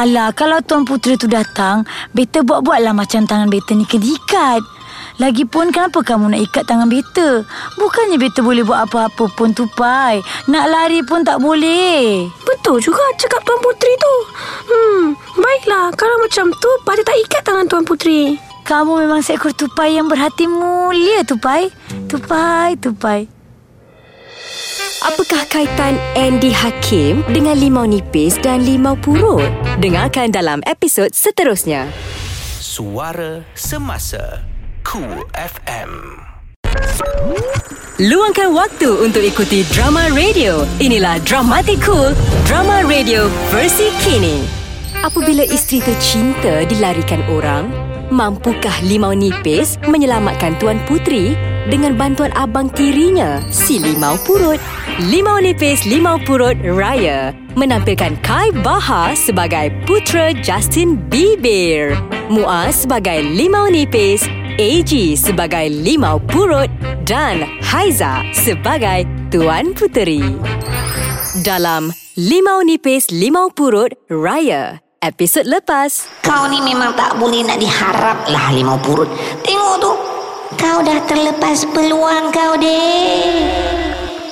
Alah, 0.00 0.32
kalau 0.32 0.64
Tuan 0.64 0.88
Putera 0.88 1.20
tu 1.20 1.28
datang, 1.28 1.84
beta 2.16 2.40
buat-buatlah 2.40 2.96
macam 2.96 3.28
tangan 3.28 3.52
beta 3.52 3.76
ni 3.76 3.84
kena 3.84 4.08
ikat. 4.08 4.64
Lagipun 5.20 5.76
kenapa 5.76 6.00
kamu 6.00 6.32
nak 6.32 6.40
ikat 6.48 6.64
tangan 6.64 6.88
beta? 6.88 7.44
Bukannya 7.76 8.16
beta 8.16 8.40
boleh 8.40 8.64
buat 8.64 8.88
apa-apa 8.88 9.28
pun 9.36 9.52
tupai. 9.52 10.24
Nak 10.48 10.64
lari 10.72 11.04
pun 11.04 11.20
tak 11.20 11.44
boleh. 11.44 12.24
Betul 12.48 12.80
juga 12.80 13.04
cakap 13.20 13.44
Tuan 13.44 13.60
Puteri 13.60 13.92
tu. 13.92 14.14
Hmm, 14.72 15.02
baiklah. 15.36 15.92
Kalau 16.00 16.16
macam 16.16 16.48
tu, 16.56 16.70
Patih 16.88 17.04
tak 17.04 17.18
ikat 17.28 17.42
tangan 17.44 17.68
Tuan 17.68 17.84
Puteri. 17.84 18.47
Kamu 18.68 19.00
memang 19.00 19.24
seekor 19.24 19.56
tupai 19.56 19.96
yang 19.96 20.12
berhati 20.12 20.44
mulia 20.44 21.24
tupai. 21.24 21.72
Tupai, 22.04 22.76
tupai. 22.76 23.24
Apakah 25.08 25.48
kaitan 25.48 25.96
Andy 26.12 26.52
Hakim 26.52 27.24
dengan 27.32 27.56
limau 27.56 27.88
nipis 27.88 28.36
dan 28.36 28.68
limau 28.68 28.92
purut? 29.00 29.48
Dengarkan 29.80 30.28
dalam 30.36 30.60
episod 30.68 31.08
seterusnya. 31.16 31.88
Suara 32.60 33.40
Semasa 33.56 34.44
Cool 34.84 35.24
FM 35.32 36.20
Luangkan 38.04 38.52
waktu 38.52 39.00
untuk 39.00 39.24
ikuti 39.24 39.64
drama 39.72 40.12
radio. 40.12 40.68
Inilah 40.76 41.16
Dramatic 41.24 41.80
Cool, 41.80 42.12
drama 42.44 42.84
radio 42.84 43.32
versi 43.48 43.88
kini. 44.04 44.44
Apabila 45.00 45.46
isteri 45.48 45.80
tercinta 45.80 46.68
dilarikan 46.68 47.24
orang, 47.32 47.70
mampukah 48.08 48.74
Limau 48.84 49.12
Nipis 49.12 49.76
menyelamatkan 49.86 50.56
Tuan 50.56 50.80
Putri 50.88 51.36
dengan 51.68 51.94
bantuan 51.94 52.32
abang 52.32 52.72
tirinya, 52.72 53.40
si 53.52 53.76
Limau 53.76 54.16
Purut? 54.24 54.56
Limau 55.12 55.38
Nipis 55.38 55.84
Limau 55.84 56.16
Purut 56.24 56.56
Raya 56.64 57.36
menampilkan 57.54 58.16
Kai 58.24 58.50
Baha 58.64 59.12
sebagai 59.18 59.70
putera 59.84 60.32
Justin 60.40 60.96
Bieber, 61.10 61.98
Muaz 62.32 62.86
sebagai 62.86 63.20
Limau 63.20 63.68
Nipis, 63.68 64.24
AG 64.56 65.14
sebagai 65.14 65.68
Limau 65.70 66.18
Purut 66.18 66.70
dan 67.06 67.46
Haiza 67.62 68.26
sebagai 68.34 69.04
Tuan 69.30 69.76
Puteri. 69.76 70.22
Dalam 71.44 71.94
Limau 72.18 72.64
Nipis 72.66 73.12
Limau 73.14 73.52
Purut 73.54 73.94
Raya 74.10 74.87
episod 74.98 75.46
lepas. 75.46 76.10
Kau 76.26 76.50
ni 76.50 76.58
memang 76.58 76.94
tak 76.98 77.18
boleh 77.18 77.46
nak 77.46 77.58
diharap 77.62 78.26
lah 78.30 78.50
limau 78.50 78.78
purut. 78.82 79.08
Tengok 79.46 79.74
tu. 79.78 79.92
Kau 80.58 80.78
dah 80.82 80.98
terlepas 81.06 81.68
peluang 81.70 82.34
kau 82.34 82.58
deh. 82.58 83.46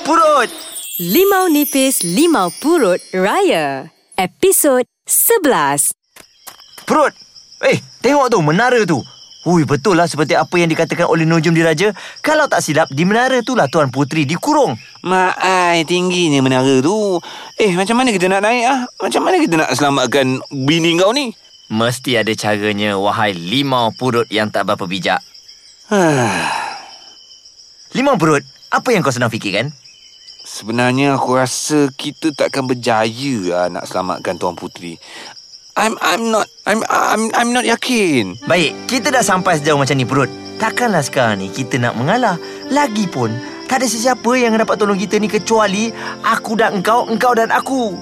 Purut! 0.03 0.49
Limau 0.97 1.45
Nipis 1.45 2.01
Limau 2.01 2.49
Purut 2.57 2.97
Raya 3.13 3.85
episod 4.17 4.81
11. 5.05 5.93
Purut! 6.89 7.13
Eh, 7.63 7.77
tengok 8.01 8.33
tu, 8.33 8.39
menara 8.41 8.81
tu. 8.83 8.97
Ui, 9.47 9.63
betul 9.63 9.95
lah 9.95 10.11
seperti 10.11 10.35
apa 10.35 10.51
yang 10.59 10.67
dikatakan 10.67 11.07
oleh 11.07 11.23
Nujum 11.23 11.55
Diraja. 11.55 11.95
Kalau 12.19 12.51
tak 12.51 12.59
silap, 12.59 12.91
di 12.91 13.07
menara 13.07 13.39
tu 13.39 13.55
lah 13.55 13.71
Tuan 13.71 13.87
Putri 13.87 14.27
dikurung. 14.27 14.75
Maai 15.07 15.87
tingginya 15.87 16.43
menara 16.43 16.83
tu. 16.83 17.15
Eh, 17.55 17.71
macam 17.71 17.95
mana 17.95 18.11
kita 18.11 18.27
nak 18.27 18.43
naik 18.43 18.67
ah? 18.67 18.83
Macam 18.99 19.23
mana 19.23 19.39
kita 19.39 19.55
nak 19.55 19.71
selamatkan 19.71 20.43
bini 20.51 20.99
kau 20.99 21.15
ni? 21.15 21.31
Mesti 21.71 22.19
ada 22.19 22.31
caranya, 22.35 22.99
wahai 22.99 23.31
limau 23.31 23.95
purut 23.95 24.27
yang 24.27 24.51
tak 24.51 24.67
berapa 24.67 24.83
bijak. 24.83 25.23
Limau 27.95 28.19
purut, 28.19 28.43
apa 28.67 28.91
yang 28.91 28.99
kau 28.99 29.15
sedang 29.15 29.31
fikirkan? 29.31 29.71
Sebenarnya 30.43 31.15
aku 31.15 31.39
rasa 31.39 31.87
kita 31.95 32.35
takkan 32.35 32.67
berjaya 32.67 33.35
lah 33.47 33.65
nak 33.67 33.87
selamatkan 33.87 34.39
Tuan 34.39 34.55
Putri. 34.55 34.95
I'm 35.77 35.93
I'm 36.01 36.33
not 36.33 36.49
I'm 36.65 36.81
I'm 36.89 37.29
I'm 37.37 37.49
not 37.53 37.61
yakin. 37.61 38.33
Baik, 38.49 38.73
kita 38.89 39.13
dah 39.13 39.21
sampai 39.21 39.61
sejauh 39.61 39.77
macam 39.77 39.93
ni 39.93 40.09
purut. 40.09 40.29
Takkanlah 40.57 41.05
sekarang 41.05 41.45
ni 41.45 41.53
kita 41.53 41.77
nak 41.77 41.93
mengalah. 41.93 42.41
Lagipun, 42.73 43.29
tak 43.69 43.85
ada 43.85 43.87
sesiapa 43.87 44.31
yang 44.33 44.57
dapat 44.57 44.73
tolong 44.81 44.97
kita 44.97 45.21
ni 45.21 45.29
kecuali 45.29 45.93
aku 46.25 46.57
dan 46.57 46.81
engkau, 46.81 47.05
engkau 47.05 47.37
dan 47.37 47.53
aku. 47.53 47.93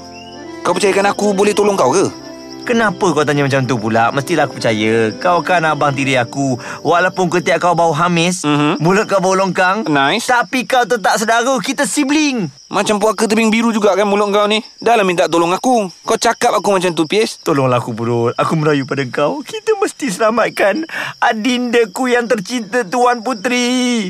Kau 0.63 0.71
percayakan 0.71 1.11
aku 1.11 1.35
boleh 1.35 1.51
tolong 1.51 1.75
kau 1.75 1.91
ke? 1.91 2.24
Kenapa 2.65 3.13
kau 3.13 3.21
tanya 3.21 3.45
macam 3.45 3.61
tu 3.69 3.77
pula? 3.77 4.09
Mestilah 4.09 4.49
aku 4.49 4.57
percaya. 4.57 5.13
Kau 5.21 5.45
kan 5.45 5.61
abang 5.69 5.93
tiri 5.93 6.17
aku. 6.17 6.57
Walaupun 6.81 7.29
ketiak 7.29 7.61
kau 7.61 7.77
bau 7.77 7.93
hamis, 7.93 8.41
Mhm. 8.41 8.81
mulut 8.81 9.05
kau 9.05 9.21
bau 9.21 9.37
longkang. 9.37 9.85
Nice. 9.85 10.25
Tapi 10.25 10.65
kau 10.65 10.81
tetap 10.81 11.13
saudara. 11.21 11.53
Kita 11.61 11.85
sibling. 11.85 12.49
Macam 12.65 12.97
puaka 12.97 13.29
tebing 13.29 13.53
biru 13.53 13.69
juga 13.69 13.93
kan 13.93 14.09
mulut 14.09 14.33
kau 14.33 14.49
ni. 14.49 14.65
Dah 14.81 14.97
lah 14.97 15.05
minta 15.05 15.29
tolong 15.29 15.53
aku. 15.53 15.93
Kau 16.01 16.17
cakap 16.17 16.57
aku 16.57 16.73
macam 16.73 16.89
tu, 16.97 17.05
Pies. 17.05 17.37
Tolonglah 17.45 17.77
aku, 17.77 17.93
Purut. 17.93 18.33
Aku 18.33 18.57
merayu 18.57 18.89
pada 18.89 19.05
kau. 19.05 19.45
Kita 19.45 19.77
mesti 19.77 20.09
selamatkan 20.09 20.89
adindaku 21.21 22.09
yang 22.09 22.25
tercinta 22.25 22.81
Tuan 22.81 23.21
Putri. 23.21 24.09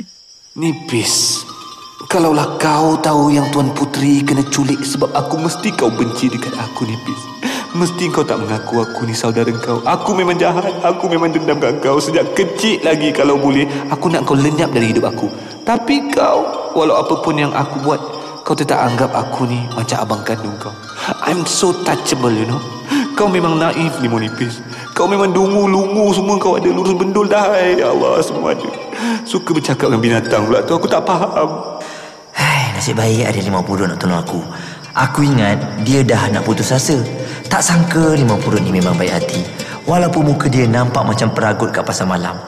Nipis. 0.55 1.43
Kalaulah 2.07 2.55
kau 2.55 2.95
tahu 3.03 3.35
yang 3.35 3.51
Tuan 3.51 3.75
Putri 3.75 4.23
kena 4.23 4.47
culik 4.47 4.79
sebab 4.87 5.11
aku 5.11 5.35
mesti 5.43 5.75
kau 5.75 5.91
benci 5.91 6.31
dekat 6.31 6.55
aku, 6.55 6.87
Nipis. 6.87 7.21
Mesti 7.75 8.07
kau 8.07 8.23
tak 8.23 8.39
mengaku 8.39 8.87
aku 8.87 9.03
ni 9.03 9.11
saudara 9.11 9.51
kau. 9.59 9.83
Aku 9.83 10.15
memang 10.15 10.39
jahat. 10.39 10.63
Aku 10.79 11.11
memang 11.11 11.27
dendam 11.27 11.59
kat 11.59 11.83
kau 11.83 11.99
sejak 11.99 12.31
kecil 12.31 12.79
lagi 12.87 13.11
kalau 13.11 13.35
boleh. 13.35 13.67
Aku 13.91 14.07
nak 14.07 14.23
kau 14.23 14.31
lenyap 14.31 14.71
dari 14.71 14.95
hidup 14.95 15.11
aku. 15.11 15.27
Tapi 15.67 16.07
kau, 16.07 16.71
walau 16.71 17.03
apa 17.03 17.19
pun 17.19 17.35
yang 17.35 17.51
aku 17.51 17.83
buat, 17.83 17.99
kau 18.47 18.55
tetap 18.55 18.79
anggap 18.79 19.11
aku 19.11 19.43
ni 19.43 19.67
macam 19.75 19.97
abang 19.99 20.23
kandung 20.23 20.55
kau. 20.55 20.71
I'm 21.27 21.43
so 21.43 21.75
touchable, 21.83 22.31
you 22.31 22.47
know. 22.47 22.63
Kau 23.19 23.27
memang 23.27 23.59
naif 23.59 23.99
ni, 23.99 24.07
Monipis. 24.07 24.63
Kau 24.95 25.11
memang 25.11 25.35
dungu-lungu 25.35 26.15
semua 26.15 26.39
kau 26.39 26.55
ada 26.55 26.71
lurus 26.71 26.95
bendul 26.95 27.27
dah. 27.27 27.59
Ya 27.59 27.91
Allah, 27.91 28.23
semua 28.23 28.55
ada. 28.55 28.71
Suka 29.27 29.51
bercakap 29.51 29.91
dengan 29.91 29.99
binatang 29.99 30.47
pula 30.47 30.63
tu. 30.63 30.79
Aku 30.79 30.87
tak 30.87 31.03
faham. 31.03 31.83
Hai, 32.31 32.71
nasib 32.71 32.95
baik 32.95 33.27
ada 33.27 33.39
limau 33.43 33.67
purut 33.67 33.91
nak 33.91 33.99
tolong 33.99 34.23
aku. 34.23 34.39
Aku 34.95 35.27
ingat 35.27 35.59
dia 35.83 36.07
dah 36.07 36.31
nak 36.31 36.47
putus 36.47 36.71
asa. 36.71 36.95
Tak 37.51 37.59
sangka 37.59 38.15
limau 38.15 38.39
purut 38.39 38.63
ni 38.63 38.71
memang 38.71 38.95
baik 38.95 39.11
hati. 39.11 39.43
Walaupun 39.83 40.31
muka 40.31 40.47
dia 40.47 40.63
nampak 40.71 41.03
macam 41.03 41.35
peragut 41.35 41.75
kat 41.75 41.83
pasar 41.83 42.07
malam. 42.07 42.39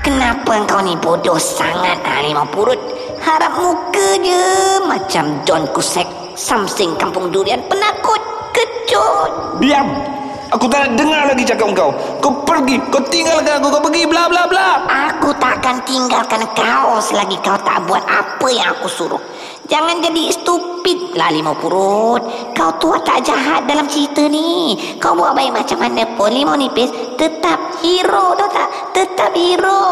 Kenapa 0.00 0.64
kau 0.64 0.80
ni 0.80 0.96
bodoh 0.96 1.36
sangat 1.36 2.00
ah, 2.08 2.24
limau 2.24 2.48
purut? 2.48 2.80
Harap 3.20 3.52
muka 3.52 4.16
je 4.16 4.44
macam 4.88 5.44
John 5.44 5.68
Kusek. 5.76 6.08
Samsing 6.32 6.96
kampung 6.96 7.28
durian 7.28 7.60
penakut. 7.68 8.24
Kecut. 8.56 9.60
Diam! 9.60 9.92
Aku 10.56 10.70
tak 10.70 10.86
nak 10.86 10.92
dengar 10.94 11.26
lagi 11.26 11.42
cakap 11.42 11.68
kau. 11.74 11.90
Kau 12.22 12.32
pergi. 12.46 12.78
Kau 12.88 13.02
tinggalkan 13.10 13.58
aku. 13.58 13.76
Kau 13.76 13.82
pergi. 13.82 14.06
Bla 14.06 14.30
bla 14.30 14.46
bla. 14.46 14.88
Aku 15.10 15.34
takkan 15.36 15.82
tinggalkan 15.82 16.46
kau 16.54 17.02
selagi 17.02 17.34
kau 17.42 17.58
tak 17.60 17.82
buat 17.90 18.00
apa 18.06 18.46
yang 18.48 18.72
aku 18.78 18.86
suruh. 18.86 19.22
Jangan 19.66 19.98
jadi 19.98 20.30
stupid 20.30 21.18
lah 21.18 21.34
limau 21.34 21.58
purut. 21.58 22.22
Kau 22.54 22.70
tua 22.78 23.02
tak 23.02 23.26
jahat 23.26 23.66
dalam 23.66 23.90
cerita 23.90 24.22
ni. 24.30 24.78
Kau 25.02 25.18
buat 25.18 25.34
baik 25.34 25.58
macam 25.58 25.82
mana 25.82 26.06
pun 26.14 26.30
limau 26.30 26.54
nipis 26.54 26.94
tetap 27.18 27.58
hero 27.82 28.38
tau 28.38 28.46
tak? 28.46 28.68
Tetap 28.94 29.34
hero. 29.34 29.84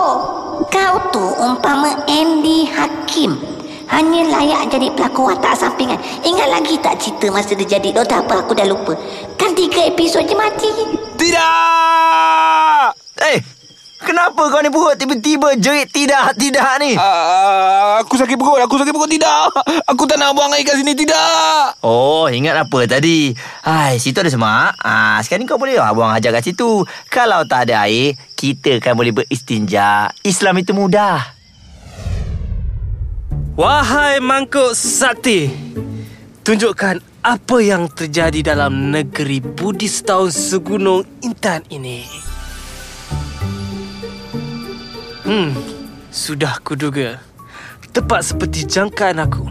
Kau 0.71 0.95
tu 1.11 1.27
umpama 1.43 2.07
Andy 2.07 2.71
Hakim. 2.71 3.35
Hanya 3.91 4.31
layak 4.31 4.71
jadi 4.71 4.89
pelakon 4.95 5.35
watak 5.35 5.59
sampingan. 5.59 5.99
Ingat 6.23 6.49
lagi 6.49 6.79
tak 6.79 7.03
cerita 7.03 7.29
masa 7.35 7.59
dia 7.59 7.77
jadi 7.77 7.91
Dota 7.91 8.23
apa 8.23 8.47
aku 8.47 8.55
dah 8.55 8.65
lupa. 8.65 8.95
Kan 9.35 9.59
tiga 9.59 9.91
episod 9.91 10.25
je 10.25 10.35
mati. 10.39 10.71
Tidak! 11.19 12.87
Eh, 13.23 13.39
kenapa 14.05 14.53
kau 14.53 14.61
ni 14.61 14.69
purut 14.69 14.95
tiba-tiba 14.95 15.57
jerit 15.57 15.89
tidak-tidak 15.89 16.71
ni? 16.79 16.95
Uh, 16.95 17.99
aku 18.05 18.21
sakit 18.21 18.37
perut. 18.37 18.61
Aku 18.63 18.77
sakit 18.77 18.93
perut. 18.93 19.09
Tidak. 19.09 19.45
Aku 19.91 20.05
tak 20.05 20.21
nak 20.21 20.37
buang 20.37 20.53
air 20.53 20.63
kat 20.63 20.77
sini. 20.77 20.93
Tidak. 20.93 21.81
Oh, 21.81 22.29
ingat 22.29 22.55
apa 22.69 22.79
tadi? 22.87 23.33
Hai, 23.65 23.97
situ 23.97 24.21
ada 24.21 24.29
semak. 24.29 24.77
Ah, 24.79 25.19
sekarang 25.25 25.45
ni 25.45 25.51
kau 25.51 25.57
boleh 25.57 25.81
lah 25.81 25.97
buang 25.97 26.13
hajat 26.13 26.31
kat 26.31 26.45
situ. 26.53 26.85
Kalau 27.09 27.43
tak 27.49 27.73
ada 27.73 27.89
air, 27.89 28.15
kita 28.37 28.79
kan 28.79 28.95
boleh 28.95 29.11
beristinja. 29.11 30.13
Islam 30.23 30.61
itu 30.61 30.77
mudah. 30.77 31.35
Wahai 33.55 34.19
mangkuk 34.19 34.75
sakti 34.75 35.47
Tunjukkan 36.43 36.99
apa 37.23 37.57
yang 37.63 37.87
terjadi 37.87 38.53
dalam 38.53 38.91
negeri 38.91 39.39
Buddhis 39.39 40.03
tahun 40.03 40.35
segunung 40.35 41.07
intan 41.23 41.63
ini 41.71 42.24
Hmm, 45.25 45.57
sudah 46.13 46.61
kuduga. 46.61 47.17
Tepat 47.97 48.29
seperti 48.29 48.69
jangkaan 48.69 49.17
aku. 49.23 49.49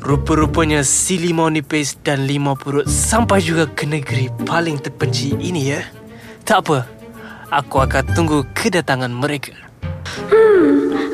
Rupa-rupanya 0.00 0.80
si 0.80 1.20
limau 1.20 1.52
nipis 1.52 1.92
dan 2.00 2.24
limau 2.24 2.56
purut 2.56 2.88
Sampai 2.88 3.44
juga 3.44 3.68
ke 3.68 3.84
negeri 3.84 4.32
paling 4.48 4.80
terpenci 4.80 5.36
ini 5.36 5.76
ya. 5.76 5.84
Tak 6.40 6.64
apa 6.64 6.88
Aku 7.52 7.84
akan 7.84 8.04
tunggu 8.16 8.40
kedatangan 8.56 9.12
mereka. 9.12 9.52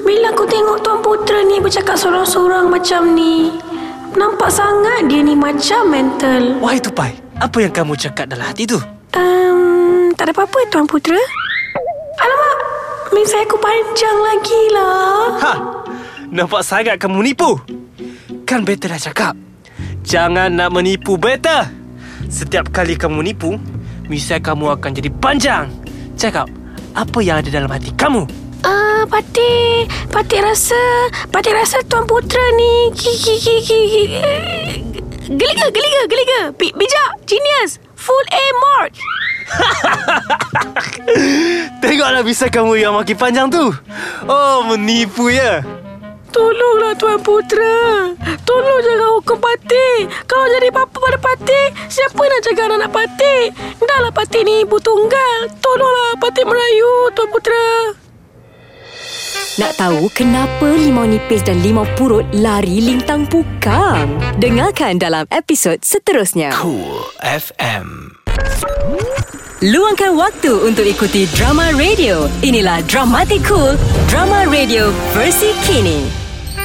Bila 0.06 0.30
aku 0.30 0.46
tengok 0.46 0.86
Tuan 0.86 1.02
Putera 1.02 1.42
ni 1.42 1.58
bercakap 1.58 1.98
seorang-seorang 1.98 2.70
macam 2.70 3.10
ni 3.18 3.58
Nampak 4.14 4.54
sangat 4.54 5.10
dia 5.10 5.18
ni 5.18 5.34
macam 5.34 5.90
mental. 5.90 6.62
Wahai 6.62 6.78
tupai 6.78 7.10
Apa 7.42 7.58
yang 7.66 7.74
kamu 7.74 7.98
cakap 7.98 8.30
dalam 8.30 8.46
hati 8.46 8.70
tu? 8.70 8.78
um, 9.18 10.14
Tak 10.14 10.30
ada 10.30 10.32
apa-apa 10.32 10.62
Tuan 10.70 10.86
Putera 10.86 11.18
Alamak 12.16 12.45
Misai 13.14 13.46
aku 13.46 13.56
panjang 13.58 14.18
lagi 14.18 14.62
lah 14.74 15.28
Ha! 15.38 15.54
Nampak 16.26 16.62
sangat 16.66 16.98
kamu 16.98 17.22
menipu. 17.22 17.58
Kan 18.42 18.66
Beta 18.66 18.90
dah 18.90 18.98
cakap. 18.98 19.34
Jangan 20.02 20.50
nak 20.50 20.74
menipu 20.74 21.14
Beta. 21.14 21.70
Setiap 22.26 22.74
kali 22.74 22.98
kamu 22.98 23.22
menipu, 23.22 23.54
misai 24.10 24.42
kamu 24.42 24.74
akan 24.74 24.90
jadi 24.90 25.10
panjang. 25.22 25.70
Cakap, 26.18 26.50
apa 26.98 27.18
yang 27.22 27.38
ada 27.38 27.50
dalam 27.50 27.70
hati 27.70 27.94
kamu? 27.94 28.26
Ah, 28.66 28.70
uh, 28.70 29.02
Patik 29.06 29.86
Patik 30.10 30.42
rasa 30.42 30.80
Patik 31.30 31.54
rasa 31.54 31.78
Tuan 31.86 32.02
Putera 32.08 32.42
ni 32.58 32.90
ki, 32.96 33.12
Geliga, 35.26 35.66
geliga, 35.70 36.02
geliga 36.08 36.40
Bi- 36.56 36.74
Bijak, 36.74 37.10
genius 37.28 37.85
Full 38.06 38.26
A 38.30 38.46
mark 38.62 38.92
Tengoklah 41.82 42.22
bisa 42.22 42.46
kamu 42.46 42.78
yang 42.78 42.94
makin 42.94 43.16
panjang 43.18 43.46
tu. 43.50 43.74
Oh, 44.26 44.66
menipu 44.66 45.30
ya. 45.30 45.62
Tolonglah 46.30 46.94
Tuan 46.98 47.18
Putera. 47.22 48.12
Tolong 48.42 48.80
jangan 48.82 49.10
hukum 49.18 49.38
Patih. 49.38 50.10
Kalau 50.26 50.46
jadi 50.50 50.68
bapa 50.74 50.96
pada 50.98 51.18
Patih, 51.18 51.66
siapa 51.86 52.18
nak 52.18 52.40
jaga 52.42 52.62
anak 52.74 52.90
Patih? 52.90 53.54
Dahlah 53.80 54.12
Patih 54.12 54.42
ni 54.42 54.66
ibu 54.66 54.76
tunggal. 54.82 55.40
Tolonglah 55.62 56.18
Patih 56.18 56.44
merayu 56.44 57.14
Tuan 57.14 57.28
Putera. 57.30 58.05
Nak 59.56 59.80
tahu 59.80 60.12
kenapa 60.12 60.68
limau 60.68 61.08
nipis 61.08 61.40
dan 61.40 61.64
limau 61.64 61.88
purut 61.96 62.28
lari 62.36 62.76
lintang 62.76 63.24
pukang? 63.24 64.04
Dengarkan 64.36 65.00
dalam 65.00 65.24
episod 65.32 65.80
seterusnya. 65.80 66.52
Cool 66.52 67.00
FM. 67.24 68.12
Luangkan 69.64 70.12
waktu 70.12 70.52
untuk 70.60 70.84
ikuti 70.84 71.24
drama 71.32 71.72
radio. 71.72 72.28
Inilah 72.44 72.84
Dramatic 72.84 73.48
Cool, 73.48 73.80
drama 74.12 74.44
radio 74.44 74.92
versi 75.16 75.48
kini. 75.64 76.04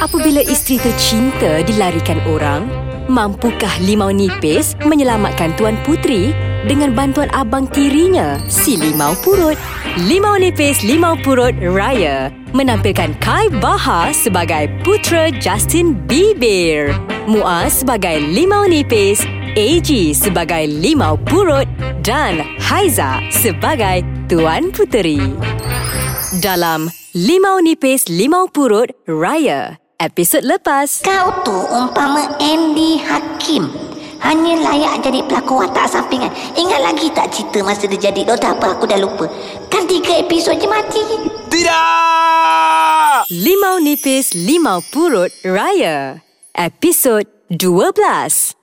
Apabila 0.03 0.43
isteri 0.43 0.83
tercinta 0.83 1.63
dilarikan 1.63 2.19
orang, 2.27 2.67
mampukah 3.09 3.71
limau 3.81 4.11
nipis 4.13 4.77
menyelamatkan 4.83 5.55
Tuan 5.55 5.77
Putri? 5.87 6.35
Dengan 6.61 6.93
bantuan 6.93 7.25
abang 7.33 7.65
tirinya, 7.65 8.37
si 8.45 8.77
limau 8.77 9.17
purut? 9.25 9.57
Limau 10.05 10.37
nipis 10.37 10.85
limau 10.85 11.17
purut 11.17 11.57
Raya. 11.57 12.29
Menampilkan 12.53 13.17
Kai 13.17 13.49
Baha 13.57 14.13
sebagai 14.13 14.69
putera 14.85 15.33
Justin 15.41 15.97
Bieber, 16.05 16.93
Muaz 17.25 17.81
sebagai 17.81 18.21
limau 18.21 18.69
nipis, 18.69 19.25
AG 19.57 20.13
sebagai 20.13 20.69
limau 20.69 21.17
purut. 21.25 21.65
Dan 22.01 22.45
Haiza 22.61 23.21
sebagai 23.29 24.01
Tuan 24.25 24.73
Puteri. 24.73 25.21
Dalam 26.41 26.89
Limau 27.11 27.59
Nipis 27.59 28.07
Limau 28.07 28.47
Purut 28.47 28.87
Raya, 29.03 29.75
episod 30.01 30.41
lepas. 30.41 31.05
Kau 31.05 31.45
tu 31.45 31.53
umpama 31.53 32.25
Andy 32.41 32.97
Hakim. 32.97 33.69
Hanya 34.21 34.53
layak 34.61 35.01
jadi 35.01 35.25
pelakon 35.25 35.65
watak 35.65 35.89
sampingan. 35.89 36.29
Ingat 36.53 36.81
lagi 36.81 37.09
tak 37.09 37.33
cerita 37.33 37.61
masa 37.65 37.89
dia 37.89 38.09
jadi 38.09 38.21
Dota 38.25 38.53
apa 38.53 38.77
aku 38.77 38.85
dah 38.85 38.97
lupa. 39.01 39.25
Kan 39.69 39.89
tiga 39.89 40.17
episod 40.21 40.57
je 40.57 40.69
mati. 40.69 41.01
Tidak! 41.49 43.25
Limau 43.33 43.81
Nipis 43.81 44.33
Limau 44.37 44.81
Purut 44.93 45.33
Raya, 45.41 46.21
episod 46.53 47.25
12. 47.49 48.60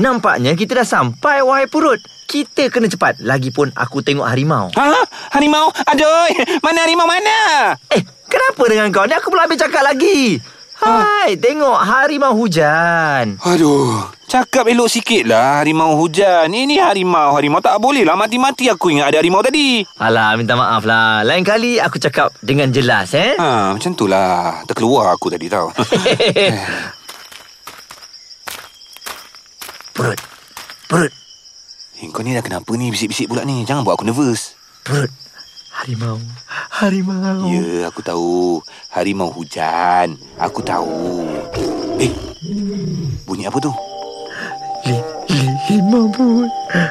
Nampaknya 0.00 0.56
kita 0.56 0.80
dah 0.80 0.88
sampai 0.88 1.44
wahai 1.44 1.68
purut. 1.68 2.00
Kita 2.24 2.72
kena 2.72 2.88
cepat. 2.88 3.20
Lagipun 3.20 3.76
aku 3.76 4.00
tengok 4.00 4.24
harimau. 4.24 4.72
Ha? 4.72 5.04
Harimau? 5.36 5.68
Aduh, 5.68 6.32
mana 6.64 6.88
harimau 6.88 7.04
mana? 7.04 7.76
Eh, 7.92 8.00
kenapa 8.24 8.62
dengan 8.72 8.88
kau 8.88 9.04
ni? 9.04 9.12
Aku 9.12 9.28
belum 9.28 9.44
habis 9.44 9.60
cakap 9.60 9.84
lagi. 9.84 10.40
Hai, 10.82 11.38
tengok 11.38 11.78
harimau 11.78 12.34
hujan. 12.34 13.38
Aduh, 13.38 14.02
cakap 14.26 14.66
elok 14.66 14.90
sikit 14.90 15.28
lah 15.30 15.62
harimau 15.62 15.94
hujan. 15.94 16.50
Ini 16.50 16.82
harimau, 16.82 17.38
harimau 17.38 17.62
tak 17.62 17.78
boleh 17.78 18.02
lah 18.02 18.18
mati-mati 18.18 18.66
aku 18.66 18.90
ingat 18.90 19.14
ada 19.14 19.22
harimau 19.22 19.44
tadi. 19.44 19.84
Alah, 20.00 20.34
minta 20.34 20.58
maaf 20.58 20.82
lah. 20.82 21.22
Lain 21.22 21.44
kali 21.46 21.78
aku 21.78 22.02
cakap 22.02 22.34
dengan 22.42 22.72
jelas, 22.74 23.14
eh? 23.14 23.38
Ha, 23.38 23.76
macam 23.76 23.92
tu 23.94 24.10
lah. 24.10 24.64
Terkeluar 24.66 25.14
aku 25.14 25.30
tadi 25.30 25.46
tau. 25.46 25.70
Perut. 29.92 30.18
Perut. 30.88 31.12
eh, 32.00 32.08
kau 32.10 32.24
ni 32.24 32.34
dah 32.34 32.42
kenapa 32.42 32.70
ni 32.74 32.90
bisik-bisik 32.90 33.28
pula 33.28 33.44
ni? 33.44 33.62
Jangan 33.62 33.84
buat 33.84 33.94
aku 33.94 34.08
nervous. 34.08 34.56
Perut. 34.82 35.12
Harimau. 35.72 36.20
Harimau. 36.68 37.48
Ya, 37.48 37.88
aku 37.88 38.00
tahu. 38.00 38.60
Harimau 38.92 39.32
hujan. 39.32 40.16
Aku 40.36 40.60
tahu. 40.60 41.24
Eh, 41.96 42.12
bunyi 43.24 43.48
apa 43.48 43.56
tu? 43.56 43.72
Li, 44.84 44.96
li, 45.30 45.46
limau 45.70 46.10
pun. 46.10 46.48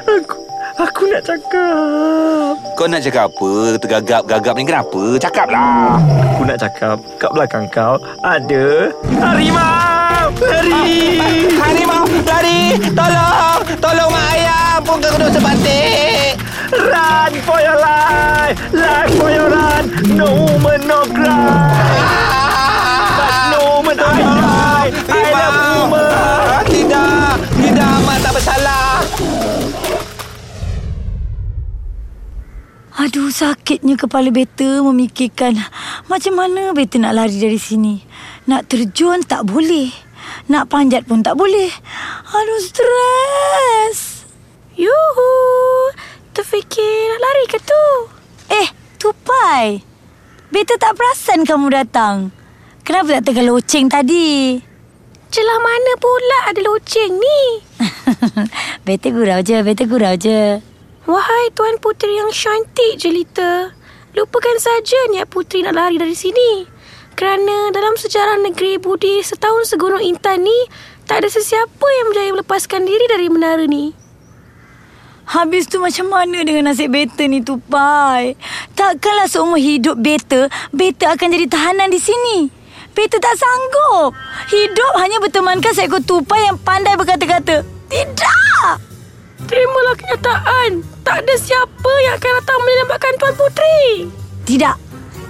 Aku, 0.08 0.36
aku 0.80 1.02
nak 1.12 1.22
cakap. 1.22 2.54
Kau 2.74 2.88
nak 2.88 3.02
cakap 3.04 3.28
apa? 3.28 3.50
Tergagap-gagap 3.78 4.54
ni 4.56 4.64
kenapa? 4.64 5.02
Cakaplah. 5.20 6.00
Aku 6.32 6.42
nak 6.42 6.58
cakap 6.58 6.96
kat 7.20 7.30
belakang 7.30 7.64
kau 7.70 8.00
ada 8.24 8.90
harimau. 9.20 10.21
Hari. 10.40 11.20
Harimau, 11.60 12.06
lari! 12.24 12.80
Tolong! 12.96 13.60
Tolong 13.76 14.08
mak 14.08 14.26
ayah! 14.32 14.80
Pun 14.80 14.98
kena 15.02 15.28
sebatik! 15.28 16.40
Run 16.72 17.32
for 17.44 17.60
your 17.60 17.76
life. 17.76 18.56
Life 18.72 19.12
for 19.20 19.28
your 19.28 19.52
run. 19.52 19.84
No 20.16 20.28
woman, 20.32 20.80
no 20.88 21.04
cry. 21.12 22.00
But 23.18 23.34
no 23.52 23.58
woman, 23.76 23.96
I 24.00 24.10
die. 24.16 24.90
I 25.12 25.20
love 25.36 25.60
woman. 25.84 26.64
Tidak! 26.64 27.34
Tidak, 27.60 27.94
mak 28.08 28.18
tak 28.24 28.32
bersalah! 28.32 29.04
Aduh 33.02 33.34
sakitnya 33.34 33.98
kepala 33.98 34.30
beta 34.30 34.78
memikirkan 34.84 35.58
macam 36.06 36.38
mana 36.38 36.70
beta 36.70 37.00
nak 37.02 37.16
lari 37.18 37.34
dari 37.40 37.58
sini. 37.58 37.98
Nak 38.46 38.68
terjun 38.70 39.24
tak 39.26 39.42
boleh. 39.48 39.90
Nak 40.48 40.68
panjat 40.68 41.06
pun 41.06 41.22
tak 41.22 41.38
boleh. 41.38 41.70
Aduh 42.28 42.62
stres. 42.62 44.26
Yuhu. 44.76 45.32
Terfikir 46.32 47.12
nak 47.12 47.20
lari 47.20 47.44
ke 47.48 47.58
tu? 47.60 47.86
Eh, 48.48 48.68
tupai. 48.96 49.84
Beta 50.52 50.76
tak 50.76 50.96
perasan 50.96 51.44
kamu 51.44 51.72
datang. 51.72 52.32
Kenapa 52.82 53.20
tak 53.20 53.32
tegal 53.32 53.52
loceng 53.52 53.86
tadi? 53.88 54.58
Celah 55.32 55.58
mana 55.64 55.92
pula 55.96 56.38
ada 56.52 56.60
loceng 56.60 57.16
ni? 57.16 57.42
beta 58.86 59.08
gurau 59.08 59.40
je, 59.40 59.56
beta 59.64 59.84
gurau 59.88 60.12
je. 60.18 60.60
Wahai 61.08 61.50
Tuan 61.56 61.80
Puteri 61.80 62.20
yang 62.20 62.30
cantik 62.30 63.00
jelita. 63.00 63.72
Lupakan 64.12 64.56
saja 64.60 65.08
niat 65.08 65.24
puteri 65.32 65.64
nak 65.64 65.72
lari 65.72 65.96
dari 65.96 66.12
sini. 66.12 66.68
Kerana 67.22 67.70
dalam 67.70 67.94
sejarah 67.94 68.42
negeri 68.42 68.82
budi 68.82 69.22
setahun 69.22 69.70
segunung 69.70 70.02
intan 70.02 70.42
ni, 70.42 70.58
tak 71.06 71.22
ada 71.22 71.30
sesiapa 71.30 71.86
yang 71.86 72.10
berjaya 72.10 72.34
melepaskan 72.34 72.82
diri 72.82 73.06
dari 73.06 73.30
menara 73.30 73.62
ni. 73.62 73.94
Habis 75.30 75.70
tu 75.70 75.78
macam 75.78 76.10
mana 76.10 76.42
dengan 76.42 76.66
nasib 76.66 76.90
beta 76.90 77.22
ni 77.30 77.38
tupai? 77.38 78.34
Takkanlah 78.74 79.30
seumur 79.30 79.62
hidup 79.62 80.02
beta, 80.02 80.50
beta 80.74 81.14
akan 81.14 81.30
jadi 81.30 81.46
tahanan 81.46 81.94
di 81.94 82.02
sini. 82.02 82.50
Beta 82.90 83.22
tak 83.22 83.38
sanggup. 83.38 84.18
Hidup 84.50 84.92
hanya 84.98 85.22
bertemankan 85.22 85.78
seekor 85.78 86.02
tupai 86.02 86.50
yang 86.50 86.58
pandai 86.58 86.98
berkata-kata. 86.98 87.62
Tidak! 87.86 88.74
Terimalah 89.46 89.94
kenyataan. 89.94 90.70
Tak 91.06 91.22
ada 91.22 91.34
siapa 91.38 91.92
yang 92.02 92.18
akan 92.18 92.32
datang 92.42 92.58
menyelamatkan 92.66 93.14
Tuan 93.14 93.34
Puteri. 93.38 94.10
Tidak. 94.42 94.74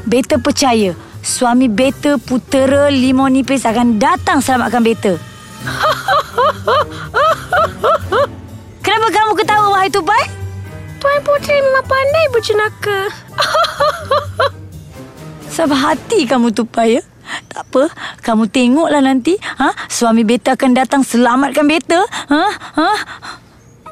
Beta 0.09 0.41
percaya. 0.41 1.12
Suami 1.23 1.71
beta, 1.71 2.19
putera 2.19 2.91
limau 2.91 3.31
nipis 3.31 3.63
akan 3.63 4.03
datang 4.03 4.43
selamatkan 4.43 4.83
beta. 4.83 5.15
Kenapa 8.83 9.09
kamu 9.15 9.33
ketawa, 9.39 9.71
wahai 9.71 9.87
tupai? 9.87 10.27
Tuan 10.99 11.23
Puteri 11.23 11.63
memang 11.63 11.87
pandai 11.87 12.27
berjenaka. 12.35 12.99
Sabar 15.55 15.79
hati 15.79 16.27
kamu 16.27 16.51
tupai 16.51 16.99
ya. 16.99 17.03
Tak 17.51 17.67
apa, 17.71 17.83
kamu 18.23 18.47
tengoklah 18.51 19.03
nanti. 19.03 19.39
Ha? 19.39 19.71
Suami 19.87 20.27
beta 20.27 20.59
akan 20.59 20.75
datang 20.75 21.07
selamatkan 21.07 21.67
beta. 21.71 22.03
Ha? 22.31 22.45
Ha? 22.51 22.91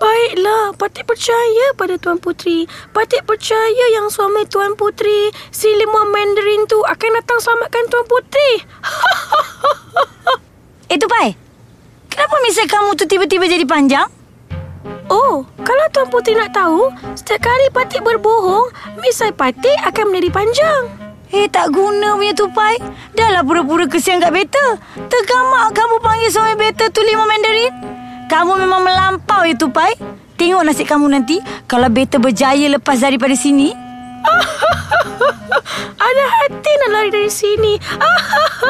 Baiklah, 0.01 0.73
Patik 0.81 1.05
percaya 1.05 1.77
pada 1.77 2.01
Tuan 2.01 2.17
Puteri. 2.17 2.65
Patik 2.97 3.29
percaya 3.29 3.85
yang 3.93 4.09
suami 4.09 4.49
Tuan 4.49 4.73
Puteri, 4.73 5.29
si 5.53 5.69
limau 5.77 6.09
Mandarin 6.09 6.65
tu 6.65 6.81
akan 6.81 7.21
datang 7.21 7.37
selamatkan 7.37 7.85
Tuan 7.93 8.09
Puteri. 8.09 8.65
Eh 10.89 10.97
tupai, 11.05 11.37
kenapa 12.09 12.33
misal 12.41 12.65
kamu 12.65 12.97
tu 12.97 13.05
tiba-tiba 13.05 13.45
jadi 13.45 13.69
panjang? 13.69 14.09
Oh, 15.13 15.45
kalau 15.61 15.85
Tuan 15.93 16.09
Puteri 16.09 16.33
nak 16.33 16.57
tahu, 16.57 16.89
setiap 17.13 17.45
kali 17.45 17.69
Patik 17.69 18.01
berbohong, 18.01 18.73
misai 19.05 19.37
Patik 19.37 19.77
akan 19.85 20.17
menjadi 20.17 20.33
panjang. 20.33 20.83
Eh, 21.29 21.45
tak 21.53 21.77
guna 21.77 22.17
punya 22.17 22.33
tupai. 22.33 22.81
Dah 23.13 23.37
lah 23.37 23.45
pura-pura 23.45 23.85
kesian 23.85 24.17
kat 24.17 24.33
beta. 24.33 24.81
Tergamak 24.97 25.77
kamu 25.77 26.01
panggil 26.01 26.33
suami 26.33 26.57
beta 26.57 26.89
tu 26.89 27.05
limau 27.05 27.29
Mandarin. 27.29 28.00
Kamu 28.31 28.63
memang 28.63 28.87
melampau 28.87 29.43
ya 29.43 29.59
tupai. 29.59 29.91
Tengok 30.39 30.63
nasib 30.63 30.87
kamu 30.87 31.11
nanti 31.11 31.43
kalau 31.67 31.91
beta 31.91 32.23
berjaya 32.23 32.71
lepas 32.71 33.03
daripada 33.03 33.35
sini. 33.35 33.75
Ada 36.07 36.25
hati 36.31 36.71
nak 36.79 36.91
lari 36.95 37.11
dari 37.11 37.27
sini. 37.27 37.75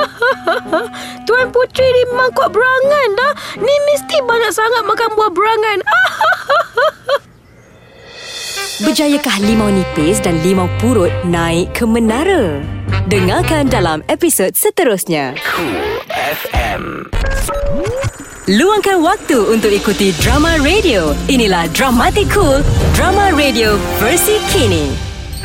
Tuan 1.29 1.53
Puteri 1.53 1.93
ni 1.93 2.03
memang 2.09 2.33
kuat 2.33 2.57
berangan 2.57 3.09
dah. 3.21 3.33
Ni 3.61 3.75
mesti 3.93 4.17
banyak 4.25 4.49
sangat 4.49 4.83
makan 4.89 5.13
buah 5.13 5.31
berangan. 5.31 5.79
Berjayakah 8.89 9.45
limau 9.45 9.69
nipis 9.69 10.25
dan 10.25 10.41
limau 10.41 10.73
purut 10.81 11.13
naik 11.29 11.77
ke 11.77 11.85
menara? 11.85 12.65
Dengarkan 13.13 13.69
dalam 13.69 14.01
episod 14.09 14.57
seterusnya. 14.57 15.37
Cool 15.45 16.01
FM. 16.09 17.13
Luangkan 18.51 18.99
waktu 18.99 19.47
untuk 19.47 19.71
ikuti 19.71 20.11
drama 20.19 20.59
radio. 20.59 21.15
Inilah 21.31 21.71
Dramatic 21.71 22.27
Cool, 22.35 22.67
drama 22.99 23.31
radio 23.31 23.79
versi 24.03 24.43
kini. 24.51 24.91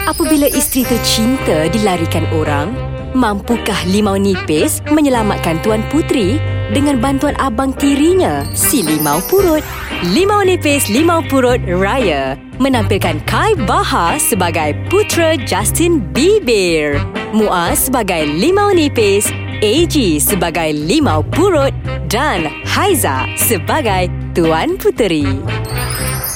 Apabila 0.09 0.49
isteri 0.49 0.89
tercinta 0.89 1.69
dilarikan 1.69 2.25
orang, 2.33 2.73
mampukah 3.13 3.77
Limau 3.85 4.17
Nipis 4.17 4.81
menyelamatkan 4.89 5.61
Tuan 5.61 5.85
Putri 5.93 6.41
dengan 6.73 6.97
bantuan 6.97 7.37
abang 7.37 7.77
tirinya, 7.77 8.41
si 8.57 8.81
Limau 8.81 9.21
Purut? 9.29 9.61
Limau 10.09 10.41
Nipis 10.41 10.89
Limau 10.89 11.21
Purut 11.29 11.61
Raya 11.61 12.41
menampilkan 12.57 13.21
Kai 13.29 13.53
Baha 13.69 14.17
sebagai 14.17 14.73
putera 14.89 15.37
Justin 15.45 16.01
Bieber, 16.09 16.97
Muaz 17.35 17.85
sebagai 17.85 18.25
Limau 18.25 18.73
Nipis, 18.73 19.29
AG 19.63 20.19
sebagai 20.19 20.75
Limau 20.75 21.23
Purut 21.31 21.71
dan 22.11 22.43
Haiza 22.67 23.23
sebagai 23.39 24.11
Tuan 24.35 24.75
Puteri. 24.75 25.23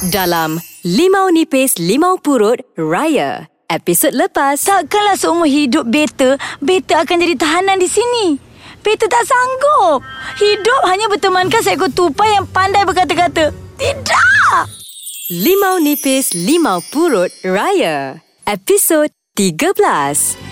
Dalam 0.07 0.55
Limau 0.87 1.27
Nipis 1.27 1.75
Limau 1.83 2.15
Purut 2.15 2.63
Raya, 2.79 3.51
episod 3.67 4.15
lepas. 4.15 4.63
Takkanlah 4.63 5.19
seumur 5.19 5.51
hidup 5.51 5.91
Beta, 5.91 6.39
Beta 6.63 7.03
akan 7.03 7.19
jadi 7.19 7.35
tahanan 7.35 7.83
di 7.83 7.91
sini. 7.91 8.39
Beta 8.79 9.11
tak 9.11 9.27
sanggup. 9.27 9.99
Hidup 10.39 10.81
hanya 10.87 11.11
bertemankan 11.11 11.59
seekor 11.59 11.91
tupai 11.91 12.39
yang 12.39 12.47
pandai 12.47 12.87
berkata-kata. 12.87 13.51
Tidak! 13.75 14.63
Limau 15.35 15.83
Nipis 15.83 16.31
Limau 16.31 16.79
Purut 16.87 17.35
Raya, 17.43 18.23
episod 18.47 19.11
13. 19.35 20.48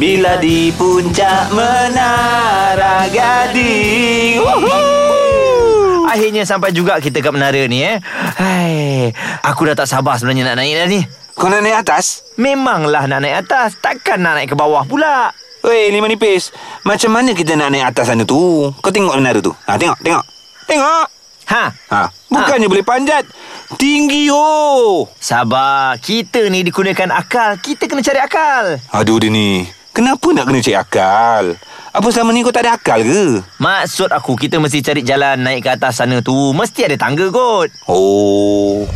Bila 0.00 0.40
di 0.40 0.72
puncak 0.72 1.52
menara 1.52 3.04
gading 3.12 4.40
Woohoo! 4.40 6.08
Akhirnya 6.08 6.48
sampai 6.48 6.72
juga 6.72 6.96
kita 7.04 7.20
kat 7.20 7.28
menara 7.28 7.68
ni 7.68 7.84
eh 7.84 8.00
Hai, 8.40 9.12
Aku 9.44 9.68
dah 9.68 9.76
tak 9.76 9.92
sabar 9.92 10.16
sebenarnya 10.16 10.48
nak 10.48 10.64
naik 10.64 10.72
dah 10.72 10.86
ni 10.88 11.04
Kau 11.36 11.52
nak 11.52 11.60
naik 11.60 11.84
atas? 11.84 12.24
Memanglah 12.40 13.04
nak 13.12 13.20
naik 13.20 13.44
atas 13.44 13.76
Takkan 13.76 14.24
nak 14.24 14.40
naik 14.40 14.48
ke 14.48 14.56
bawah 14.56 14.88
pula 14.88 15.36
Weh, 15.60 15.92
lima 15.92 16.08
nipis. 16.08 16.56
Macam 16.88 17.12
mana 17.12 17.36
kita 17.36 17.52
nak 17.52 17.68
naik 17.68 17.92
atas 17.92 18.08
sana 18.08 18.24
tu? 18.24 18.72
Kau 18.80 18.88
tengok 18.88 19.12
menara 19.20 19.44
tu. 19.44 19.52
Ha, 19.68 19.76
tengok, 19.76 20.00
tengok. 20.00 20.24
Tengok. 20.64 21.06
Ha, 21.52 21.64
Ha, 21.92 22.00
bukannya 22.32 22.64
boleh 22.64 22.80
panjat. 22.80 23.28
Tinggi 23.76 24.32
oh. 24.32 25.04
sabar 25.20 26.00
Kita 26.00 26.48
ni 26.50 26.66
digunakan 26.66 27.06
akal 27.14 27.54
Kita 27.62 27.86
kena 27.86 28.02
cari 28.02 28.18
akal 28.18 28.64
Aduh 28.90 29.22
dia 29.22 29.30
ni. 29.30 29.79
Kenapa 30.00 30.32
nak 30.32 30.48
kena 30.48 30.64
cek 30.64 30.80
akal? 30.80 31.60
Apa 31.92 32.08
selama 32.08 32.32
ni 32.32 32.40
kau 32.40 32.48
tak 32.48 32.64
ada 32.64 32.80
akal 32.80 33.04
ke? 33.04 33.44
Maksud 33.60 34.08
aku 34.08 34.32
kita 34.32 34.56
mesti 34.56 34.80
cari 34.80 35.04
jalan 35.04 35.36
naik 35.36 35.68
ke 35.68 35.76
atas 35.76 36.00
sana 36.00 36.24
tu 36.24 36.56
Mesti 36.56 36.88
ada 36.88 36.96
tangga 36.96 37.28
kot 37.28 37.68
Oh. 37.84 38.88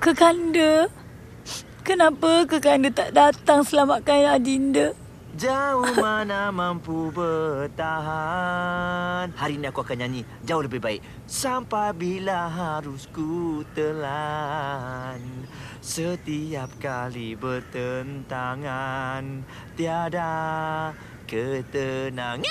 Kekanda. 0.00 0.88
Kenapa 1.84 2.48
Kekanda 2.48 2.88
tak 2.88 3.12
datang 3.12 3.60
selamatkan 3.60 4.32
Adinda? 4.32 4.96
Jauh 5.36 5.92
mana 6.00 6.48
mampu 6.48 7.12
bertahan 7.12 7.68
Hari 9.32 9.60
ni 9.60 9.68
aku 9.68 9.84
akan 9.84 10.04
nyanyi 10.04 10.24
jauh 10.44 10.60
lebih 10.64 10.80
baik 10.80 11.00
Sampai 11.24 11.92
bila 11.96 12.52
harus 12.52 13.08
ku 13.12 13.60
telan 13.76 15.20
Setiap 15.82 16.78
kali 16.78 17.34
bertentangan 17.34 19.42
Tiada 19.74 20.94
ketenangan 21.26 22.46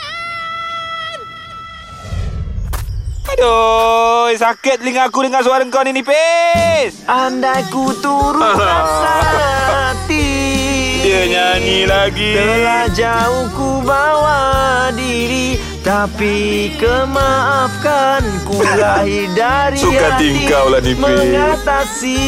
Aduh, 3.32 4.28
sakit 4.36 4.84
telinga 4.84 5.08
aku 5.08 5.24
dengar 5.24 5.40
suara 5.40 5.64
kau 5.66 5.84
ni 5.84 5.96
nipis. 5.96 7.00
Andai 7.08 7.64
ku 7.72 7.96
turun 7.98 8.44
rasa 8.44 9.16
hati 9.72 10.28
Dia 11.00 11.24
nyanyi 11.28 11.88
lagi. 11.88 12.36
Telah 12.36 12.92
jauh 12.92 13.48
ku 13.56 13.80
bawa 13.82 14.92
diri 14.92 15.56
Tapi 15.80 16.70
kemaafkan 16.76 18.20
ku 18.44 18.60
lahir 18.60 19.32
dari 19.32 19.80
Suka 19.80 20.20
hati 20.20 20.28
tingkau 20.36 20.68
lah, 20.68 20.82
Nipis. 20.84 21.00
Mengatasi 21.00 22.20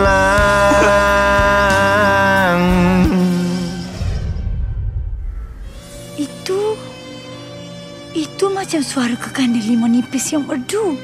Itu 8.35 8.51
macam 8.51 8.83
suara 8.83 9.15
Kekanda 9.15 9.63
limau 9.63 9.87
nipis 9.87 10.35
yang 10.35 10.43
merdu. 10.43 10.99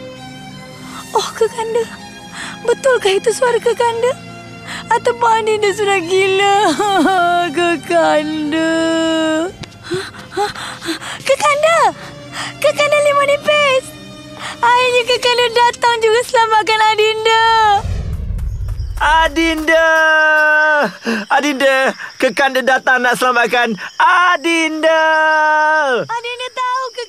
Oh, 1.15 1.29
Kekanda. 1.31 1.87
Betulkah 2.67 3.07
itu 3.07 3.31
suara 3.31 3.55
Kekanda? 3.55 4.19
Atau 4.91 5.15
Adinda 5.15 5.71
sudah 5.71 6.03
gila? 6.03 6.55
Kekanda. 7.55 8.71
Kekanda! 11.23 11.79
Kekanda 12.59 12.97
limau 12.99 13.23
nipis! 13.23 13.85
Akhirnya 14.59 15.01
Kekanda 15.15 15.45
datang 15.55 15.95
juga 16.03 16.19
selamatkan 16.27 16.79
Adinda. 16.83 17.43
Adinda 19.01 19.87
Adinda 21.25 21.97
Kekanda 22.21 22.61
datang 22.61 23.01
nak 23.01 23.17
selamatkan 23.17 23.73
Adinda 23.97 25.01
Adinda 26.05 26.40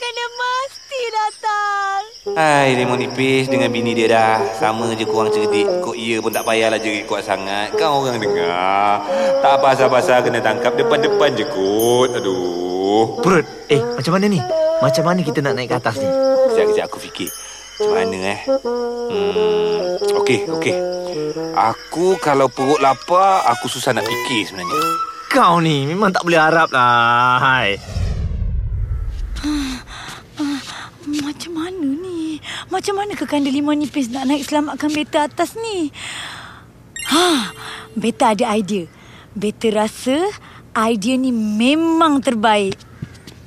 Kekanda 0.03 0.27
mesti 0.35 1.01
datang. 1.15 2.03
Hai, 2.35 2.75
lemon 2.75 2.99
nipis 2.99 3.47
dengan 3.47 3.71
bini 3.71 3.95
dia 3.95 4.11
dah. 4.11 4.43
Sama 4.59 4.91
je 4.99 5.07
korang 5.07 5.31
cerdik. 5.31 5.63
Kok 5.79 5.95
iya 5.95 6.19
pun 6.19 6.35
tak 6.35 6.43
payahlah 6.43 6.83
jerit 6.83 7.07
kuat 7.07 7.23
sangat. 7.23 7.71
Kau 7.79 8.03
orang 8.03 8.19
dengar. 8.19 8.99
Tak 9.39 9.63
pasal-pasal 9.63 10.27
kena 10.27 10.43
tangkap 10.43 10.75
depan-depan 10.75 11.39
je 11.39 11.47
kot. 11.47 12.19
Aduh. 12.19 13.23
Perut 13.23 13.47
Eh 13.71 13.79
macam 13.79 14.19
mana 14.19 14.27
ni 14.27 14.43
Macam 14.83 15.07
mana 15.07 15.23
kita 15.23 15.39
nak 15.39 15.55
naik 15.55 15.71
ke 15.71 15.77
atas 15.79 15.95
ni 16.03 16.11
Kejap-kejap 16.51 16.85
aku 16.91 16.99
fikir. 16.99 17.31
Macam 17.79 17.95
mana 17.95 18.19
eh? 18.27 18.41
Hmm, 19.07 20.19
okey, 20.19 20.51
okey. 20.51 20.75
Aku 21.55 22.19
kalau 22.19 22.51
perut 22.51 22.83
lapar, 22.83 23.47
aku 23.55 23.71
susah 23.71 23.95
nak 23.95 24.03
fikir 24.03 24.51
sebenarnya. 24.51 24.83
Kau 25.31 25.63
ni 25.63 25.87
memang 25.87 26.11
tak 26.11 26.27
boleh 26.27 26.43
harap 26.43 26.75
lah 26.75 27.39
Hai 27.39 27.79
Macam 31.21 31.53
mana 31.53 31.85
ni? 31.85 32.41
Macam 32.73 32.97
mana 32.97 33.13
Kekanda 33.13 33.53
limau 33.53 33.77
nipis 33.77 34.09
nak 34.09 34.25
naik 34.25 34.49
selamatkan 34.49 34.89
beta 34.89 35.29
atas 35.29 35.53
ni? 35.61 35.93
Ha, 37.13 37.53
beta 37.93 38.33
ada 38.33 38.57
idea. 38.57 38.89
Beta 39.37 39.69
rasa 39.69 40.33
idea 40.89 41.21
ni 41.21 41.29
memang 41.35 42.25
terbaik. 42.25 42.81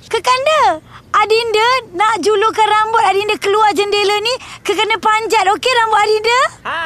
Kekanda, 0.05 0.86
Adinda 1.09 1.68
nak 1.97 2.22
julurkan 2.22 2.68
rambut 2.70 3.01
Adinda 3.09 3.36
keluar 3.41 3.74
jendela 3.74 4.22
ni. 4.22 4.34
Kekanda 4.61 5.01
panjat, 5.01 5.49
okey 5.49 5.74
rambut 5.74 5.99
Adinda? 6.05 6.39
Ha 6.70 6.82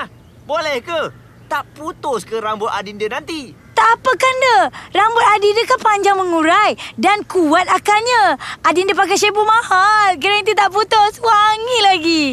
Boleh 0.47 0.79
ke 0.79 1.11
Tak 1.51 1.65
putus 1.75 2.23
ke 2.23 2.39
rambut 2.39 2.71
Adinda 2.71 3.09
nanti 3.11 3.51
Tak 3.79 3.95
apa 3.95 4.11
Kanda. 4.11 4.57
Rambut 4.91 5.23
Adinda 5.39 5.63
kan 5.63 5.79
panjang 5.79 6.19
mengurai 6.19 6.75
dan 6.99 7.23
kuat 7.23 7.63
akarnya. 7.71 8.35
Adinda 8.67 8.91
pakai 8.91 9.15
shampoo 9.15 9.47
mahal. 9.47 10.19
Garanti 10.19 10.51
tak 10.51 10.67
putus. 10.75 11.23
Wangi 11.23 11.79
lagi. 11.87 12.25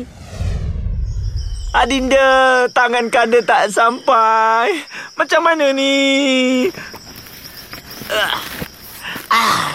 Adinda 1.71 2.27
Tangan 2.73 3.13
kanda 3.13 3.37
tak 3.45 3.69
sampai 3.69 4.81
Macam 5.13 5.45
mana 5.45 5.77
ni 5.77 5.93
Ah. 8.09 8.39
Ah. 9.31 9.71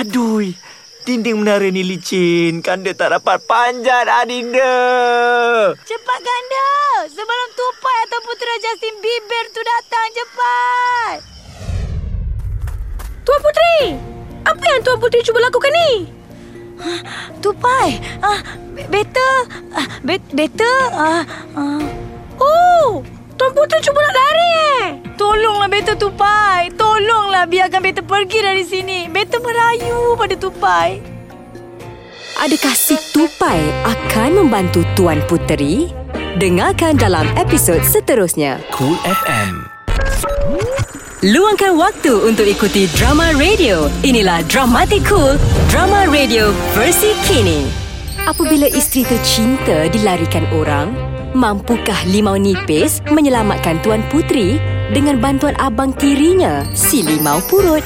Aduh 0.00 0.54
Dinding 1.02 1.42
menara 1.42 1.66
ni 1.66 1.82
licin 1.82 2.62
Kanda 2.62 2.94
tak 2.94 3.10
dapat 3.10 3.42
panjat 3.42 4.06
Adinda 4.06 4.72
Cepat 5.82 6.20
Kanda. 6.22 6.68
Sebelum 7.10 7.48
tupai 7.52 7.96
atau 8.06 8.18
putera 8.22 8.54
Justin 8.62 8.94
Bieber 9.02 9.44
tu 9.50 9.60
datang. 9.60 10.06
Cepat. 10.12 11.16
Tuan 13.22 13.40
Putri! 13.42 13.78
Apa 14.42 14.62
yang 14.62 14.80
Tuan 14.82 14.98
Putri 14.98 15.18
cuba 15.22 15.42
lakukan 15.42 15.72
ni? 15.72 15.90
Tupai. 17.38 17.98
Ah, 18.18 18.38
be- 18.70 18.86
beta. 18.86 19.30
Ah, 19.70 19.86
be- 20.02 20.30
beta. 20.30 20.72
Ah, 20.94 21.22
ah. 21.54 21.82
Oh! 22.38 23.02
Tuan 23.36 23.50
Putri 23.56 23.78
cuba 23.80 24.00
nak 24.04 24.14
lari 24.14 24.48
eh? 24.52 24.86
Tolonglah 25.16 25.68
beta 25.72 25.94
Tupai. 25.96 26.68
Tolonglah 26.76 27.48
biarkan 27.48 27.80
beta 27.80 28.02
pergi 28.04 28.38
dari 28.44 28.64
sini. 28.64 28.98
Beta 29.08 29.40
merayu 29.40 30.14
pada 30.16 30.36
Tupai. 30.36 31.00
Adakah 32.42 32.74
si 32.74 32.96
tupai 33.12 33.60
akan 33.84 34.42
membantu 34.42 34.82
Tuan 34.98 35.20
Puteri? 35.28 35.92
Dengarkan 36.40 36.96
dalam 36.96 37.28
episod 37.38 37.78
seterusnya. 37.84 38.58
Cool 38.72 38.96
FM. 39.04 39.68
Luangkan 41.22 41.78
waktu 41.78 42.10
untuk 42.26 42.42
ikuti 42.48 42.90
drama 42.98 43.30
radio. 43.38 43.86
Inilah 44.02 44.42
Dramatic 44.50 45.06
Cool, 45.06 45.38
drama 45.70 46.10
radio 46.10 46.50
versi 46.74 47.14
kini. 47.30 47.68
Apabila 48.26 48.66
isteri 48.66 49.06
tercinta 49.06 49.86
dilarikan 49.86 50.42
orang, 50.50 50.90
mampukah 51.32 51.96
Limau 52.08 52.36
Nipis 52.36 53.00
menyelamatkan 53.08 53.80
Tuan 53.80 54.04
Putri 54.12 54.60
dengan 54.92 55.18
bantuan 55.18 55.56
abang 55.56 55.92
tirinya, 55.96 56.64
si 56.76 57.00
Limau 57.00 57.40
Purut? 57.48 57.80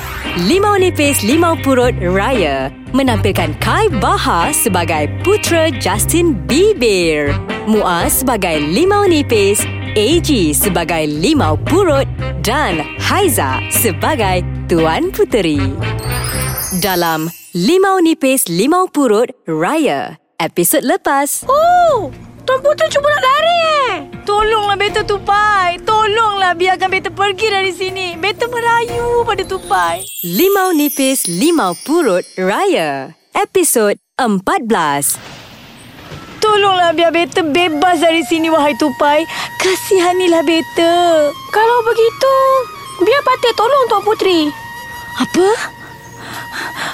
Limau 0.44 0.76
Nipis 0.76 1.22
Limau 1.22 1.56
Purut 1.62 1.94
Raya 2.02 2.68
menampilkan 2.92 3.56
Kai 3.62 3.88
Baha 4.02 4.50
sebagai 4.52 5.08
putera 5.22 5.70
Justin 5.80 6.34
Bieber, 6.46 7.32
Muaz 7.64 8.20
sebagai 8.24 8.58
Limau 8.60 9.06
Nipis, 9.06 9.62
AG 9.96 10.52
sebagai 10.52 11.08
Limau 11.08 11.56
Purut 11.56 12.04
dan 12.44 12.84
Haiza 13.00 13.64
sebagai 13.72 14.44
Tuan 14.68 15.08
Puteri. 15.14 15.60
Dalam 16.82 17.32
Limau 17.56 18.02
Nipis 18.02 18.50
Limau 18.50 18.90
Purut 18.90 19.32
Raya, 19.48 20.20
episod 20.36 20.84
lepas. 20.84 21.48
Oh, 21.48 22.12
Tuan 22.46 22.62
Putri 22.62 22.86
cuba 22.94 23.10
nak 23.10 23.22
lari 23.26 23.56
eh. 23.58 23.92
Tolonglah 24.22 24.78
Beta 24.78 25.02
Tupai. 25.02 25.82
Tolonglah 25.82 26.54
biarkan 26.54 26.94
Beta 26.94 27.10
pergi 27.10 27.50
dari 27.50 27.74
sini. 27.74 28.14
Beta 28.14 28.46
merayu 28.46 29.26
pada 29.26 29.42
Tupai. 29.42 30.06
Limau 30.22 30.70
Nipis 30.70 31.26
Limau 31.26 31.74
Purut 31.82 32.22
Raya, 32.38 33.18
episod 33.34 33.98
14. 34.14 35.18
Tolonglah 36.38 36.94
biar 36.94 37.10
Beta 37.10 37.42
bebas 37.42 37.98
dari 37.98 38.22
sini 38.22 38.46
wahai 38.46 38.78
Tupai. 38.78 39.26
Kasihanilah 39.58 40.46
Beta. 40.46 40.94
Kalau 41.50 41.78
begitu, 41.82 42.34
biar 43.02 43.26
Patik 43.26 43.58
tolong 43.58 43.90
Tuan 43.90 44.06
Putri. 44.06 44.54
Apa? 45.18 45.74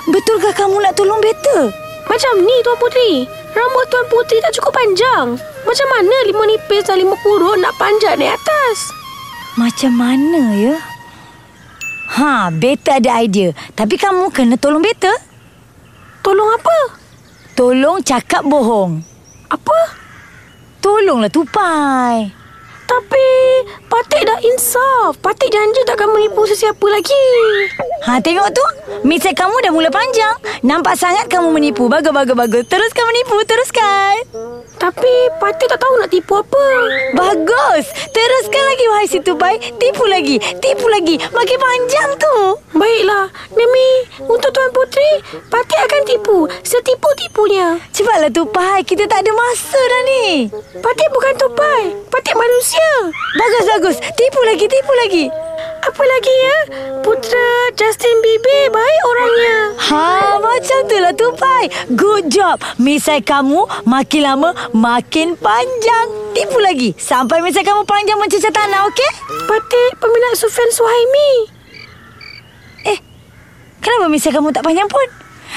Betulkah 0.09 0.57
kamu 0.57 0.81
nak 0.81 0.97
tolong 0.97 1.21
Beta? 1.21 1.92
Macam 2.07 2.33
ni 2.43 2.57
Tuan 2.67 2.79
Putri. 2.79 3.25
Rambut 3.53 3.85
Tuan 3.93 4.05
Putri 4.11 4.39
tak 4.43 4.55
cukup 4.57 4.73
panjang. 4.75 5.39
Macam 5.39 5.87
mana 5.89 6.17
lima 6.27 6.43
nipis 6.49 6.85
dan 6.87 6.99
lima 6.99 7.15
purut 7.23 7.61
nak 7.63 7.77
panjat 7.79 8.19
naik 8.19 8.35
atas? 8.35 8.91
Macam 9.55 9.93
mana 9.95 10.43
ya? 10.57 10.77
Ha, 12.13 12.53
Beta 12.53 13.01
ada 13.01 13.25
idea. 13.25 13.55
Tapi 13.73 13.97
kamu 13.97 14.33
kena 14.35 14.59
tolong 14.59 14.83
Beta. 14.85 15.13
Tolong 16.21 16.51
apa? 16.53 16.79
Tolong 17.57 18.01
cakap 18.05 18.45
bohong. 18.45 19.01
Apa? 19.49 19.79
Tolonglah 20.83 21.31
Tupai. 21.31 22.42
Tapi 22.93 23.29
Patik 23.89 24.29
dah 24.29 24.37
insaf. 24.45 25.17
Patik 25.25 25.49
janji 25.49 25.81
takkan 25.89 26.13
menipu 26.13 26.45
sesiapa 26.45 26.85
lagi. 26.93 27.25
Ha, 28.05 28.21
tengok 28.21 28.53
tu. 28.53 28.65
Misai 29.09 29.33
kamu 29.33 29.57
dah 29.65 29.73
mula 29.73 29.89
panjang. 29.89 30.37
Nampak 30.61 31.01
sangat 31.01 31.25
kamu 31.33 31.57
menipu. 31.57 31.89
Bagus, 31.89 32.13
bagus, 32.13 32.37
bagus. 32.37 32.65
Teruskan 32.69 33.05
menipu, 33.09 33.37
teruskan. 33.49 34.17
Tapi 34.77 35.13
Patik 35.41 35.73
tak 35.73 35.81
tahu 35.81 35.95
nak 36.01 36.13
tipu 36.13 36.41
apa. 36.41 36.67
Bagus. 37.17 37.85
Teruskan 38.13 38.65
lagi, 38.65 38.85
wahai 38.93 39.09
si 39.09 39.19
Tupai. 39.25 39.57
Tipu 39.81 40.05
lagi, 40.09 40.37
tipu 40.61 40.87
lagi. 40.93 41.17
Makin 41.17 41.59
panjang 41.61 42.11
tu. 42.21 42.37
Baiklah, 42.77 43.29
demi 43.53 43.91
untuk 44.25 44.51
Tuan 44.51 44.73
Putri, 44.75 45.23
Patik 45.49 45.81
akan 45.81 46.03
tipu. 46.09 46.39
Setipu-tipunya. 46.65 47.79
Cepatlah 47.93 48.33
Tupai. 48.33 48.85
Kita 48.85 49.09
tak 49.09 49.25
ada 49.25 49.33
masa 49.33 49.81
dah 49.81 50.03
ni. 50.09 50.25
Patik 50.81 51.09
bukan 51.15 51.35
tupai. 51.39 51.83
Patik 52.11 52.35
manusia. 52.35 52.82
Bagus, 53.33 53.65
bagus. 53.67 53.97
Tipu 54.15 54.41
lagi, 54.47 54.67
tipu 54.71 54.93
lagi. 55.07 55.25
Apa 55.83 56.03
lagi 56.07 56.35
ya? 56.35 56.59
Putera 57.03 57.75
Justin 57.75 58.17
Bieber 58.23 58.71
baik 58.71 59.01
orangnya. 59.03 59.59
Ha, 59.83 60.39
macam 60.39 60.79
tu 60.87 60.97
lah 61.03 61.11
Tupai. 61.11 61.65
Good 61.91 62.31
job. 62.31 62.63
Misai 62.79 63.19
kamu 63.19 63.67
makin 63.83 64.23
lama 64.23 64.55
makin 64.71 65.35
panjang. 65.35 66.07
Tipu 66.39 66.63
lagi. 66.63 66.95
Sampai 66.95 67.43
misai 67.43 67.67
kamu 67.67 67.83
panjang 67.83 68.15
mencecah 68.15 68.55
tanah, 68.55 68.87
okey? 68.95 69.11
Patik 69.51 69.99
peminat 69.99 70.39
Sufian 70.39 70.71
Suhaimi. 70.71 71.33
Eh, 72.95 72.99
kenapa 73.83 74.07
misai 74.07 74.31
kamu 74.31 74.55
tak 74.55 74.63
panjang 74.63 74.87
pun? 74.87 75.07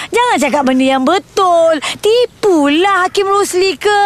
Jangan 0.09 0.38
cakap 0.41 0.61
benda 0.65 0.86
yang 0.89 1.05
betul. 1.05 1.78
Tipulah 2.01 3.05
Hakim 3.07 3.30
Rosli 3.30 3.78
ke? 3.78 4.01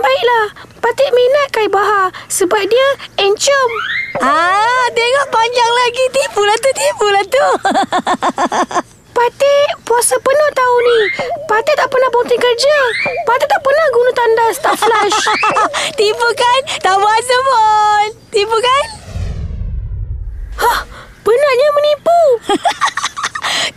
Baiklah, 0.00 0.46
Patik 0.82 1.14
minat 1.14 1.48
Kai 1.54 1.70
Bahar 1.70 2.10
sebab 2.26 2.58
dia 2.66 2.88
encum. 3.22 3.70
Ah, 4.18 4.84
tengok 4.90 5.26
panjang 5.30 5.72
lagi. 5.78 6.04
Tipulah 6.10 6.58
tu, 6.58 6.70
tipulah 6.74 7.24
tu. 7.30 7.46
Patik 9.16 9.68
puasa 9.86 10.18
penuh 10.18 10.50
tahun 10.50 10.82
ni. 10.82 11.00
Patik 11.46 11.78
tak 11.78 11.86
pernah 11.86 12.10
berhenti 12.10 12.34
kerja. 12.34 12.78
Patik 13.22 13.46
tak 13.46 13.62
pernah 13.62 13.86
guna 13.94 14.10
tandas 14.10 14.56
tak 14.66 14.74
flash. 14.74 15.18
Tipu 15.94 16.28
kan? 16.34 16.60
Tak 16.82 16.98
puasa 16.98 17.36
pun. 17.46 18.06
Tipu 18.34 18.56
kan? 18.58 18.86
Hah, 20.66 20.78
benarnya 21.22 21.68
menipu. 21.78 22.20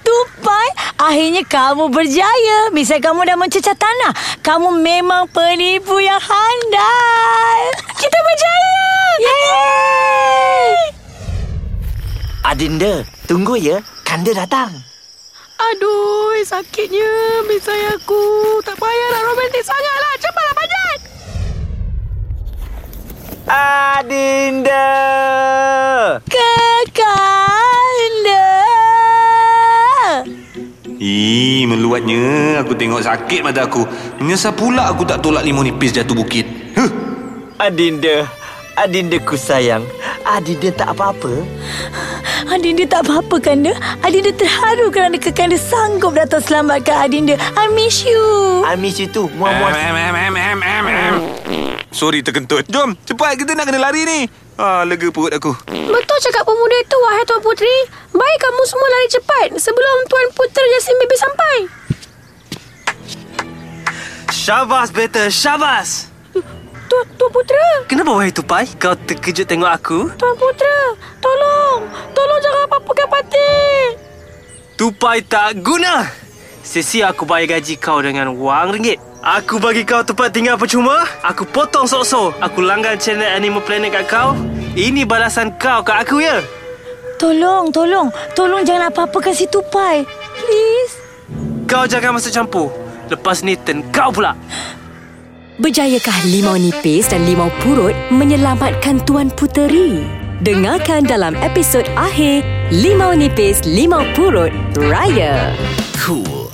Tupai, 0.05 0.69
akhirnya 0.99 1.43
kamu 1.47 1.89
berjaya. 1.89 2.69
Misal 2.75 3.01
kamu 3.01 3.25
dah 3.25 3.37
mencecah 3.37 3.75
tanah. 3.75 4.13
Kamu 4.45 4.75
memang 4.79 5.27
penipu 5.31 5.97
yang 6.01 6.21
handal. 6.21 7.61
Kita 7.97 8.17
berjaya. 8.21 8.89
Yeay! 9.15 10.73
Adinda, 12.45 13.01
tunggu 13.25 13.57
ya. 13.57 13.81
Kanda 14.05 14.31
datang. 14.35 14.69
Aduh, 15.55 16.37
sakitnya 16.45 17.41
misai 17.49 17.89
aku. 17.89 18.61
Tak 18.61 18.77
payah 18.77 19.07
nak 19.17 19.23
romantik 19.25 19.63
sangat 19.65 19.97
lah. 19.97 20.13
Cepatlah 20.21 20.53
panjat. 20.53 20.99
Adinda. 23.49 24.87
Kekanda. 26.27 27.05
Ih, 31.05 31.69
meluatnya. 31.69 32.57
Aku 32.65 32.73
tengok 32.73 33.05
sakit 33.05 33.45
mata 33.45 33.69
aku. 33.69 33.85
Menyesal 34.17 34.57
pula 34.57 34.89
aku 34.89 35.05
tak 35.05 35.21
tolak 35.21 35.45
limau 35.45 35.61
nipis 35.61 35.93
jatuh 35.93 36.17
bukit. 36.17 36.49
Huh. 36.73 36.89
Adinda. 37.61 38.25
Adinda 38.73 39.21
ku 39.21 39.37
sayang. 39.37 39.85
Adinda 40.25 40.73
tak 40.73 40.97
apa-apa. 40.97 41.45
Adinda 42.49 42.89
tak 42.89 43.05
apa-apa 43.05 43.37
Kanda. 43.37 43.77
Adinda 44.01 44.33
terharu 44.33 44.89
kerana 44.89 45.21
Kekanda 45.21 45.61
sanggup 45.61 46.17
datang 46.17 46.41
selamatkan 46.41 46.97
Adinda. 47.05 47.37
I 47.53 47.69
miss 47.77 48.01
you. 48.01 48.65
I 48.65 48.73
miss 48.73 48.97
you 48.97 49.05
too. 49.05 49.29
Muah-muah. 49.37 49.77
Em. 49.77 51.13
Sorry 51.93 52.25
terkentut. 52.25 52.65
Jom, 52.65 52.97
cepat 53.05 53.37
kita 53.37 53.53
nak 53.53 53.69
kena 53.69 53.79
lari 53.79 54.01
ni. 54.09 54.19
Ah, 54.55 54.87
lega 54.87 55.11
perut 55.11 55.35
aku. 55.35 55.51
Betul 55.67 56.17
cakap 56.23 56.47
pemuda 56.47 56.77
itu, 56.79 56.95
wahai 57.03 57.27
Tuan 57.27 57.43
Putri. 57.43 57.75
Baik 58.15 58.37
kamu 58.39 58.61
semua 58.63 58.87
lari 58.87 59.07
cepat 59.11 59.47
sebelum 59.59 59.97
Tuan 60.07 60.27
Putera 60.31 60.63
Jasmin 60.71 60.95
Bibi 61.03 61.17
sampai. 61.19 61.55
Syabas, 64.31 64.95
Beta. 64.95 65.27
Syabas. 65.27 66.07
Tuan, 66.87 67.03
Tuan 67.19 67.31
Putera. 67.35 67.83
Kenapa 67.91 68.15
wahai 68.15 68.31
tupai? 68.31 68.63
Kau 68.79 68.95
terkejut 68.95 69.43
tengok 69.43 69.71
aku? 69.75 69.99
Tuan 70.15 70.35
Putera. 70.39 70.95
Tolong. 71.19 71.91
Tolong 72.15 72.39
jangan 72.39 72.61
apa-apakan 72.71 73.07
Patik. 73.11 73.89
Tupai 74.79 75.19
tak 75.27 75.59
guna. 75.59 76.07
Sesi 76.65 77.05
aku 77.05 77.29
bayar 77.29 77.61
gaji 77.61 77.77
kau 77.77 78.01
dengan 78.01 78.33
wang 78.41 78.73
ringgit. 78.73 78.97
Aku 79.21 79.61
bagi 79.61 79.85
kau 79.85 80.01
tempat 80.01 80.33
tinggal 80.33 80.57
percuma. 80.57 81.05
Aku 81.21 81.45
potong 81.45 81.85
sok-sok. 81.85 82.41
Aku 82.41 82.65
langgan 82.65 82.97
channel 82.97 83.29
Animal 83.37 83.61
Planet 83.61 83.93
kat 83.93 84.09
kau. 84.09 84.33
Ini 84.73 85.05
balasan 85.05 85.53
kau 85.61 85.85
kat 85.85 86.01
aku 86.01 86.25
ya. 86.25 86.41
Tolong, 87.21 87.69
tolong. 87.69 88.09
Tolong 88.33 88.65
jangan 88.65 88.89
apa-apakan 88.89 89.37
si 89.37 89.45
Tupai. 89.45 90.09
Please. 90.41 90.97
Kau 91.69 91.85
jangan 91.85 92.17
masuk 92.17 92.33
campur. 92.33 92.73
Lepas 93.13 93.45
ni 93.45 93.53
turn 93.61 93.85
kau 93.93 94.09
pula. 94.09 94.33
Berjayakah 95.61 96.17
Limau 96.25 96.57
Nipis 96.57 97.13
dan 97.13 97.29
Limau 97.29 97.53
Purut 97.61 97.93
menyelamatkan 98.09 99.05
Tuan 99.05 99.29
Puteri? 99.29 100.01
Dengarkan 100.41 101.05
dalam 101.05 101.37
episod 101.45 101.85
akhir 101.93 102.41
Limau 102.73 103.13
Nipis 103.13 103.61
Limau 103.69 104.01
Purut 104.17 104.51
Raya. 104.81 105.53
Cool. 106.01 106.44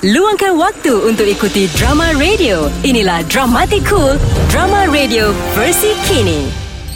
Luangkan 0.00 0.56
waktu 0.56 0.96
untuk 1.04 1.28
ikuti 1.28 1.68
drama 1.76 2.16
radio. 2.16 2.72
Inilah 2.80 3.20
Dramatic 3.28 3.84
Cool, 3.84 4.16
drama 4.48 4.88
radio 4.88 5.36
versi 5.52 5.92
kini. 6.08 6.48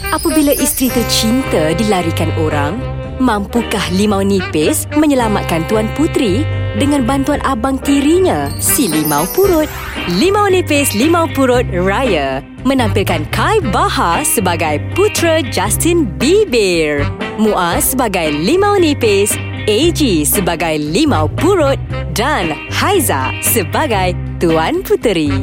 Apabila 0.09 0.53
isteri 0.57 0.89
tercinta 0.89 1.73
dilarikan 1.77 2.33
orang, 2.41 2.81
Mampukah 3.15 3.95
limau 3.95 4.19
nipis 4.19 4.91
menyelamatkan 4.91 5.63
Tuan 5.71 5.87
Putri 5.95 6.43
dengan 6.75 7.07
bantuan 7.07 7.39
abang 7.47 7.79
tirinya, 7.79 8.51
si 8.59 8.91
limau 8.91 9.23
purut? 9.31 9.71
Limau 10.19 10.51
nipis 10.51 10.91
limau 10.91 11.23
purut 11.31 11.63
Raya 11.71 12.43
menampilkan 12.67 13.23
Kai 13.31 13.63
Baha 13.71 14.25
sebagai 14.27 14.83
putera 14.97 15.39
Justin 15.47 16.09
Bieber, 16.19 17.07
Muaz 17.39 17.95
sebagai 17.95 18.35
limau 18.35 18.75
nipis, 18.75 19.31
AG 19.65 20.29
sebagai 20.29 20.77
limau 20.77 21.25
purut 21.25 21.81
dan 22.13 22.53
Haiza 22.69 23.33
sebagai 23.41 24.13
Tuan 24.37 24.85
Puteri. 24.85 25.33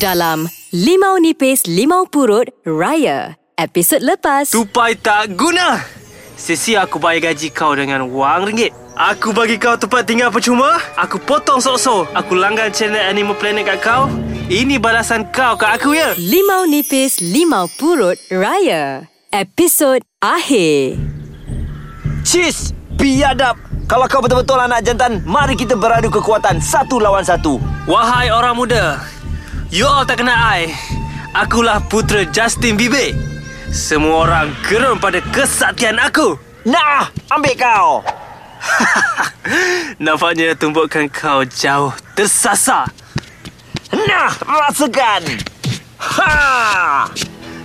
Dalam 0.00 0.48
Limau 0.72 1.20
Nipis 1.20 1.68
Limau 1.68 2.08
Purut 2.08 2.48
Raya 2.64 3.36
episod 3.60 4.00
lepas. 4.00 4.48
Tupai 4.48 4.96
tak 4.96 5.36
guna. 5.36 5.84
Sesi 6.40 6.72
aku 6.72 6.96
bayar 6.96 7.36
gaji 7.36 7.52
kau 7.52 7.76
dengan 7.76 8.08
wang 8.08 8.48
ringgit. 8.48 8.72
Aku 8.96 9.36
bagi 9.36 9.60
kau 9.60 9.76
tempat 9.76 10.08
tinggal 10.08 10.32
percuma. 10.32 10.80
Aku 10.96 11.20
potong 11.20 11.60
sok-sok. 11.60 12.16
Aku 12.16 12.32
langgan 12.32 12.72
channel 12.72 13.12
Animal 13.12 13.36
Planet 13.36 13.76
kat 13.76 13.78
kau. 13.84 14.08
Ini 14.48 14.80
balasan 14.80 15.28
kau 15.28 15.60
kat 15.60 15.76
aku 15.76 15.92
ya. 15.92 16.16
Limau 16.16 16.64
Nipis 16.64 17.20
Limau 17.20 17.68
Purut 17.76 18.16
Raya 18.32 19.04
episod 19.28 20.00
akhir. 20.24 20.96
Cheese, 22.22 22.72
biadab. 22.96 23.58
Kalau 23.86 24.08
kau 24.08 24.24
betul-betul 24.24 24.56
anak 24.56 24.80
jantan, 24.86 25.20
mari 25.28 25.52
kita 25.52 25.76
beradu 25.76 26.08
kekuatan 26.08 26.62
satu 26.62 26.96
lawan 26.96 27.26
satu. 27.26 27.60
Wahai 27.84 28.32
orang 28.32 28.56
muda. 28.56 29.04
You 29.68 29.84
all 29.84 30.04
tak 30.04 30.24
kenal 30.24 30.36
I. 30.36 30.72
Akulah 31.32 31.80
putera 31.88 32.28
Justin 32.28 32.76
Bieber. 32.76 33.16
Semua 33.72 34.28
orang 34.28 34.52
gerun 34.68 35.00
pada 35.00 35.24
kesaktian 35.32 35.96
aku. 35.96 36.36
Nah, 36.68 37.08
ambil 37.32 37.56
kau. 37.56 38.04
Nampaknya 40.04 40.54
tumbukan 40.54 41.08
kau 41.08 41.40
jauh 41.48 41.90
tersasar. 42.12 42.92
Nah, 43.92 44.32
rasakan. 44.44 45.22
Ha! 46.00 46.32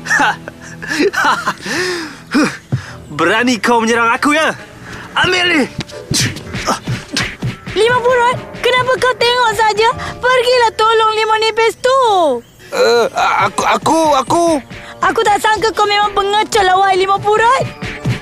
Berani 3.18 3.60
kau 3.60 3.84
menyerang 3.84 4.12
aku 4.12 4.36
ya? 4.36 4.52
Ambil 5.26 5.46
ni. 5.50 5.64
Lima 7.78 7.98
purut, 8.02 8.38
kenapa 8.62 8.92
kau 8.98 9.14
tengok 9.18 9.52
saja? 9.54 9.90
Pergilah 10.18 10.72
tolong 10.78 11.12
lima 11.14 11.36
nipis 11.42 11.74
tu. 11.78 12.02
Uh, 12.74 13.06
aku, 13.46 13.64
aku, 13.66 14.00
aku. 14.18 14.46
Aku 15.02 15.20
tak 15.22 15.42
sangka 15.42 15.70
kau 15.74 15.86
memang 15.86 16.14
pengecut 16.14 16.66
lah, 16.66 16.78
wahai 16.78 16.98
lima 16.98 17.22
purut. 17.22 17.64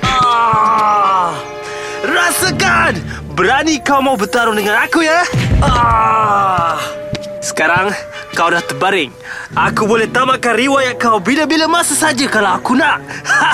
Ah! 0.03 1.35
Rasakan! 2.03 2.99
Berani 3.35 3.79
kau 3.83 3.99
mau 3.99 4.15
bertarung 4.15 4.55
dengan 4.55 4.79
aku 4.83 5.03
ya? 5.03 5.23
Ah! 5.63 6.79
Sekarang 7.43 7.91
kau 8.35 8.51
dah 8.51 8.63
terbaring. 8.63 9.11
Aku 9.55 9.87
boleh 9.87 10.07
tamatkan 10.11 10.55
riwayat 10.55 10.99
kau 10.99 11.19
bila-bila 11.23 11.67
masa 11.67 11.95
saja 11.95 12.27
kalau 12.27 12.59
aku 12.59 12.75
nak. 12.75 12.99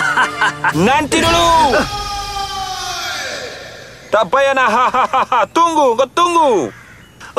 Nanti 0.85 1.22
dulu. 1.22 1.77
Tak 4.11 4.27
payah 4.27 4.51
nak 4.51 4.67
ha, 4.67 4.85
ha, 4.91 5.03
ha, 5.07 5.21
ha. 5.23 5.39
Tunggu, 5.47 5.95
kau 5.95 6.09
tunggu. 6.11 6.67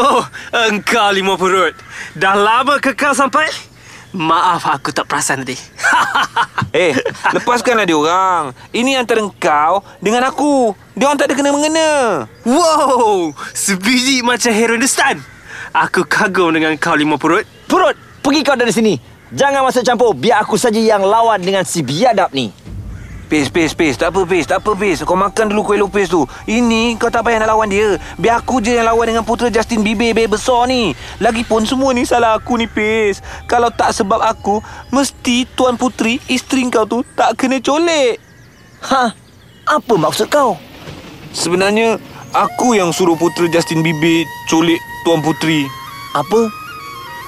oh, 0.01 0.25
engkau 0.73 1.13
lima 1.13 1.37
perut. 1.37 1.77
Dah 2.17 2.33
lama 2.33 2.81
ke 2.81 2.97
kau 2.97 3.13
sampai? 3.13 3.45
Maaf 4.17 4.65
aku 4.65 4.89
tak 4.89 5.05
perasan 5.05 5.45
tadi. 5.45 5.57
Eh, 6.73 6.97
lepaskanlah 7.37 7.85
dia 7.85 7.93
orang. 7.93 8.57
Ini 8.73 8.97
antara 8.97 9.21
kau 9.37 9.85
dengan 10.01 10.25
aku. 10.25 10.73
Dia 10.97 11.05
orang 11.05 11.21
tak 11.21 11.29
ada 11.29 11.37
kena-mengena. 11.37 12.25
wow! 12.49 13.29
Sebiji 13.53 14.25
macam 14.25 14.49
hero 14.57 14.81
Hindustan. 14.81 15.21
Aku 15.77 16.09
kagum 16.09 16.57
dengan 16.57 16.73
kau 16.81 16.97
lima 16.97 17.21
perut. 17.21 17.45
Purut, 17.69 17.93
pergi 18.25 18.41
kau 18.41 18.57
dari 18.57 18.73
sini. 18.73 18.97
Jangan 19.37 19.69
masuk 19.69 19.85
campur. 19.85 20.17
Biar 20.17 20.41
aku 20.41 20.57
saja 20.57 20.81
yang 20.81 21.05
lawan 21.05 21.45
dengan 21.45 21.69
si 21.69 21.85
biadab 21.85 22.33
ni. 22.33 22.49
Pes, 23.33 23.49
pes, 23.49 23.73
pes. 23.73 23.97
Tak 23.97 24.13
apa, 24.13 24.29
pes. 24.29 24.45
Tak 24.45 24.61
apa, 24.61 24.77
pes. 24.77 25.01
Kau 25.09 25.17
makan 25.17 25.49
dulu 25.49 25.73
kuih 25.73 25.81
lupis 25.81 26.13
tu. 26.13 26.21
Ini 26.45 27.01
kau 27.01 27.09
tak 27.09 27.25
payah 27.25 27.41
nak 27.41 27.57
lawan 27.57 27.73
dia. 27.73 27.97
Biar 28.21 28.45
aku 28.45 28.61
je 28.61 28.77
yang 28.77 28.85
lawan 28.85 29.09
dengan 29.09 29.25
putera 29.25 29.49
Justin 29.49 29.81
Bieber 29.81 30.13
Bieber 30.13 30.37
besar 30.37 30.69
ni. 30.69 30.93
Lagipun 31.17 31.65
semua 31.65 31.97
ni 31.97 32.05
salah 32.05 32.37
aku 32.37 32.61
ni, 32.61 32.69
pes. 32.69 33.25
Kalau 33.49 33.73
tak 33.73 33.97
sebab 33.97 34.21
aku, 34.21 34.61
mesti 34.93 35.49
Tuan 35.57 35.81
Puteri, 35.81 36.21
isteri 36.29 36.69
kau 36.69 36.85
tu, 36.85 37.09
tak 37.17 37.41
kena 37.41 37.57
colek. 37.65 38.21
Ha? 38.93 39.17
Apa 39.65 39.95
maksud 39.97 40.29
kau? 40.29 40.61
Sebenarnya, 41.33 41.97
aku 42.37 42.77
yang 42.77 42.93
suruh 42.93 43.17
putera 43.17 43.49
Justin 43.49 43.81
Bieber 43.81 44.29
colek 44.53 44.77
Tuan 45.09 45.25
Puteri. 45.25 45.65
Apa? 46.13 46.53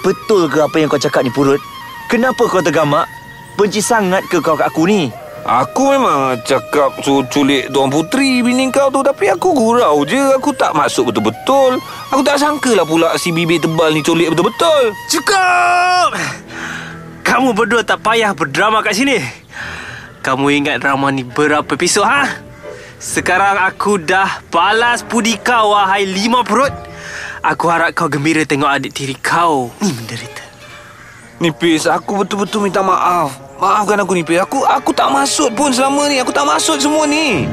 Betul 0.05 0.53
ke 0.53 0.61
apa 0.69 0.77
yang 0.77 0.93
kau 0.93 1.01
cakap 1.01 1.25
ni, 1.25 1.33
Purut? 1.33 1.65
Kenapa 2.13 2.45
kau 2.45 2.61
tergamak? 2.61 3.09
Benci 3.57 3.81
sangat 3.81 4.21
ke 4.29 4.45
kau 4.45 4.53
kat 4.53 4.69
aku 4.69 4.85
ni? 4.85 5.24
Aku 5.45 5.93
memang 5.93 6.41
cakap 6.41 7.05
suruh 7.05 7.29
culik 7.29 7.69
Tuan 7.69 7.93
Puteri 7.93 8.41
bini 8.41 8.73
kau 8.73 8.89
tu 8.89 9.05
Tapi 9.05 9.29
aku 9.29 9.53
gurau 9.53 10.01
je 10.09 10.17
Aku 10.41 10.57
tak 10.57 10.73
maksud 10.73 11.05
betul-betul 11.13 11.77
Aku 12.09 12.25
tak 12.25 12.41
sangka 12.41 12.73
lah 12.73 12.89
pula 12.89 13.13
si 13.21 13.29
bibir 13.29 13.61
tebal 13.61 13.93
ni 13.93 14.01
culik 14.01 14.33
betul-betul 14.33 14.97
Cukup! 15.13 16.17
Kamu 17.25 17.53
berdua 17.53 17.85
tak 17.85 18.01
payah 18.05 18.31
berdrama 18.31 18.79
kat 18.79 18.95
sini. 18.95 19.19
Kamu 20.23 20.55
ingat 20.55 20.79
drama 20.87 21.11
ni 21.11 21.27
berapa 21.27 21.67
episod, 21.67 22.07
ha? 22.07 22.31
Sekarang 23.03 23.59
aku 23.59 23.99
dah 23.99 24.39
balas 24.55 25.03
budi 25.03 25.35
kau, 25.43 25.75
wahai 25.75 26.07
lima 26.07 26.47
perut. 26.47 26.71
Aku 27.43 27.69
harap 27.69 27.91
kau 27.93 28.07
gembira 28.07 28.47
tengok 28.47 28.71
adik 28.71 28.95
tiri 28.95 29.19
kau 29.19 29.75
ni 29.83 29.91
menderita. 29.91 30.47
Nipis, 31.43 31.91
aku 31.91 32.23
betul-betul 32.23 32.71
minta 32.71 32.87
maaf 32.87 33.44
Maafkan 33.65 33.97
aku 34.05 34.13
Nipis 34.13 34.45
Aku 34.45 34.61
aku 34.69 34.93
tak 34.93 35.09
maksud 35.09 35.57
pun 35.57 35.73
selama 35.73 36.05
ni 36.13 36.21
Aku 36.21 36.29
tak 36.29 36.45
maksud 36.45 36.85
semua 36.85 37.09
ni 37.09 37.49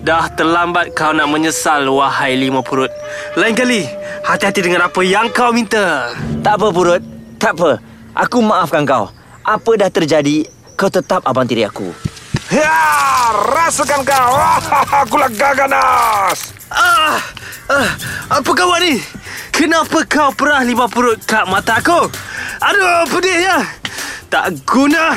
Dah 0.00 0.30
terlambat 0.30 0.94
kau 0.94 1.10
nak 1.10 1.26
menyesal, 1.26 1.82
wahai 1.90 2.38
lima 2.38 2.62
perut. 2.62 2.94
Lain 3.34 3.58
kali, 3.58 3.82
hati-hati 4.22 4.62
dengan 4.62 4.86
apa 4.86 5.02
yang 5.02 5.34
kau 5.34 5.50
minta. 5.50 6.14
Tak 6.46 6.62
apa, 6.62 6.70
Purut. 6.70 7.02
Tak 7.42 7.58
apa. 7.58 7.82
Aku 8.14 8.38
maafkan 8.38 8.86
kau. 8.86 9.10
Apa 9.42 9.70
dah 9.74 9.90
terjadi, 9.90 10.46
kau 10.78 10.86
tetap 10.86 11.26
abang 11.26 11.42
tiri 11.42 11.66
aku. 11.66 11.90
Ya, 12.54 12.78
rasakan 13.50 14.06
kau 14.06 14.30
Aku 15.02 15.18
lah 15.18 15.26
gaganas 15.34 16.54
Ah, 16.70 17.18
ah, 17.66 17.88
apa 18.30 18.50
kawan 18.54 18.78
ni? 18.86 19.02
Kenapa 19.50 20.06
kau 20.06 20.30
perah 20.38 20.62
lima 20.62 20.86
perut 20.86 21.18
kat 21.26 21.50
mata 21.50 21.82
aku? 21.82 22.06
Aduh, 22.62 23.10
pedihnya. 23.10 23.85
Tak 24.26 24.58
guna. 24.66 25.14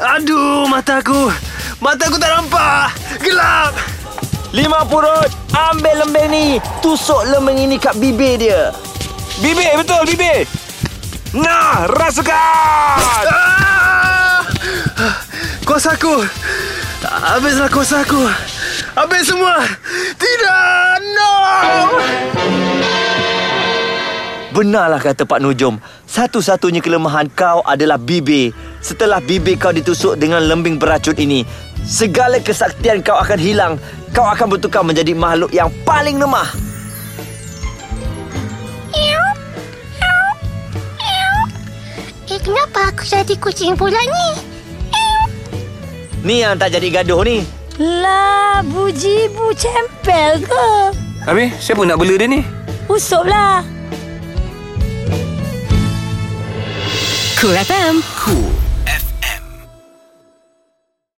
Aduh, 0.00 0.64
mataku. 0.68 1.28
Mataku 1.80 2.16
tak 2.16 2.32
nampak. 2.32 2.96
Gelap. 3.20 3.72
Lima 4.56 4.88
Purut, 4.88 5.28
ambil 5.52 6.04
lembing 6.04 6.28
ni. 6.32 6.46
Tusuk 6.80 7.28
lembing 7.28 7.68
ini 7.68 7.76
kat 7.76 7.92
bibir 8.00 8.40
dia. 8.40 8.72
Bibir, 9.36 9.76
betul 9.76 10.00
bibir 10.08 10.48
Nah, 11.36 11.84
rasakan 11.92 12.96
Ah! 13.28 14.40
Kuasaku. 15.68 16.24
Habislah 17.04 17.68
kuasaku. 17.68 18.24
Habis 18.96 19.28
semua. 19.28 19.60
Tidak. 20.16 20.96
No. 21.12 21.32
Benarlah 24.56 24.96
kata 24.96 25.28
Pak 25.28 25.44
Nujum. 25.44 25.76
Satu-satunya 26.08 26.80
kelemahan 26.80 27.28
kau 27.28 27.60
adalah 27.60 28.00
bibir. 28.00 28.56
Setelah 28.80 29.20
bibir 29.20 29.60
kau 29.60 29.68
ditusuk 29.68 30.16
dengan 30.16 30.40
lembing 30.48 30.80
beracun 30.80 31.12
ini, 31.20 31.44
segala 31.84 32.40
kesaktian 32.40 33.04
kau 33.04 33.20
akan 33.20 33.36
hilang. 33.36 33.76
Kau 34.16 34.24
akan 34.24 34.56
bertukar 34.56 34.80
menjadi 34.80 35.12
makhluk 35.12 35.52
yang 35.52 35.68
paling 35.84 36.16
lemah. 36.16 36.48
Eh, 42.32 42.40
kenapa 42.40 42.96
aku 42.96 43.04
jadi 43.04 43.36
kucing 43.36 43.76
pula 43.76 44.00
ni? 44.00 44.28
Ni 46.24 46.40
yang 46.40 46.56
tak 46.56 46.72
jadi 46.72 47.04
gaduh 47.04 47.20
ni. 47.28 47.44
Lah, 47.76 48.64
buji-bu 48.64 49.52
cempel 49.52 50.40
ke? 50.40 50.68
Habis, 51.28 51.60
siapa 51.60 51.84
nak 51.84 52.00
bela 52.00 52.16
dia 52.16 52.24
ni? 52.24 52.40
Usup 52.88 53.28
Cool 57.36 57.54
FM 57.54 58.00
Cool 58.16 58.55